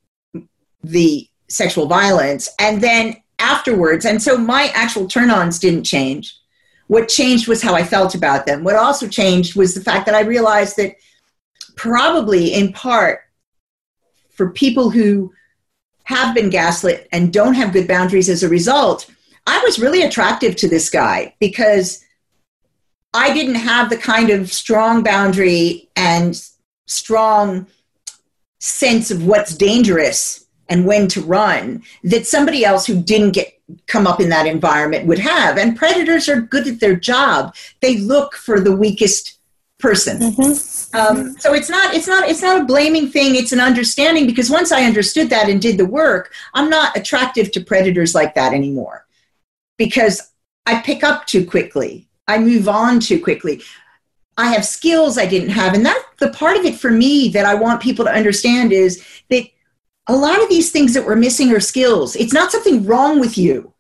the 0.83 1.29
sexual 1.49 1.87
violence, 1.87 2.49
and 2.59 2.81
then 2.81 3.17
afterwards. 3.39 4.05
And 4.05 4.23
so 4.23 4.37
my 4.37 4.71
actual 4.75 5.07
turn-ons 5.07 5.59
didn't 5.59 5.85
change 5.85 6.35
what 6.89 7.09
changed 7.09 7.49
was 7.49 7.63
how 7.63 7.75
I 7.75 7.85
felt 7.85 8.15
about 8.15 8.47
them. 8.47 8.65
What 8.65 8.75
also 8.75 9.07
changed 9.07 9.57
was 9.57 9.75
the 9.75 9.81
fact 9.81 10.07
that 10.07 10.15
I 10.15 10.21
realized 10.21 10.77
that 10.79 10.97
probably 11.77 12.53
in 12.53 12.73
part 12.73 13.21
for 14.31 14.51
people 14.51 14.91
who 14.91 15.33
have 16.05 16.35
been 16.35 16.51
gaslit 16.51 17.07
and 17.13 17.33
don't 17.33 17.55
have 17.55 17.73
good 17.73 17.87
boundaries 17.87 18.29
as 18.29 18.43
a 18.43 18.49
result, 18.49 19.09
I 19.47 19.63
was 19.65 19.79
really 19.79 20.03
attractive 20.03 20.57
to 20.57 20.69
this 20.69 20.89
guy 20.91 21.35
because 21.39 22.05
I 23.13 23.33
didn't 23.35 23.57
have 23.57 23.91
the 23.91 23.99
kind 23.99 24.31
of 24.31 24.53
strong 24.53 25.03
boundary 25.03 25.91
and 25.97 26.41
strong 26.87 27.67
sense 28.61 29.11
of 29.11 29.25
what's 29.25 29.55
dangerous 29.55 30.47
and 30.69 30.87
when 30.87 31.09
to 31.09 31.21
run 31.21 31.83
that 32.05 32.27
somebody 32.27 32.65
else 32.65 32.87
who 32.87 33.01
didn't 33.01 33.33
get 33.33 33.59
come 33.87 34.07
up 34.07 34.21
in 34.21 34.31
that 34.31 34.47
environment 34.47 35.07
would 35.07 35.19
have. 35.19 35.59
And 35.59 35.77
predators 35.77 36.29
are 36.29 36.41
good 36.41 36.67
at 36.67 36.81
their 36.81 36.97
job. 36.97 37.55
They 37.81 37.99
look 37.99 38.35
for 38.35 38.61
the 38.61 38.75
weakest 38.75 39.39
person. 39.79 40.19
Mm-hmm. 40.19 40.97
Um, 40.97 41.35
so 41.39 41.55
it's 41.55 41.69
not 41.69 41.95
it's 41.95 42.09
not 42.09 42.29
it's 42.29 42.43
not 42.43 42.63
a 42.63 42.65
blaming 42.65 43.09
thing. 43.09 43.35
It's 43.35 43.53
an 43.53 43.61
understanding 43.61 44.27
because 44.27 44.51
once 44.51 44.73
I 44.73 44.85
understood 44.85 45.31
that 45.31 45.49
and 45.49 45.61
did 45.61 45.79
the 45.79 45.87
work, 45.87 46.33
I'm 46.55 46.71
not 46.71 46.97
attractive 46.97 47.53
to 47.53 47.61
predators 47.61 48.15
like 48.15 48.35
that 48.35 48.53
anymore 48.53 49.07
because 49.77 50.33
I 50.67 50.81
pick 50.81 51.05
up 51.05 51.27
too 51.27 51.47
quickly. 51.47 52.09
I 52.27 52.39
move 52.39 52.69
on 52.69 53.01
too 53.01 53.23
quickly. 53.23 53.63
I 54.37 54.53
have 54.53 54.65
skills 54.65 55.19
I 55.19 55.27
didn't 55.27 55.51
have, 55.51 55.75
and 55.75 55.85
that 55.85 56.03
the 56.19 56.31
part 56.31 56.57
of 56.57 56.65
it 56.65 56.77
for 56.77 56.91
me 56.91 57.29
that 57.31 57.45
I 57.45 57.55
want 57.55 57.83
people 57.83 58.05
to 58.05 58.13
understand 58.13 58.73
is 58.73 59.05
that 59.31 59.45
a 60.09 60.17
lot 60.17 60.43
of 60.43 60.49
these 60.49 60.71
things 60.71 60.95
that 60.95 61.05
we're 61.05 61.17
missing 61.17 61.53
are 61.53 61.61
skills. 61.61 62.17
It's 62.17 62.33
not 62.33 62.51
something 62.51 62.85
wrong 62.87 63.21
with 63.21 63.37
you. 63.37 63.73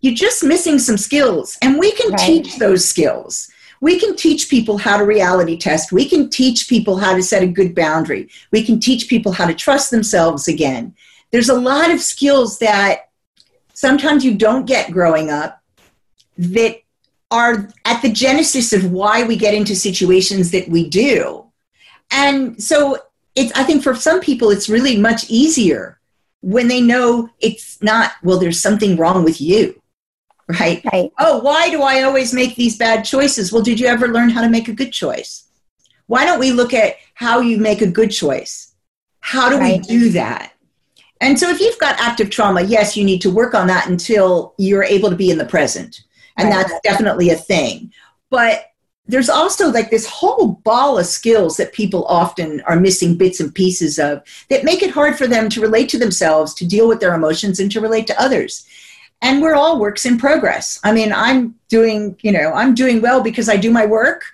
You're 0.00 0.14
just 0.14 0.42
missing 0.42 0.78
some 0.78 0.96
skills, 0.96 1.58
and 1.62 1.78
we 1.78 1.92
can 1.92 2.10
right. 2.10 2.18
teach 2.18 2.56
those 2.56 2.86
skills. 2.86 3.50
We 3.80 3.98
can 4.00 4.16
teach 4.16 4.48
people 4.48 4.78
how 4.78 4.96
to 4.96 5.04
reality 5.04 5.58
test. 5.58 5.92
We 5.92 6.08
can 6.08 6.30
teach 6.30 6.68
people 6.68 6.96
how 6.96 7.14
to 7.14 7.22
set 7.22 7.42
a 7.42 7.46
good 7.46 7.74
boundary. 7.74 8.30
We 8.50 8.64
can 8.64 8.80
teach 8.80 9.08
people 9.08 9.32
how 9.32 9.46
to 9.46 9.54
trust 9.54 9.90
themselves 9.90 10.48
again. 10.48 10.94
There's 11.30 11.50
a 11.50 11.60
lot 11.60 11.90
of 11.90 12.00
skills 12.00 12.58
that 12.60 13.10
sometimes 13.74 14.24
you 14.24 14.34
don't 14.34 14.64
get 14.64 14.90
growing 14.90 15.30
up 15.30 15.62
that 16.38 16.76
are 17.30 17.68
at 17.84 18.00
the 18.00 18.10
genesis 18.10 18.72
of 18.72 18.90
why 18.92 19.24
we 19.24 19.36
get 19.36 19.52
into 19.52 19.74
situations 19.74 20.52
that 20.52 20.68
we 20.68 20.88
do. 20.88 21.44
And 22.10 22.62
so 22.62 22.98
it's 23.36 23.52
i 23.52 23.62
think 23.62 23.82
for 23.82 23.94
some 23.94 24.20
people 24.20 24.50
it's 24.50 24.68
really 24.68 24.96
much 24.96 25.28
easier 25.28 26.00
when 26.40 26.68
they 26.68 26.80
know 26.80 27.28
it's 27.40 27.80
not 27.82 28.12
well 28.22 28.38
there's 28.38 28.60
something 28.60 28.96
wrong 28.96 29.22
with 29.22 29.40
you 29.40 29.80
right? 30.48 30.84
Right. 30.92 31.12
Oh 31.18 31.38
why 31.40 31.70
do 31.70 31.82
i 31.82 32.02
always 32.02 32.32
make 32.32 32.54
these 32.56 32.76
bad 32.76 33.04
choices? 33.04 33.52
Well 33.52 33.62
did 33.62 33.80
you 33.80 33.86
ever 33.86 34.08
learn 34.08 34.28
how 34.28 34.42
to 34.42 34.48
make 34.48 34.68
a 34.68 34.72
good 34.72 34.92
choice? 34.92 35.44
Why 36.06 36.24
don't 36.24 36.38
we 36.38 36.52
look 36.52 36.72
at 36.72 36.96
how 37.14 37.40
you 37.40 37.58
make 37.58 37.82
a 37.82 37.86
good 37.86 38.10
choice? 38.10 38.74
How 39.20 39.48
do 39.48 39.58
right. 39.58 39.80
we 39.80 39.86
do 39.86 40.10
that? 40.10 40.52
And 41.20 41.38
so 41.38 41.50
if 41.50 41.60
you've 41.60 41.78
got 41.78 42.00
active 42.00 42.30
trauma 42.30 42.62
yes 42.62 42.96
you 42.96 43.04
need 43.04 43.20
to 43.22 43.30
work 43.30 43.54
on 43.54 43.66
that 43.66 43.88
until 43.88 44.54
you're 44.58 44.84
able 44.84 45.10
to 45.10 45.16
be 45.16 45.30
in 45.30 45.38
the 45.38 45.44
present. 45.44 46.02
And 46.36 46.48
right. 46.48 46.66
that's 46.68 46.80
definitely 46.84 47.30
a 47.30 47.36
thing. 47.36 47.92
But 48.30 48.66
there's 49.08 49.28
also 49.28 49.70
like 49.70 49.90
this 49.90 50.06
whole 50.06 50.60
ball 50.64 50.98
of 50.98 51.06
skills 51.06 51.56
that 51.56 51.72
people 51.72 52.04
often 52.06 52.60
are 52.62 52.78
missing 52.78 53.16
bits 53.16 53.40
and 53.40 53.54
pieces 53.54 53.98
of 53.98 54.22
that 54.50 54.64
make 54.64 54.82
it 54.82 54.90
hard 54.90 55.16
for 55.16 55.26
them 55.26 55.48
to 55.50 55.60
relate 55.60 55.88
to 55.90 55.98
themselves, 55.98 56.54
to 56.54 56.66
deal 56.66 56.88
with 56.88 57.00
their 57.00 57.14
emotions, 57.14 57.60
and 57.60 57.70
to 57.70 57.80
relate 57.80 58.06
to 58.08 58.20
others. 58.20 58.66
And 59.22 59.40
we're 59.40 59.54
all 59.54 59.78
works 59.78 60.04
in 60.04 60.18
progress. 60.18 60.80
I 60.84 60.92
mean, 60.92 61.12
I'm 61.12 61.54
doing, 61.68 62.16
you 62.22 62.32
know, 62.32 62.52
I'm 62.52 62.74
doing 62.74 63.00
well 63.00 63.22
because 63.22 63.48
I 63.48 63.56
do 63.56 63.70
my 63.70 63.86
work 63.86 64.24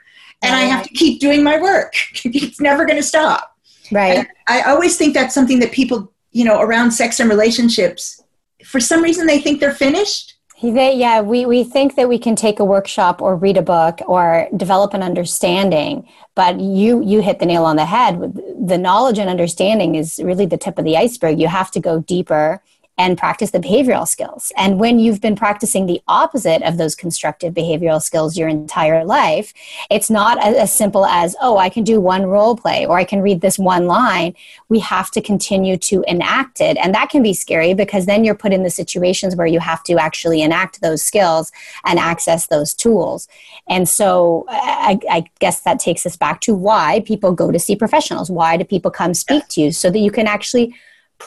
and 0.43 0.55
I 0.55 0.63
have 0.63 0.85
to 0.85 0.95
keep 0.95 1.21
doing 1.21 1.45
my 1.45 1.61
work. 1.61 1.95
it's 2.25 2.61
never 2.61 2.85
going 2.85 2.97
to 2.97 3.03
stop. 3.03 3.57
Right. 3.93 4.19
And 4.19 4.29
I 4.49 4.63
always 4.63 4.97
think 4.97 5.15
that's 5.15 5.35
something 5.35 5.61
that 5.61 5.73
people, 5.73 6.13
you 6.33 6.45
know, 6.45 6.61
around 6.61 6.91
sex 6.91 7.21
and 7.21 7.29
relationships, 7.29 8.23
for 8.65 8.81
some 8.81 9.03
reason 9.03 9.27
they 9.27 9.39
think 9.39 9.61
they're 9.61 9.75
finished 9.75 10.32
yeah, 10.63 11.21
we, 11.21 11.45
we 11.45 11.65
think 11.65 11.97
that 11.97 12.09
we 12.09 12.19
can 12.19 12.37
take 12.37 12.61
a 12.61 12.65
workshop 12.65 13.21
or 13.21 13.37
read 13.37 13.57
a 13.57 13.63
book 13.63 14.01
or 14.07 14.49
develop 14.57 14.95
an 14.95 15.03
understanding, 15.03 16.09
but 16.35 16.61
you 16.61 17.03
you 17.03 17.21
hit 17.21 17.41
the 17.41 17.47
nail 17.47 17.65
on 17.65 17.77
the 17.77 17.85
head. 17.85 18.21
The 18.65 18.79
knowledge 18.79 19.19
and 19.19 19.29
understanding 19.29 19.97
is 19.97 20.21
really 20.23 20.47
the 20.47 20.57
tip 20.57 20.79
of 20.79 20.85
the 20.85 20.97
iceberg. 20.97 21.41
You 21.41 21.49
have 21.49 21.71
to 21.73 21.81
go 21.81 22.01
deeper 22.01 22.63
and 22.99 23.17
practice 23.17 23.51
the 23.53 23.59
behavioral 23.59 24.07
skills. 24.07 24.53
And 24.57 24.79
when 24.79 24.99
you've 24.99 25.21
been 25.21 25.35
practicing 25.35 25.87
the 25.87 26.03
opposite 26.09 26.63
of 26.63 26.77
those 26.77 26.95
constructive 26.95 27.55
behavioral 27.55 28.03
skills 28.03 28.37
your 28.37 28.49
entire 28.49 29.05
life, 29.05 29.55
it's 29.91 30.11
not 30.11 30.39
as, 30.45 30.73
simple 30.73 31.07
as, 31.07 31.35
oh, 31.41 31.57
I 31.57 31.69
can 31.69 31.85
do 31.85 32.01
one 32.01 32.27
role 32.27 32.57
play 32.57 32.87
or 32.87 32.99
I 32.99 33.05
can 33.05 33.23
read 33.23 33.41
this 33.41 33.59
one 33.59 33.87
line. 33.87 34.35
We 34.69 34.79
have 34.81 35.11
to 35.13 35.23
continue 35.23 35.77
to 35.79 36.05
enact 36.07 36.61
it. 36.61 36.77
And 36.77 36.95
that 36.95 37.09
can 37.09 37.23
be 37.23 37.35
scary 37.35 37.73
because 37.73 38.07
then 38.07 38.25
you're 38.25 38.35
put 38.35 38.53
in 38.53 38.63
the 38.63 38.71
situations 38.71 39.37
where 39.37 39.47
you 39.47 39.61
have 39.61 39.83
to 39.85 39.95
actually 39.99 40.43
enact 40.43 40.81
those 40.81 41.03
skills 41.03 41.51
and 41.85 41.99
access 41.99 42.47
those 42.47 42.75
tools. 42.75 43.27
And 43.69 43.89
so 43.89 44.45
I, 44.49 44.99
I 45.11 45.25
guess 45.39 45.61
that 45.61 45.79
takes 45.79 46.05
us 46.05 46.17
back 46.17 46.41
to 46.43 46.55
why 46.55 47.03
people 47.07 47.33
go 47.33 47.51
to 47.51 47.59
see 47.59 47.77
professionals. 47.77 48.31
Why 48.31 48.57
do 48.57 48.65
people 48.65 48.91
come 48.91 49.15
speak 49.15 49.49
to 49.49 49.61
you? 49.63 49.73
So 49.73 49.91
that 49.91 49.99
you 49.99 50.11
can 50.11 50.27
actually 50.27 50.75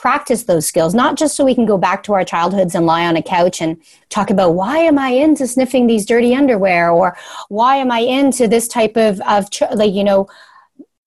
practice 0.02 0.44
those 0.44 0.68
skills, 0.68 0.94
not 0.94 1.18
just 1.18 1.36
so 1.36 1.46
we 1.46 1.56
can 1.56 1.66
go 1.66 1.78
back 1.78 2.04
to 2.04 2.14
our 2.14 2.26
childhoods 2.26 2.76
and 2.76 2.86
lie 2.86 3.06
on 3.06 3.16
a 3.16 3.24
couch 3.24 3.62
and 3.62 3.82
talk 4.10 4.30
about 4.30 4.54
why 4.54 4.78
am 4.78 5.00
I 5.00 5.10
into 5.10 5.48
sniffing 5.48 5.88
these 5.88 6.06
dirty 6.06 6.36
underwear 6.36 6.92
or 6.92 7.18
why 7.48 7.78
am 7.78 7.92
I 7.92 8.00
into 8.00 8.48
this 8.48 8.68
type 8.68 8.98
of, 8.98 9.22
of 9.22 9.48
like, 9.74 9.94
you 9.94 10.04
know, 10.04 10.28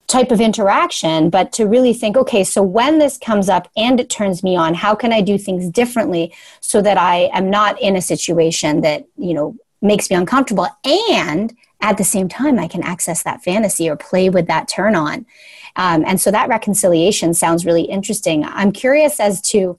type 0.07 0.31
of 0.31 0.41
interaction, 0.41 1.29
but 1.29 1.53
to 1.53 1.67
really 1.67 1.93
think, 1.93 2.17
okay, 2.17 2.43
so 2.43 2.63
when 2.63 2.99
this 2.99 3.19
comes 3.19 3.51
up 3.51 3.69
and 3.77 4.01
it 4.01 4.09
turns 4.09 4.43
me 4.43 4.57
on, 4.57 4.73
how 4.73 4.95
can 4.95 5.13
I 5.13 5.21
do 5.21 5.37
things 5.37 5.69
differently 5.69 6.33
so 6.61 6.81
that 6.81 6.97
I 6.97 7.29
am 7.35 7.51
not 7.51 7.79
in 7.81 7.95
a 7.95 8.01
situation 8.01 8.81
that, 8.81 9.05
you 9.19 9.35
know, 9.35 9.55
makes 9.83 10.09
me 10.09 10.17
uncomfortable 10.17 10.67
and 10.85 11.55
at 11.81 11.99
the 11.99 12.05
same 12.05 12.29
time 12.29 12.59
I 12.59 12.69
can 12.69 12.83
access 12.83 13.23
that 13.23 13.45
fantasy 13.45 13.89
or 13.89 13.97
play 13.97 14.31
with 14.31 14.47
that 14.47 14.67
turn 14.67 14.97
on. 14.97 15.27
Um, 15.77 16.05
and 16.07 16.21
so 16.21 16.31
that 16.31 16.49
reconciliation 16.49 17.35
sounds 17.35 17.65
really 17.65 17.83
interesting. 17.83 18.45
I'm 18.45 18.73
curious 18.73 19.21
as 19.21 19.41
to, 19.51 19.79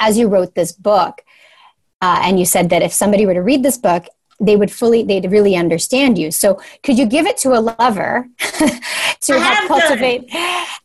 as 0.00 0.18
you 0.18 0.28
wrote 0.28 0.54
this 0.54 0.72
book, 0.72 1.22
uh, 2.00 2.20
and 2.22 2.38
you 2.38 2.44
said 2.44 2.70
that 2.70 2.82
if 2.82 2.92
somebody 2.92 3.26
were 3.26 3.34
to 3.34 3.42
read 3.42 3.62
this 3.62 3.76
book, 3.76 4.06
they 4.40 4.56
would 4.56 4.70
fully, 4.70 5.02
they'd 5.02 5.30
really 5.30 5.56
understand 5.56 6.16
you. 6.16 6.30
So 6.30 6.60
could 6.82 6.98
you 6.98 7.06
give 7.06 7.26
it 7.26 7.36
to 7.38 7.54
a 7.54 7.60
lover 7.60 8.28
to 8.38 9.40
help 9.40 9.68
cultivate? 9.68 10.32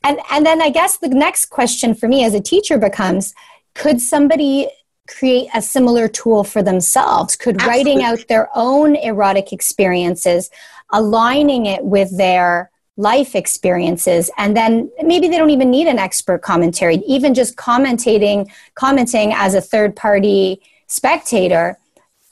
And, 0.04 0.20
and 0.32 0.46
then 0.46 0.62
I 0.62 0.70
guess 0.70 0.98
the 0.98 1.10
next 1.10 1.48
question 1.48 1.94
for 1.94 2.08
me 2.08 2.26
as 2.26 2.34
a 2.34 2.42
teacher 2.42 2.78
becomes, 2.78 3.36
could 3.76 4.02
somebody 4.02 4.70
create 5.08 5.50
a 5.54 5.62
similar 5.62 6.08
tool 6.08 6.44
for 6.44 6.64
themselves? 6.64 7.36
Could 7.36 7.56
Absolutely. 7.62 7.78
writing 7.78 8.04
out 8.04 8.28
their 8.28 8.50
own 8.56 8.96
erotic 8.96 9.54
experiences, 9.54 10.50
aligning 10.92 11.66
it 11.68 11.84
with 11.84 12.16
their 12.18 12.72
life 12.96 13.34
experiences 13.34 14.30
and 14.38 14.56
then 14.56 14.92
maybe 15.04 15.28
they 15.28 15.38
don't 15.38 15.50
even 15.50 15.72
need 15.72 15.88
an 15.88 15.98
expert 15.98 16.44
commentary 16.44 16.98
even 17.08 17.34
just 17.34 17.56
commentating 17.56 18.48
commenting 18.76 19.34
as 19.34 19.56
a 19.56 19.62
third 19.62 19.96
party 19.96 20.62
spectator 20.86 21.76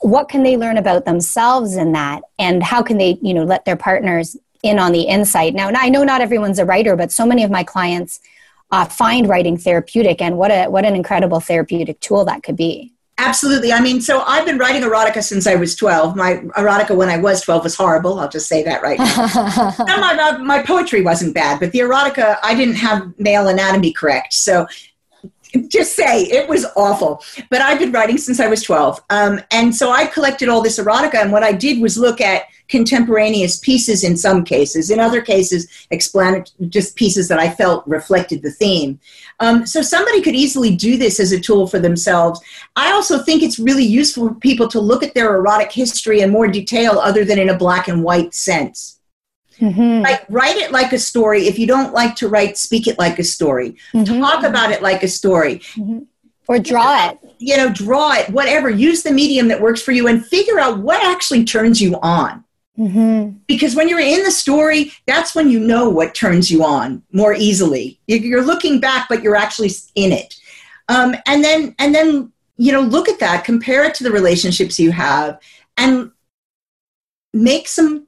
what 0.02 0.28
can 0.28 0.42
they 0.42 0.56
learn 0.56 0.78
about 0.78 1.04
themselves 1.04 1.76
in 1.76 1.92
that? 1.92 2.22
And 2.38 2.62
how 2.62 2.82
can 2.82 2.98
they 2.98 3.18
you 3.22 3.32
know 3.32 3.44
let 3.44 3.64
their 3.64 3.76
partners 3.76 4.36
in 4.62 4.78
on 4.78 4.92
the 4.92 5.02
insight? 5.02 5.54
Now 5.54 5.70
i 5.74 5.88
know 5.88 6.04
not 6.04 6.20
everyone's 6.20 6.58
a 6.58 6.64
writer 6.64 6.96
but 6.96 7.10
so 7.10 7.24
many 7.24 7.42
of 7.44 7.50
my 7.50 7.64
clients 7.64 8.20
uh, 8.70 8.84
find 8.86 9.28
writing 9.28 9.56
therapeutic 9.56 10.20
and 10.20 10.36
what 10.36 10.50
a 10.50 10.66
what 10.68 10.84
an 10.84 10.96
incredible 10.96 11.40
therapeutic 11.40 12.00
tool 12.00 12.24
that 12.24 12.42
could 12.42 12.56
be 12.56 12.91
Absolutely. 13.18 13.72
I 13.72 13.80
mean, 13.80 14.00
so 14.00 14.22
I've 14.22 14.46
been 14.46 14.58
writing 14.58 14.82
erotica 14.82 15.22
since 15.22 15.46
I 15.46 15.54
was 15.54 15.76
12. 15.76 16.16
My 16.16 16.36
erotica 16.56 16.96
when 16.96 17.08
I 17.08 17.18
was 17.18 17.40
12 17.42 17.64
was 17.64 17.74
horrible. 17.76 18.18
I'll 18.18 18.28
just 18.28 18.48
say 18.48 18.62
that 18.64 18.82
right 18.82 18.98
now. 19.86 19.96
my, 20.00 20.14
my, 20.14 20.38
my 20.38 20.62
poetry 20.62 21.02
wasn't 21.02 21.34
bad, 21.34 21.60
but 21.60 21.72
the 21.72 21.80
erotica, 21.80 22.38
I 22.42 22.54
didn't 22.54 22.76
have 22.76 23.12
male 23.18 23.48
anatomy 23.48 23.92
correct. 23.92 24.32
So 24.32 24.66
just 25.68 25.94
say 25.94 26.22
it 26.22 26.48
was 26.48 26.64
awful. 26.76 27.22
But 27.50 27.60
I've 27.60 27.78
been 27.78 27.92
writing 27.92 28.18
since 28.18 28.40
I 28.40 28.48
was 28.48 28.62
12. 28.62 29.02
Um, 29.10 29.40
and 29.50 29.74
so 29.74 29.90
I 29.90 30.06
collected 30.06 30.48
all 30.48 30.62
this 30.62 30.78
erotica. 30.78 31.16
And 31.16 31.30
what 31.32 31.42
I 31.42 31.52
did 31.52 31.80
was 31.80 31.98
look 31.98 32.20
at 32.20 32.44
contemporaneous 32.72 33.58
pieces 33.58 34.02
in 34.02 34.16
some 34.16 34.42
cases, 34.42 34.90
in 34.90 34.98
other 34.98 35.20
cases, 35.20 35.68
explain 35.90 36.42
just 36.70 36.96
pieces 36.96 37.28
that 37.28 37.38
I 37.38 37.50
felt 37.50 37.86
reflected 37.86 38.40
the 38.40 38.50
theme. 38.50 38.98
Um, 39.40 39.66
so 39.66 39.82
somebody 39.82 40.22
could 40.22 40.34
easily 40.34 40.74
do 40.74 40.96
this 40.96 41.20
as 41.20 41.32
a 41.32 41.38
tool 41.38 41.66
for 41.66 41.78
themselves. 41.78 42.40
I 42.74 42.90
also 42.92 43.18
think 43.18 43.42
it's 43.42 43.58
really 43.58 43.84
useful 43.84 44.28
for 44.28 44.34
people 44.36 44.68
to 44.68 44.80
look 44.80 45.02
at 45.02 45.12
their 45.12 45.36
erotic 45.36 45.70
history 45.70 46.22
in 46.22 46.30
more 46.30 46.48
detail 46.48 46.98
other 46.98 47.26
than 47.26 47.38
in 47.38 47.50
a 47.50 47.58
black 47.58 47.88
and 47.88 48.02
white 48.02 48.32
sense. 48.32 48.98
Mm-hmm. 49.58 50.02
Like 50.02 50.24
write 50.30 50.56
it 50.56 50.72
like 50.72 50.94
a 50.94 50.98
story. 50.98 51.46
If 51.46 51.58
you 51.58 51.66
don't 51.66 51.92
like 51.92 52.16
to 52.16 52.28
write, 52.28 52.56
speak 52.56 52.86
it 52.86 52.98
like 52.98 53.18
a 53.18 53.24
story. 53.24 53.76
Mm-hmm. 53.92 54.18
Talk 54.18 54.44
about 54.44 54.70
it 54.70 54.80
like 54.80 55.02
a 55.02 55.08
story. 55.08 55.58
Mm-hmm. 55.76 55.98
Or 56.48 56.58
draw 56.58 57.10
it. 57.10 57.18
You 57.38 57.58
know, 57.58 57.70
draw 57.70 58.14
it, 58.14 58.30
whatever. 58.30 58.70
Use 58.70 59.02
the 59.02 59.12
medium 59.12 59.48
that 59.48 59.60
works 59.60 59.82
for 59.82 59.92
you 59.92 60.08
and 60.08 60.24
figure 60.24 60.58
out 60.58 60.78
what 60.78 61.04
actually 61.04 61.44
turns 61.44 61.82
you 61.82 61.98
on. 62.00 62.44
Mm-hmm. 62.78 63.36
Because 63.46 63.74
when 63.74 63.88
you're 63.88 64.00
in 64.00 64.22
the 64.22 64.30
story, 64.30 64.92
that's 65.06 65.34
when 65.34 65.50
you 65.50 65.60
know 65.60 65.90
what 65.90 66.14
turns 66.14 66.50
you 66.50 66.64
on 66.64 67.02
more 67.12 67.34
easily. 67.34 68.00
You're 68.06 68.44
looking 68.44 68.80
back, 68.80 69.08
but 69.08 69.22
you're 69.22 69.36
actually 69.36 69.70
in 69.94 70.12
it. 70.12 70.36
Um, 70.88 71.14
and 71.26 71.44
then, 71.44 71.74
and 71.78 71.94
then, 71.94 72.32
you 72.56 72.72
know, 72.72 72.80
look 72.80 73.08
at 73.08 73.20
that, 73.20 73.44
compare 73.44 73.84
it 73.84 73.94
to 73.96 74.04
the 74.04 74.10
relationships 74.10 74.78
you 74.78 74.90
have, 74.90 75.38
and 75.76 76.10
make 77.32 77.68
some 77.68 78.06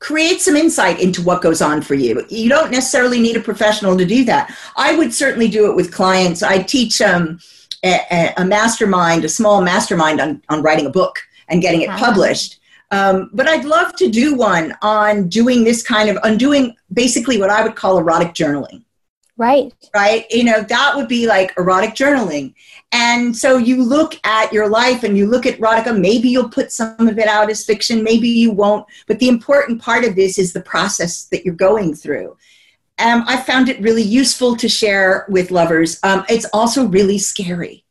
create 0.00 0.40
some 0.40 0.56
insight 0.56 0.98
into 0.98 1.22
what 1.22 1.42
goes 1.42 1.60
on 1.60 1.82
for 1.82 1.94
you. 1.94 2.24
You 2.30 2.48
don't 2.48 2.70
necessarily 2.70 3.20
need 3.20 3.36
a 3.36 3.40
professional 3.40 3.96
to 3.98 4.04
do 4.06 4.24
that. 4.24 4.56
I 4.76 4.96
would 4.96 5.12
certainly 5.12 5.48
do 5.48 5.70
it 5.70 5.76
with 5.76 5.92
clients. 5.92 6.42
I 6.42 6.62
teach 6.62 7.02
um, 7.02 7.38
a, 7.84 8.32
a, 8.38 8.44
mastermind, 8.44 9.26
a 9.26 9.28
small 9.28 9.60
mastermind 9.60 10.20
on, 10.20 10.42
on 10.48 10.62
writing 10.62 10.86
a 10.86 10.90
book 10.90 11.18
and 11.48 11.60
getting 11.60 11.82
it 11.82 11.90
published. 11.90 12.59
Um, 12.90 13.30
but 13.32 13.48
I'd 13.48 13.64
love 13.64 13.94
to 13.96 14.08
do 14.08 14.34
one 14.34 14.74
on 14.82 15.28
doing 15.28 15.64
this 15.64 15.82
kind 15.82 16.08
of, 16.08 16.18
on 16.24 16.36
doing 16.36 16.76
basically 16.92 17.38
what 17.38 17.50
I 17.50 17.62
would 17.62 17.76
call 17.76 17.98
erotic 17.98 18.34
journaling. 18.34 18.82
Right. 19.36 19.72
Right. 19.94 20.26
You 20.30 20.44
know, 20.44 20.62
that 20.62 20.96
would 20.96 21.08
be 21.08 21.26
like 21.26 21.54
erotic 21.56 21.94
journaling. 21.94 22.52
And 22.92 23.34
so 23.34 23.56
you 23.56 23.82
look 23.82 24.14
at 24.24 24.52
your 24.52 24.68
life 24.68 25.02
and 25.02 25.16
you 25.16 25.26
look 25.26 25.46
at 25.46 25.58
erotica. 25.58 25.98
Maybe 25.98 26.28
you'll 26.28 26.50
put 26.50 26.72
some 26.72 27.08
of 27.08 27.18
it 27.18 27.26
out 27.26 27.48
as 27.48 27.64
fiction, 27.64 28.04
maybe 28.04 28.28
you 28.28 28.50
won't. 28.50 28.84
But 29.06 29.18
the 29.18 29.28
important 29.28 29.80
part 29.80 30.04
of 30.04 30.14
this 30.14 30.38
is 30.38 30.52
the 30.52 30.60
process 30.60 31.24
that 31.26 31.44
you're 31.44 31.54
going 31.54 31.94
through. 31.94 32.36
Um, 32.98 33.24
I 33.26 33.38
found 33.38 33.70
it 33.70 33.80
really 33.80 34.02
useful 34.02 34.56
to 34.56 34.68
share 34.68 35.24
with 35.30 35.50
lovers. 35.50 35.98
Um, 36.02 36.24
it's 36.28 36.46
also 36.52 36.86
really 36.86 37.16
scary 37.16 37.84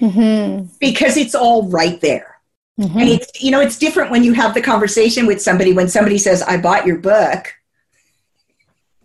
mm-hmm. 0.00 0.68
because 0.80 1.18
it's 1.18 1.34
all 1.34 1.68
right 1.68 2.00
there. 2.00 2.37
Mm-hmm. 2.78 2.98
And 2.98 3.08
it's, 3.08 3.42
you 3.42 3.50
know, 3.50 3.60
it's 3.60 3.76
different 3.76 4.10
when 4.10 4.22
you 4.22 4.32
have 4.34 4.54
the 4.54 4.62
conversation 4.62 5.26
with 5.26 5.42
somebody 5.42 5.72
when 5.72 5.88
somebody 5.88 6.18
says, 6.18 6.42
I 6.42 6.58
bought 6.58 6.86
your 6.86 6.98
book 6.98 7.52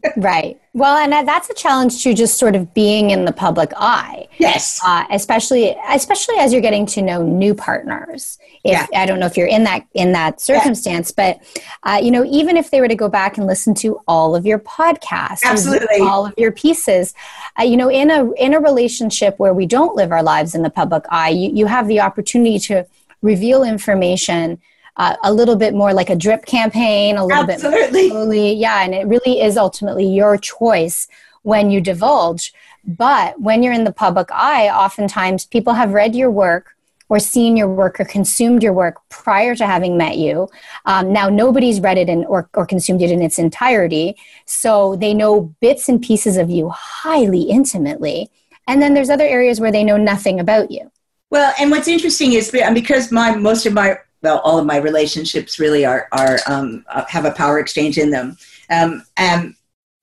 right. 0.17 0.59
Well, 0.74 0.97
and 0.97 1.28
that's 1.28 1.49
a 1.49 1.53
challenge 1.53 2.01
to 2.03 2.13
just 2.13 2.38
sort 2.38 2.55
of 2.55 2.74
being 2.74 3.11
in 3.11 3.26
the 3.26 3.32
public 3.32 3.71
eye. 3.78 4.28
Yes. 4.39 4.82
Uh, 4.84 5.05
especially, 5.11 5.76
especially 5.89 6.36
as 6.39 6.51
you're 6.51 6.63
getting 6.63 6.86
to 6.88 7.01
know 7.01 7.21
new 7.21 7.53
partners. 7.53 8.39
If, 8.63 8.71
yeah. 8.71 8.88
I 8.95 9.05
don't 9.05 9.19
know 9.19 9.28
if 9.28 9.38
you're 9.38 9.47
in 9.47 9.65
that 9.65 9.86
in 9.93 10.13
that 10.13 10.41
circumstance, 10.41 11.13
yeah. 11.17 11.34
but 11.34 11.61
uh, 11.84 11.97
you 11.97 12.11
know, 12.11 12.24
even 12.26 12.57
if 12.57 12.71
they 12.71 12.82
were 12.82 12.88
to 12.88 12.95
go 12.95 13.07
back 13.07 13.38
and 13.38 13.45
listen 13.45 13.76
to 13.76 13.99
all 14.07 14.36
of 14.36 14.45
your 14.45 14.57
podcasts, 14.57 15.41
absolutely, 15.43 15.99
all 15.99 16.26
of 16.26 16.34
your 16.38 16.51
pieces, 16.51 17.13
uh, 17.59 17.63
you 17.63 17.76
know, 17.76 17.91
in 17.91 18.09
a 18.09 18.32
in 18.34 18.53
a 18.53 18.59
relationship 18.59 19.38
where 19.38 19.53
we 19.53 19.65
don't 19.65 19.95
live 19.95 20.11
our 20.11 20.24
lives 20.24 20.55
in 20.55 20.61
the 20.63 20.69
public 20.69 21.03
eye, 21.09 21.30
you, 21.30 21.51
you 21.53 21.65
have 21.65 21.88
the 21.88 21.99
opportunity 21.99 22.57
to 22.57 22.86
reveal 23.24 23.63
information 23.63 24.61
uh, 24.97 25.15
a 25.24 25.34
little 25.34 25.55
bit 25.55 25.74
more 25.74 25.91
like 25.91 26.11
a 26.11 26.15
drip 26.15 26.45
campaign, 26.45 27.17
a 27.17 27.26
little 27.26 27.49
Absolutely. 27.49 27.91
bit 27.91 28.11
slowly. 28.11 28.53
Yeah, 28.53 28.84
and 28.84 28.93
it 28.93 29.07
really 29.07 29.41
is 29.41 29.57
ultimately 29.57 30.05
your 30.05 30.38
choice 30.38 31.07
when 31.41 31.71
you 31.71 31.82
divulge. 31.82 32.53
But 32.86 33.41
when 33.41 33.63
you're 33.63 33.74
in 33.74 33.86
the 33.86 33.93
public 33.93 34.30
eye, 34.32 34.69
oftentimes 34.69 35.45
people 35.45 35.74
have 35.74 35.93
read 35.93 36.15
your 36.15 36.30
work 36.30 36.76
or 37.09 37.19
seen 37.19 37.57
your 37.57 37.67
work 37.67 37.99
or 37.99 38.05
consumed 38.05 38.63
your 38.63 38.74
work 38.74 38.97
prior 39.09 39.55
to 39.55 39.65
having 39.65 39.97
met 39.97 40.17
you. 40.17 40.47
Um, 40.86 41.11
now, 41.11 41.30
nobody's 41.30 41.80
read 41.80 41.97
it 41.97 42.09
in, 42.09 42.26
or, 42.26 42.49
or 42.53 42.65
consumed 42.65 43.01
it 43.01 43.11
in 43.11 43.21
its 43.21 43.39
entirety, 43.39 44.15
so 44.45 44.95
they 44.95 45.13
know 45.13 45.41
bits 45.59 45.89
and 45.89 46.01
pieces 46.01 46.38
of 46.38 46.49
you 46.49 46.69
highly 46.69 47.43
intimately. 47.43 48.30
And 48.67 48.82
then 48.82 48.93
there's 48.93 49.09
other 49.09 49.26
areas 49.26 49.59
where 49.59 49.71
they 49.71 49.84
know 49.84 49.97
nothing 49.97 50.39
about 50.39 50.71
you. 50.71 50.91
Well, 51.34 51.52
and 51.60 51.72
what's 51.72 51.88
interesting 51.88 52.34
is 52.34 52.52
because 52.52 53.12
my 53.12 53.36
most 53.36 53.66
of 53.66 53.74
my 53.74 53.98
well, 54.22 54.38
all 54.44 54.60
of 54.60 54.68
my 54.68 54.78
relationships 54.78 55.58
really 55.58 55.84
are 55.84 56.08
are 56.12 56.38
um, 56.46 56.86
uh, 56.88 57.06
have 57.08 57.26
a 57.26 57.32
power 57.32 57.58
exchange 57.58 57.98
in 57.98 58.12
them. 58.12 58.38
Um, 58.70 59.04
and 59.18 59.56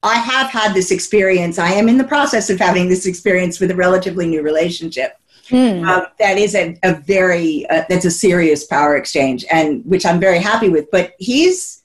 I 0.03 0.17
have 0.17 0.49
had 0.51 0.75
this 0.75 0.91
experience. 0.91 1.57
I 1.57 1.71
am 1.71 1.89
in 1.89 1.99
the 1.99 2.05
process 2.05 2.51
of 2.51 2.59
having 2.59 2.89
this 2.89 3.07
experience 3.07 3.61
with 3.61 3.71
a 3.71 3.77
relatively 3.77 4.27
new 4.27 4.43
relationship. 4.43 5.19
Mm. 5.51 5.87
Um, 5.87 6.07
that 6.19 6.37
is 6.37 6.57
a, 6.57 6.77
a 6.83 6.95
very 6.95 7.65
uh, 7.71 7.85
that's 7.89 8.05
a 8.05 8.11
serious 8.11 8.65
power 8.65 8.97
exchange, 8.97 9.45
and 9.53 9.85
which 9.85 10.05
I'm 10.05 10.19
very 10.19 10.41
happy 10.41 10.69
with. 10.69 10.91
But 10.91 11.13
he's 11.21 11.85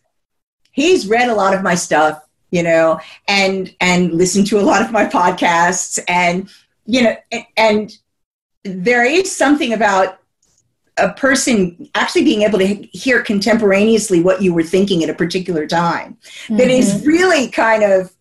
he's 0.71 1.05
read 1.05 1.29
a 1.29 1.35
lot 1.35 1.53
of 1.53 1.61
my 1.61 1.75
stuff, 1.75 2.19
you 2.49 2.63
know, 2.63 2.99
and 3.27 3.75
and 3.79 4.11
listened 4.11 4.47
to 4.47 4.59
a 4.59 4.65
lot 4.65 4.81
of 4.81 4.91
my 4.91 5.05
podcasts, 5.05 5.99
and 6.07 6.49
you 6.87 7.03
know, 7.03 7.15
and, 7.31 7.45
and 7.57 7.97
there 8.65 9.05
is 9.05 9.33
something 9.33 9.73
about 9.73 10.19
a 10.97 11.13
person 11.13 11.89
actually 11.93 12.23
being 12.23 12.41
able 12.41 12.57
to 12.57 12.65
hear 12.65 13.21
contemporaneously 13.21 14.21
what 14.21 14.41
you 14.41 14.53
were 14.53 14.63
thinking 14.63 15.03
at 15.03 15.09
a 15.09 15.13
particular 15.13 15.67
time 15.67 16.17
mm-hmm. 16.23 16.57
that 16.57 16.69
is 16.69 16.95
mm-hmm. 16.95 17.07
really 17.07 17.47
kind 17.49 17.83
of 17.83 18.11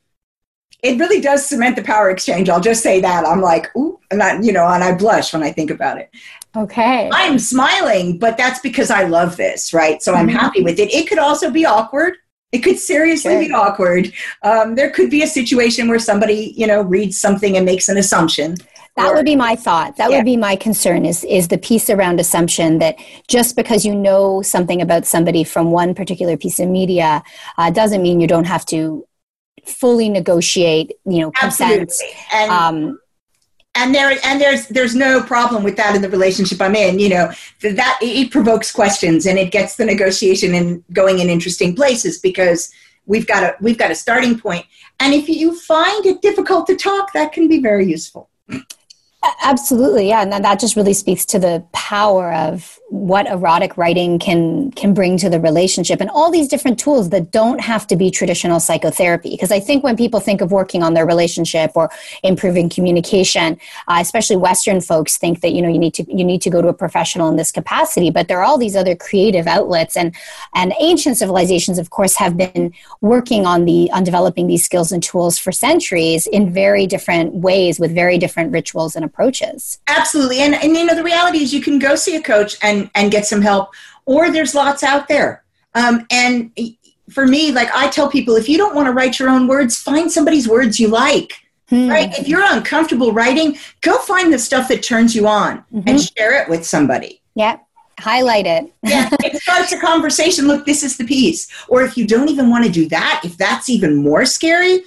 it 0.83 0.99
really 0.99 1.19
does 1.19 1.47
cement 1.47 1.77
the 1.77 1.83
power 1.83 2.11
exchange. 2.11 2.51
I'll 2.51 2.61
just 2.61 2.83
say 2.83 3.01
that. 3.01 3.27
I'm 3.27 3.41
like 3.41 3.75
ooh 3.75 3.99
and 4.11 4.23
I, 4.23 4.39
you 4.41 4.53
know 4.53 4.67
and 4.67 4.85
i 4.85 4.95
blush 4.95 5.33
when 5.33 5.43
i 5.43 5.51
think 5.51 5.71
about 5.71 5.99
it. 5.99 6.11
Okay. 6.57 7.09
I'm 7.13 7.39
smiling 7.39 8.19
but 8.19 8.37
that's 8.37 8.61
because 8.61 8.91
i 8.91 9.05
love 9.05 9.37
this 9.37 9.73
right? 9.73 10.03
So 10.03 10.15
i'm 10.15 10.29
mm-hmm. 10.29 10.37
happy 10.37 10.63
with 10.63 10.79
it. 10.79 10.93
It 10.93 11.09
could 11.09 11.19
also 11.19 11.51
be 11.51 11.65
awkward. 11.65 12.15
It 12.53 12.59
could 12.59 12.79
seriously 12.79 13.49
be 13.49 13.53
awkward. 13.53 14.13
Um, 14.43 14.77
there 14.77 14.91
could 14.91 15.11
be 15.11 15.25
a 15.25 15.27
situation 15.27 15.89
where 15.89 15.99
somebody 15.99 16.53
you 16.57 16.67
know 16.67 16.83
reads 16.83 17.21
something 17.21 17.57
and 17.57 17.65
makes 17.65 17.89
an 17.89 17.97
assumption 17.97 18.57
that 18.97 19.11
or, 19.11 19.15
would 19.15 19.25
be 19.25 19.37
my 19.37 19.57
thought. 19.57 19.97
That 19.97 20.11
yeah. 20.11 20.19
would 20.19 20.25
be 20.25 20.37
my 20.37 20.57
concern 20.57 21.05
is 21.05 21.25
is 21.25 21.49
the 21.49 21.59
piece 21.59 21.91
around 21.91 22.21
assumption 22.21 22.79
that 22.79 22.97
just 23.29 23.57
because 23.57 23.85
you 23.85 23.95
know 23.95 24.41
something 24.43 24.81
about 24.81 25.05
somebody 25.05 25.43
from 25.43 25.71
one 25.71 25.95
particular 25.95 26.37
piece 26.37 26.61
of 26.61 26.69
media 26.69 27.23
uh, 27.59 27.71
doesn't 27.71 28.03
mean 28.03 28.21
you 28.21 28.29
don't 28.29 28.45
have 28.45 28.65
to 28.67 29.07
fully 29.67 30.09
negotiate, 30.09 30.93
you 31.07 31.21
know, 31.21 31.31
consent. 31.33 31.93
And, 32.33 32.51
um, 32.51 32.99
and 33.75 33.93
there 33.93 34.17
and 34.25 34.41
there's 34.41 34.69
there's 34.69 34.95
no 34.95 35.21
problem 35.23 35.65
with 35.65 35.77
that 35.77 35.97
in 35.97 36.03
the 36.03 36.09
relationship 36.09 36.61
I'm 36.61 36.77
in. 36.77 37.01
You 37.01 37.09
know 37.09 37.33
that 37.63 37.99
it 38.01 38.31
provokes 38.31 38.71
questions 38.71 39.27
and 39.27 39.39
it 39.39 39.51
gets 39.51 39.75
the 39.75 39.85
negotiation 39.85 40.55
and 40.55 40.85
going 40.93 41.19
in 41.19 41.29
interesting 41.29 41.75
places 41.75 42.19
because 42.19 42.71
we've 43.07 43.27
got 43.27 43.43
a 43.43 43.57
we've 43.61 43.79
got 43.79 43.91
a 43.91 43.97
starting 43.97 44.39
point. 44.39 44.65
And 45.01 45.13
if 45.13 45.29
you 45.29 45.59
find 45.59 46.07
it 46.07 46.23
difficult 46.23 46.69
to 46.69 46.77
talk, 46.77 47.13
that 47.15 47.33
can 47.33 47.49
be 47.49 47.61
very 47.61 47.87
useful. 47.87 48.31
Absolutely, 49.43 50.09
yeah, 50.09 50.23
and 50.23 50.33
that 50.33 50.61
just 50.61 50.77
really 50.77 50.93
speaks 50.93 51.25
to 51.27 51.39
the 51.39 51.65
power 51.73 52.33
of 52.33 52.79
what 52.91 53.27
erotic 53.27 53.77
writing 53.77 54.19
can 54.19 54.71
can 54.73 54.93
bring 54.93 55.17
to 55.19 55.31
the 55.31 55.41
relationship, 55.41 56.01
and 56.01 56.11
all 56.11 56.31
these 56.31 56.47
different 56.47 56.79
tools 56.79 57.09
that 57.11 57.31
don't 57.31 57.61
have 57.61 57.87
to 57.87 57.97
be 57.97 58.11
traditional 58.11 58.61
psychotherapy. 58.61 59.31
Because 59.31 59.51
I 59.51 59.61
think 59.61 59.83
when 59.83 59.97
people 59.97 60.21
think 60.21 60.41
of 60.41 60.53
working 60.53 60.83
on 60.83 60.95
their 60.95 61.07
relationship 61.07 61.73
or 61.75 61.91
improving 62.23 62.69
communication, 62.69 63.59
uh, 63.89 63.99
especially 64.01 64.37
Western 64.37 64.81
folks 64.81 65.17
think 65.17 65.41
that 65.41 65.53
you 65.53 65.63
know 65.63 65.69
you 65.69 65.79
need 65.79 65.95
to 65.95 66.05
you 66.09 66.25
need 66.25 66.43
to 66.43 66.51
go 66.51 66.61
to 66.61 66.69
a 66.69 66.75
professional 66.75 67.29
in 67.29 67.37
this 67.37 67.51
capacity, 67.51 68.11
but 68.11 68.29
there 68.29 68.39
are 68.39 68.45
all 68.45 68.59
these 68.59 68.77
other 68.77 68.95
creative 68.95 69.47
outlets, 69.47 69.97
and 69.97 70.15
and 70.55 70.75
ancient 70.81 71.17
civilizations, 71.17 71.79
of 71.79 71.89
course, 71.91 72.17
have 72.17 72.37
been 72.37 72.73
working 73.01 73.47
on 73.47 73.65
the 73.65 73.91
on 73.93 74.05
developing 74.05 74.49
these 74.49 74.65
skills 74.65 74.93
and 74.93 75.03
tools 75.03 75.39
for 75.39 75.51
centuries 75.51 76.27
in 76.27 76.53
very 76.53 76.87
different 76.87 77.35
ways 77.35 77.81
with 77.81 77.95
very 77.95 78.19
different 78.19 78.53
rituals 78.53 78.95
and 78.97 79.05
approaches. 79.15 79.79
Absolutely. 79.87 80.41
And, 80.41 80.55
and 80.55 80.77
you 80.77 80.85
know, 80.85 80.95
the 80.95 81.05
reality 81.05 81.39
is 81.39 81.55
you 81.55 81.63
can 81.63 81.79
go 81.79 81.95
see 81.95 82.17
a 82.17 82.23
coach 82.23 82.57
and, 82.63 82.91
and 82.95 83.11
get 83.11 83.27
some 83.27 83.41
help, 83.41 83.73
or 84.07 84.31
there's 84.31 84.55
lots 84.55 84.83
out 84.83 85.09
there. 85.09 85.45
Um, 85.75 86.07
and 86.11 86.51
for 87.11 87.27
me, 87.27 87.53
like 87.53 87.71
I 87.75 87.89
tell 87.89 88.11
people, 88.11 88.37
if 88.37 88.49
you 88.49 88.59
don't 88.59 88.75
want 88.75 88.87
to 88.87 88.93
write 88.93 89.19
your 89.19 89.29
own 89.29 89.47
words, 89.47 89.81
find 89.81 90.11
somebody's 90.11 90.49
words 90.49 90.79
you 90.79 90.89
like. 90.89 91.33
Hmm. 91.71 91.89
Right? 91.89 92.19
If 92.19 92.29
you're 92.29 92.45
uncomfortable 92.45 93.13
writing, 93.13 93.57
go 93.81 93.97
find 93.99 94.33
the 94.33 94.39
stuff 94.39 94.69
that 94.69 94.83
turns 94.83 95.15
you 95.15 95.27
on 95.27 95.59
mm-hmm. 95.73 95.89
and 95.89 96.01
share 96.01 96.41
it 96.43 96.49
with 96.49 96.67
somebody. 96.67 97.23
Yeah 97.35 97.59
highlight 98.01 98.45
it. 98.45 98.73
yeah, 98.83 99.09
it 99.23 99.41
starts 99.41 99.71
a 99.71 99.79
conversation. 99.79 100.49
Look, 100.49 100.67
this 100.67 100.83
is 100.83 100.97
the 100.97 101.05
piece. 101.05 101.49
Or 101.69 101.83
if 101.83 101.97
you 101.97 102.07
don't 102.07 102.29
even 102.29 102.51
want 102.51 102.65
to 102.65 102.71
do 102.71 102.89
that, 102.89 103.23
if 103.25 103.37
that's 103.37 103.69
even 103.69 103.97
more 103.97 104.27
scary, 104.27 104.83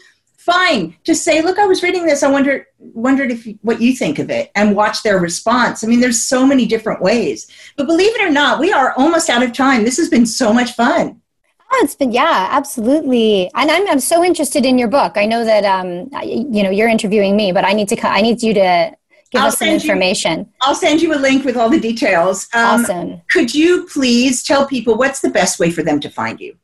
fine. 0.47 0.95
Just 1.03 1.23
say, 1.23 1.41
look, 1.41 1.59
I 1.59 1.65
was 1.67 1.83
reading 1.83 2.05
this. 2.07 2.23
I 2.23 2.31
wondered 2.31 2.65
wondered 2.79 3.31
if 3.31 3.45
what 3.61 3.81
you 3.81 3.93
think 3.93 4.17
of 4.17 4.31
it, 4.31 4.49
and 4.55 4.75
watch 4.75 5.03
their 5.03 5.19
response. 5.19 5.83
I 5.83 5.87
mean, 5.87 5.99
there's 5.99 6.23
so 6.23 6.47
many 6.47 6.65
different 6.65 7.01
ways. 7.01 7.47
But 7.75 7.85
believe 7.85 8.15
it 8.15 8.21
or 8.21 8.31
not, 8.31 8.59
we 8.59 8.71
are 8.71 8.93
almost 8.93 9.29
out 9.29 9.43
of 9.43 9.53
time. 9.53 9.83
This 9.83 9.97
has 9.97 10.09
been 10.09 10.25
so 10.25 10.51
much 10.51 10.71
fun. 10.71 11.21
Oh, 11.69 11.81
it's 11.83 11.95
been 11.95 12.11
yeah, 12.11 12.47
absolutely. 12.49 13.51
And 13.53 13.69
I'm 13.69 13.87
I'm 13.89 13.99
so 13.99 14.23
interested 14.23 14.65
in 14.65 14.77
your 14.77 14.87
book. 14.87 15.17
I 15.17 15.25
know 15.25 15.43
that 15.43 15.65
um 15.65 16.09
you 16.23 16.63
know 16.63 16.71
you're 16.71 16.89
interviewing 16.89 17.35
me, 17.35 17.51
but 17.51 17.65
I 17.65 17.73
need 17.73 17.89
to 17.89 18.07
I 18.07 18.21
need 18.21 18.41
you 18.41 18.53
to 18.53 18.95
give 19.31 19.41
I'll 19.41 19.47
us 19.47 19.59
some 19.59 19.67
information. 19.67 20.39
You, 20.39 20.47
I'll 20.61 20.75
send 20.75 21.01
you 21.01 21.13
a 21.13 21.19
link 21.19 21.43
with 21.43 21.57
all 21.57 21.69
the 21.69 21.79
details. 21.79 22.47
Um, 22.53 22.81
awesome. 22.81 23.21
Could 23.29 23.53
you 23.53 23.85
please 23.91 24.43
tell 24.43 24.65
people 24.65 24.95
what's 24.95 25.19
the 25.19 25.29
best 25.29 25.59
way 25.59 25.69
for 25.69 25.83
them 25.83 25.99
to 25.99 26.09
find 26.09 26.39
you? 26.39 26.57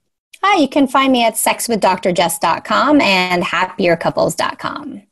Hi, 0.45 0.59
you 0.59 0.67
can 0.67 0.87
find 0.87 1.13
me 1.13 1.23
at 1.23 1.35
sexwithdrjess.com 1.35 2.99
and 2.99 3.43
happiercouples.com. 3.43 5.03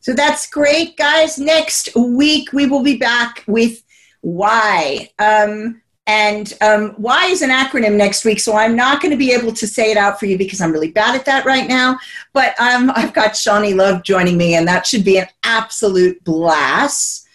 So 0.00 0.12
that's 0.12 0.46
great, 0.50 0.98
guys. 0.98 1.38
Next 1.38 1.88
week, 1.96 2.52
we 2.52 2.66
will 2.66 2.82
be 2.82 2.98
back 2.98 3.42
with 3.46 3.82
why. 4.20 5.08
Um, 5.18 5.80
and 6.06 6.52
um, 6.60 6.90
why 6.98 7.28
is 7.28 7.40
an 7.40 7.48
acronym 7.48 7.96
next 7.96 8.26
week, 8.26 8.38
so 8.38 8.56
I'm 8.56 8.76
not 8.76 9.00
going 9.00 9.12
to 9.12 9.16
be 9.16 9.32
able 9.32 9.52
to 9.52 9.66
say 9.66 9.90
it 9.90 9.96
out 9.96 10.20
for 10.20 10.26
you 10.26 10.36
because 10.36 10.60
I'm 10.60 10.70
really 10.70 10.90
bad 10.90 11.14
at 11.14 11.24
that 11.24 11.46
right 11.46 11.66
now. 11.66 11.98
But 12.34 12.54
um, 12.60 12.92
I've 12.94 13.14
got 13.14 13.38
Shawnee 13.38 13.72
Love 13.72 14.02
joining 14.02 14.36
me, 14.36 14.54
and 14.54 14.68
that 14.68 14.86
should 14.86 15.02
be 15.02 15.16
an 15.18 15.28
absolute 15.44 16.22
blast. 16.24 17.26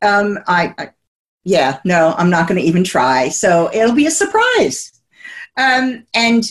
Um, 0.00 0.38
I, 0.46 0.74
I, 0.78 0.90
yeah, 1.44 1.78
no, 1.84 2.14
I'm 2.16 2.30
not 2.30 2.48
going 2.48 2.58
to 2.58 2.66
even 2.66 2.84
try. 2.84 3.28
So 3.28 3.68
it'll 3.74 3.94
be 3.94 4.06
a 4.06 4.10
surprise. 4.10 4.98
Um, 5.58 6.06
and 6.14 6.50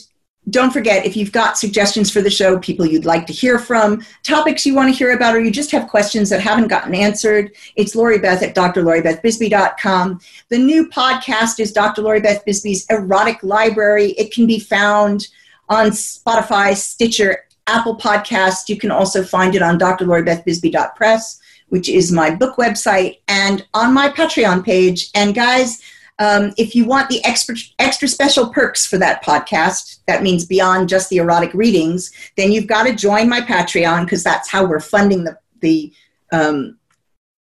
don't 0.49 0.71
forget 0.71 1.05
if 1.05 1.17
you've 1.17 1.31
got 1.31 1.57
suggestions 1.57 2.11
for 2.11 2.21
the 2.21 2.29
show, 2.29 2.59
people 2.59 2.85
you'd 2.85 3.05
like 3.05 3.25
to 3.27 3.33
hear 3.33 3.57
from, 3.57 4.05
topics 4.23 4.65
you 4.65 4.75
want 4.75 4.89
to 4.89 4.97
hear 4.97 5.15
about, 5.15 5.35
or 5.35 5.39
you 5.39 5.51
just 5.51 5.71
have 5.71 5.87
questions 5.87 6.29
that 6.29 6.39
haven't 6.39 6.67
gotten 6.67 6.93
answered, 6.93 7.51
it's 7.75 7.95
Lori 7.95 8.19
Beth 8.19 8.43
at 8.43 8.53
drloribethbisbey.com. 8.53 10.19
The 10.49 10.57
new 10.57 10.87
podcast 10.89 11.59
is 11.59 11.71
Dr. 11.71 12.03
Lori 12.03 12.21
Beth 12.21 12.45
Bisbey's 12.45 12.85
Erotic 12.89 13.41
Library. 13.43 14.11
It 14.11 14.31
can 14.31 14.45
be 14.45 14.59
found 14.59 15.27
on 15.67 15.87
Spotify, 15.87 16.75
Stitcher, 16.75 17.45
Apple 17.67 17.97
Podcast. 17.97 18.69
You 18.69 18.77
can 18.77 18.91
also 18.91 19.23
find 19.23 19.55
it 19.55 19.63
on 19.63 19.79
drloribethbisbey.press, 19.79 21.39
which 21.69 21.89
is 21.89 22.11
my 22.11 22.29
book 22.29 22.57
website, 22.57 23.17
and 23.27 23.65
on 23.73 23.93
my 23.93 24.09
Patreon 24.09 24.63
page. 24.63 25.09
And 25.15 25.33
guys, 25.33 25.81
um, 26.19 26.53
if 26.57 26.75
you 26.75 26.85
want 26.85 27.09
the 27.09 27.23
extra, 27.25 27.55
extra 27.79 28.07
special 28.07 28.49
perks 28.49 28.85
for 28.85 28.97
that 28.97 29.23
podcast, 29.23 29.99
that 30.07 30.23
means 30.23 30.45
beyond 30.45 30.87
just 30.87 31.09
the 31.09 31.17
erotic 31.17 31.53
readings, 31.53 32.11
then 32.37 32.51
you've 32.51 32.67
got 32.67 32.87
to 32.87 32.95
join 32.95 33.27
my 33.27 33.41
Patreon 33.41 34.05
because 34.05 34.23
that's 34.23 34.49
how 34.49 34.65
we're 34.65 34.79
funding 34.79 35.25
the, 35.25 35.37
the 35.59 35.93
um, 36.31 36.77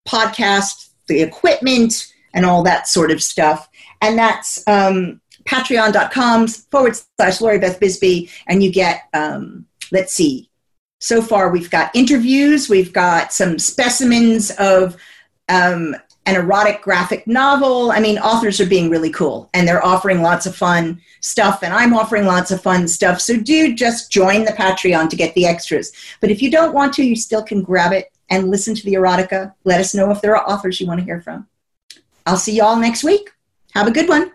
podcast, 0.08 0.90
the 1.08 1.22
equipment, 1.22 2.14
and 2.34 2.46
all 2.46 2.64
that 2.64 2.88
sort 2.88 3.12
of 3.12 3.22
stuff. 3.22 3.70
And 4.02 4.18
that's 4.18 4.68
um, 4.68 5.22
patreon.com 5.46 6.48
forward 6.48 6.98
slash 7.18 7.42
Lori 7.42 7.60
Beth 7.60 7.80
Bisbey. 7.80 8.32
And 8.48 8.64
you 8.64 8.72
get, 8.72 9.04
um, 9.14 9.68
let's 9.92 10.14
see, 10.14 10.50
so 11.00 11.22
far 11.22 11.52
we've 11.52 11.70
got 11.70 11.96
interviews, 11.96 12.70
we've 12.70 12.94
got 12.94 13.34
some 13.34 13.60
specimens 13.60 14.52
of 14.52 14.96
um, 15.50 15.96
an 16.26 16.36
erotic 16.36 16.82
graphic 16.82 17.28
novel. 17.28 17.92
I 17.92 18.00
mean, 18.00 18.18
authors 18.18 18.62
are 18.62 18.66
being 18.66 18.90
really 18.90 19.12
cool 19.12 19.50
and 19.54 19.68
they're 19.68 19.86
offering 19.86 20.22
lots 20.22 20.46
of 20.46 20.56
fun 20.56 21.02
stuff, 21.22 21.64
and 21.64 21.74
I'm 21.74 21.94
offering 21.94 22.26
lots 22.26 22.52
of 22.52 22.62
fun 22.62 22.88
stuff. 22.88 23.22
So 23.22 23.38
do 23.38 23.74
just 23.74 24.12
join 24.12 24.44
the 24.44 24.52
Patreon 24.52 25.10
to 25.10 25.16
get 25.16 25.34
the 25.36 25.46
extras. 25.46 25.92
But 26.20 26.32
if 26.32 26.42
you 26.42 26.52
don't 26.52 26.74
want 26.74 26.94
to, 26.96 27.04
you 27.04 27.16
still 27.16 27.44
can 27.44 27.62
grab 27.62 27.94
it 27.94 28.12
and 28.30 28.50
listen 28.50 28.76
to 28.76 28.84
the 28.84 28.94
erotica. 28.94 29.54
Let 29.64 29.80
us 29.80 29.96
know 29.96 30.12
if 30.12 30.22
there 30.22 30.36
are 30.36 30.50
authors 30.50 30.82
you 30.82 30.88
want 30.88 31.00
to 31.00 31.06
hear 31.06 31.22
from. 31.22 31.48
I'll 32.26 32.38
see 32.38 32.56
you 32.56 32.64
all 32.64 32.78
next 32.78 33.04
week. 33.04 33.30
Have 33.74 33.88
a 33.88 33.92
good 33.92 34.10
one. 34.10 34.33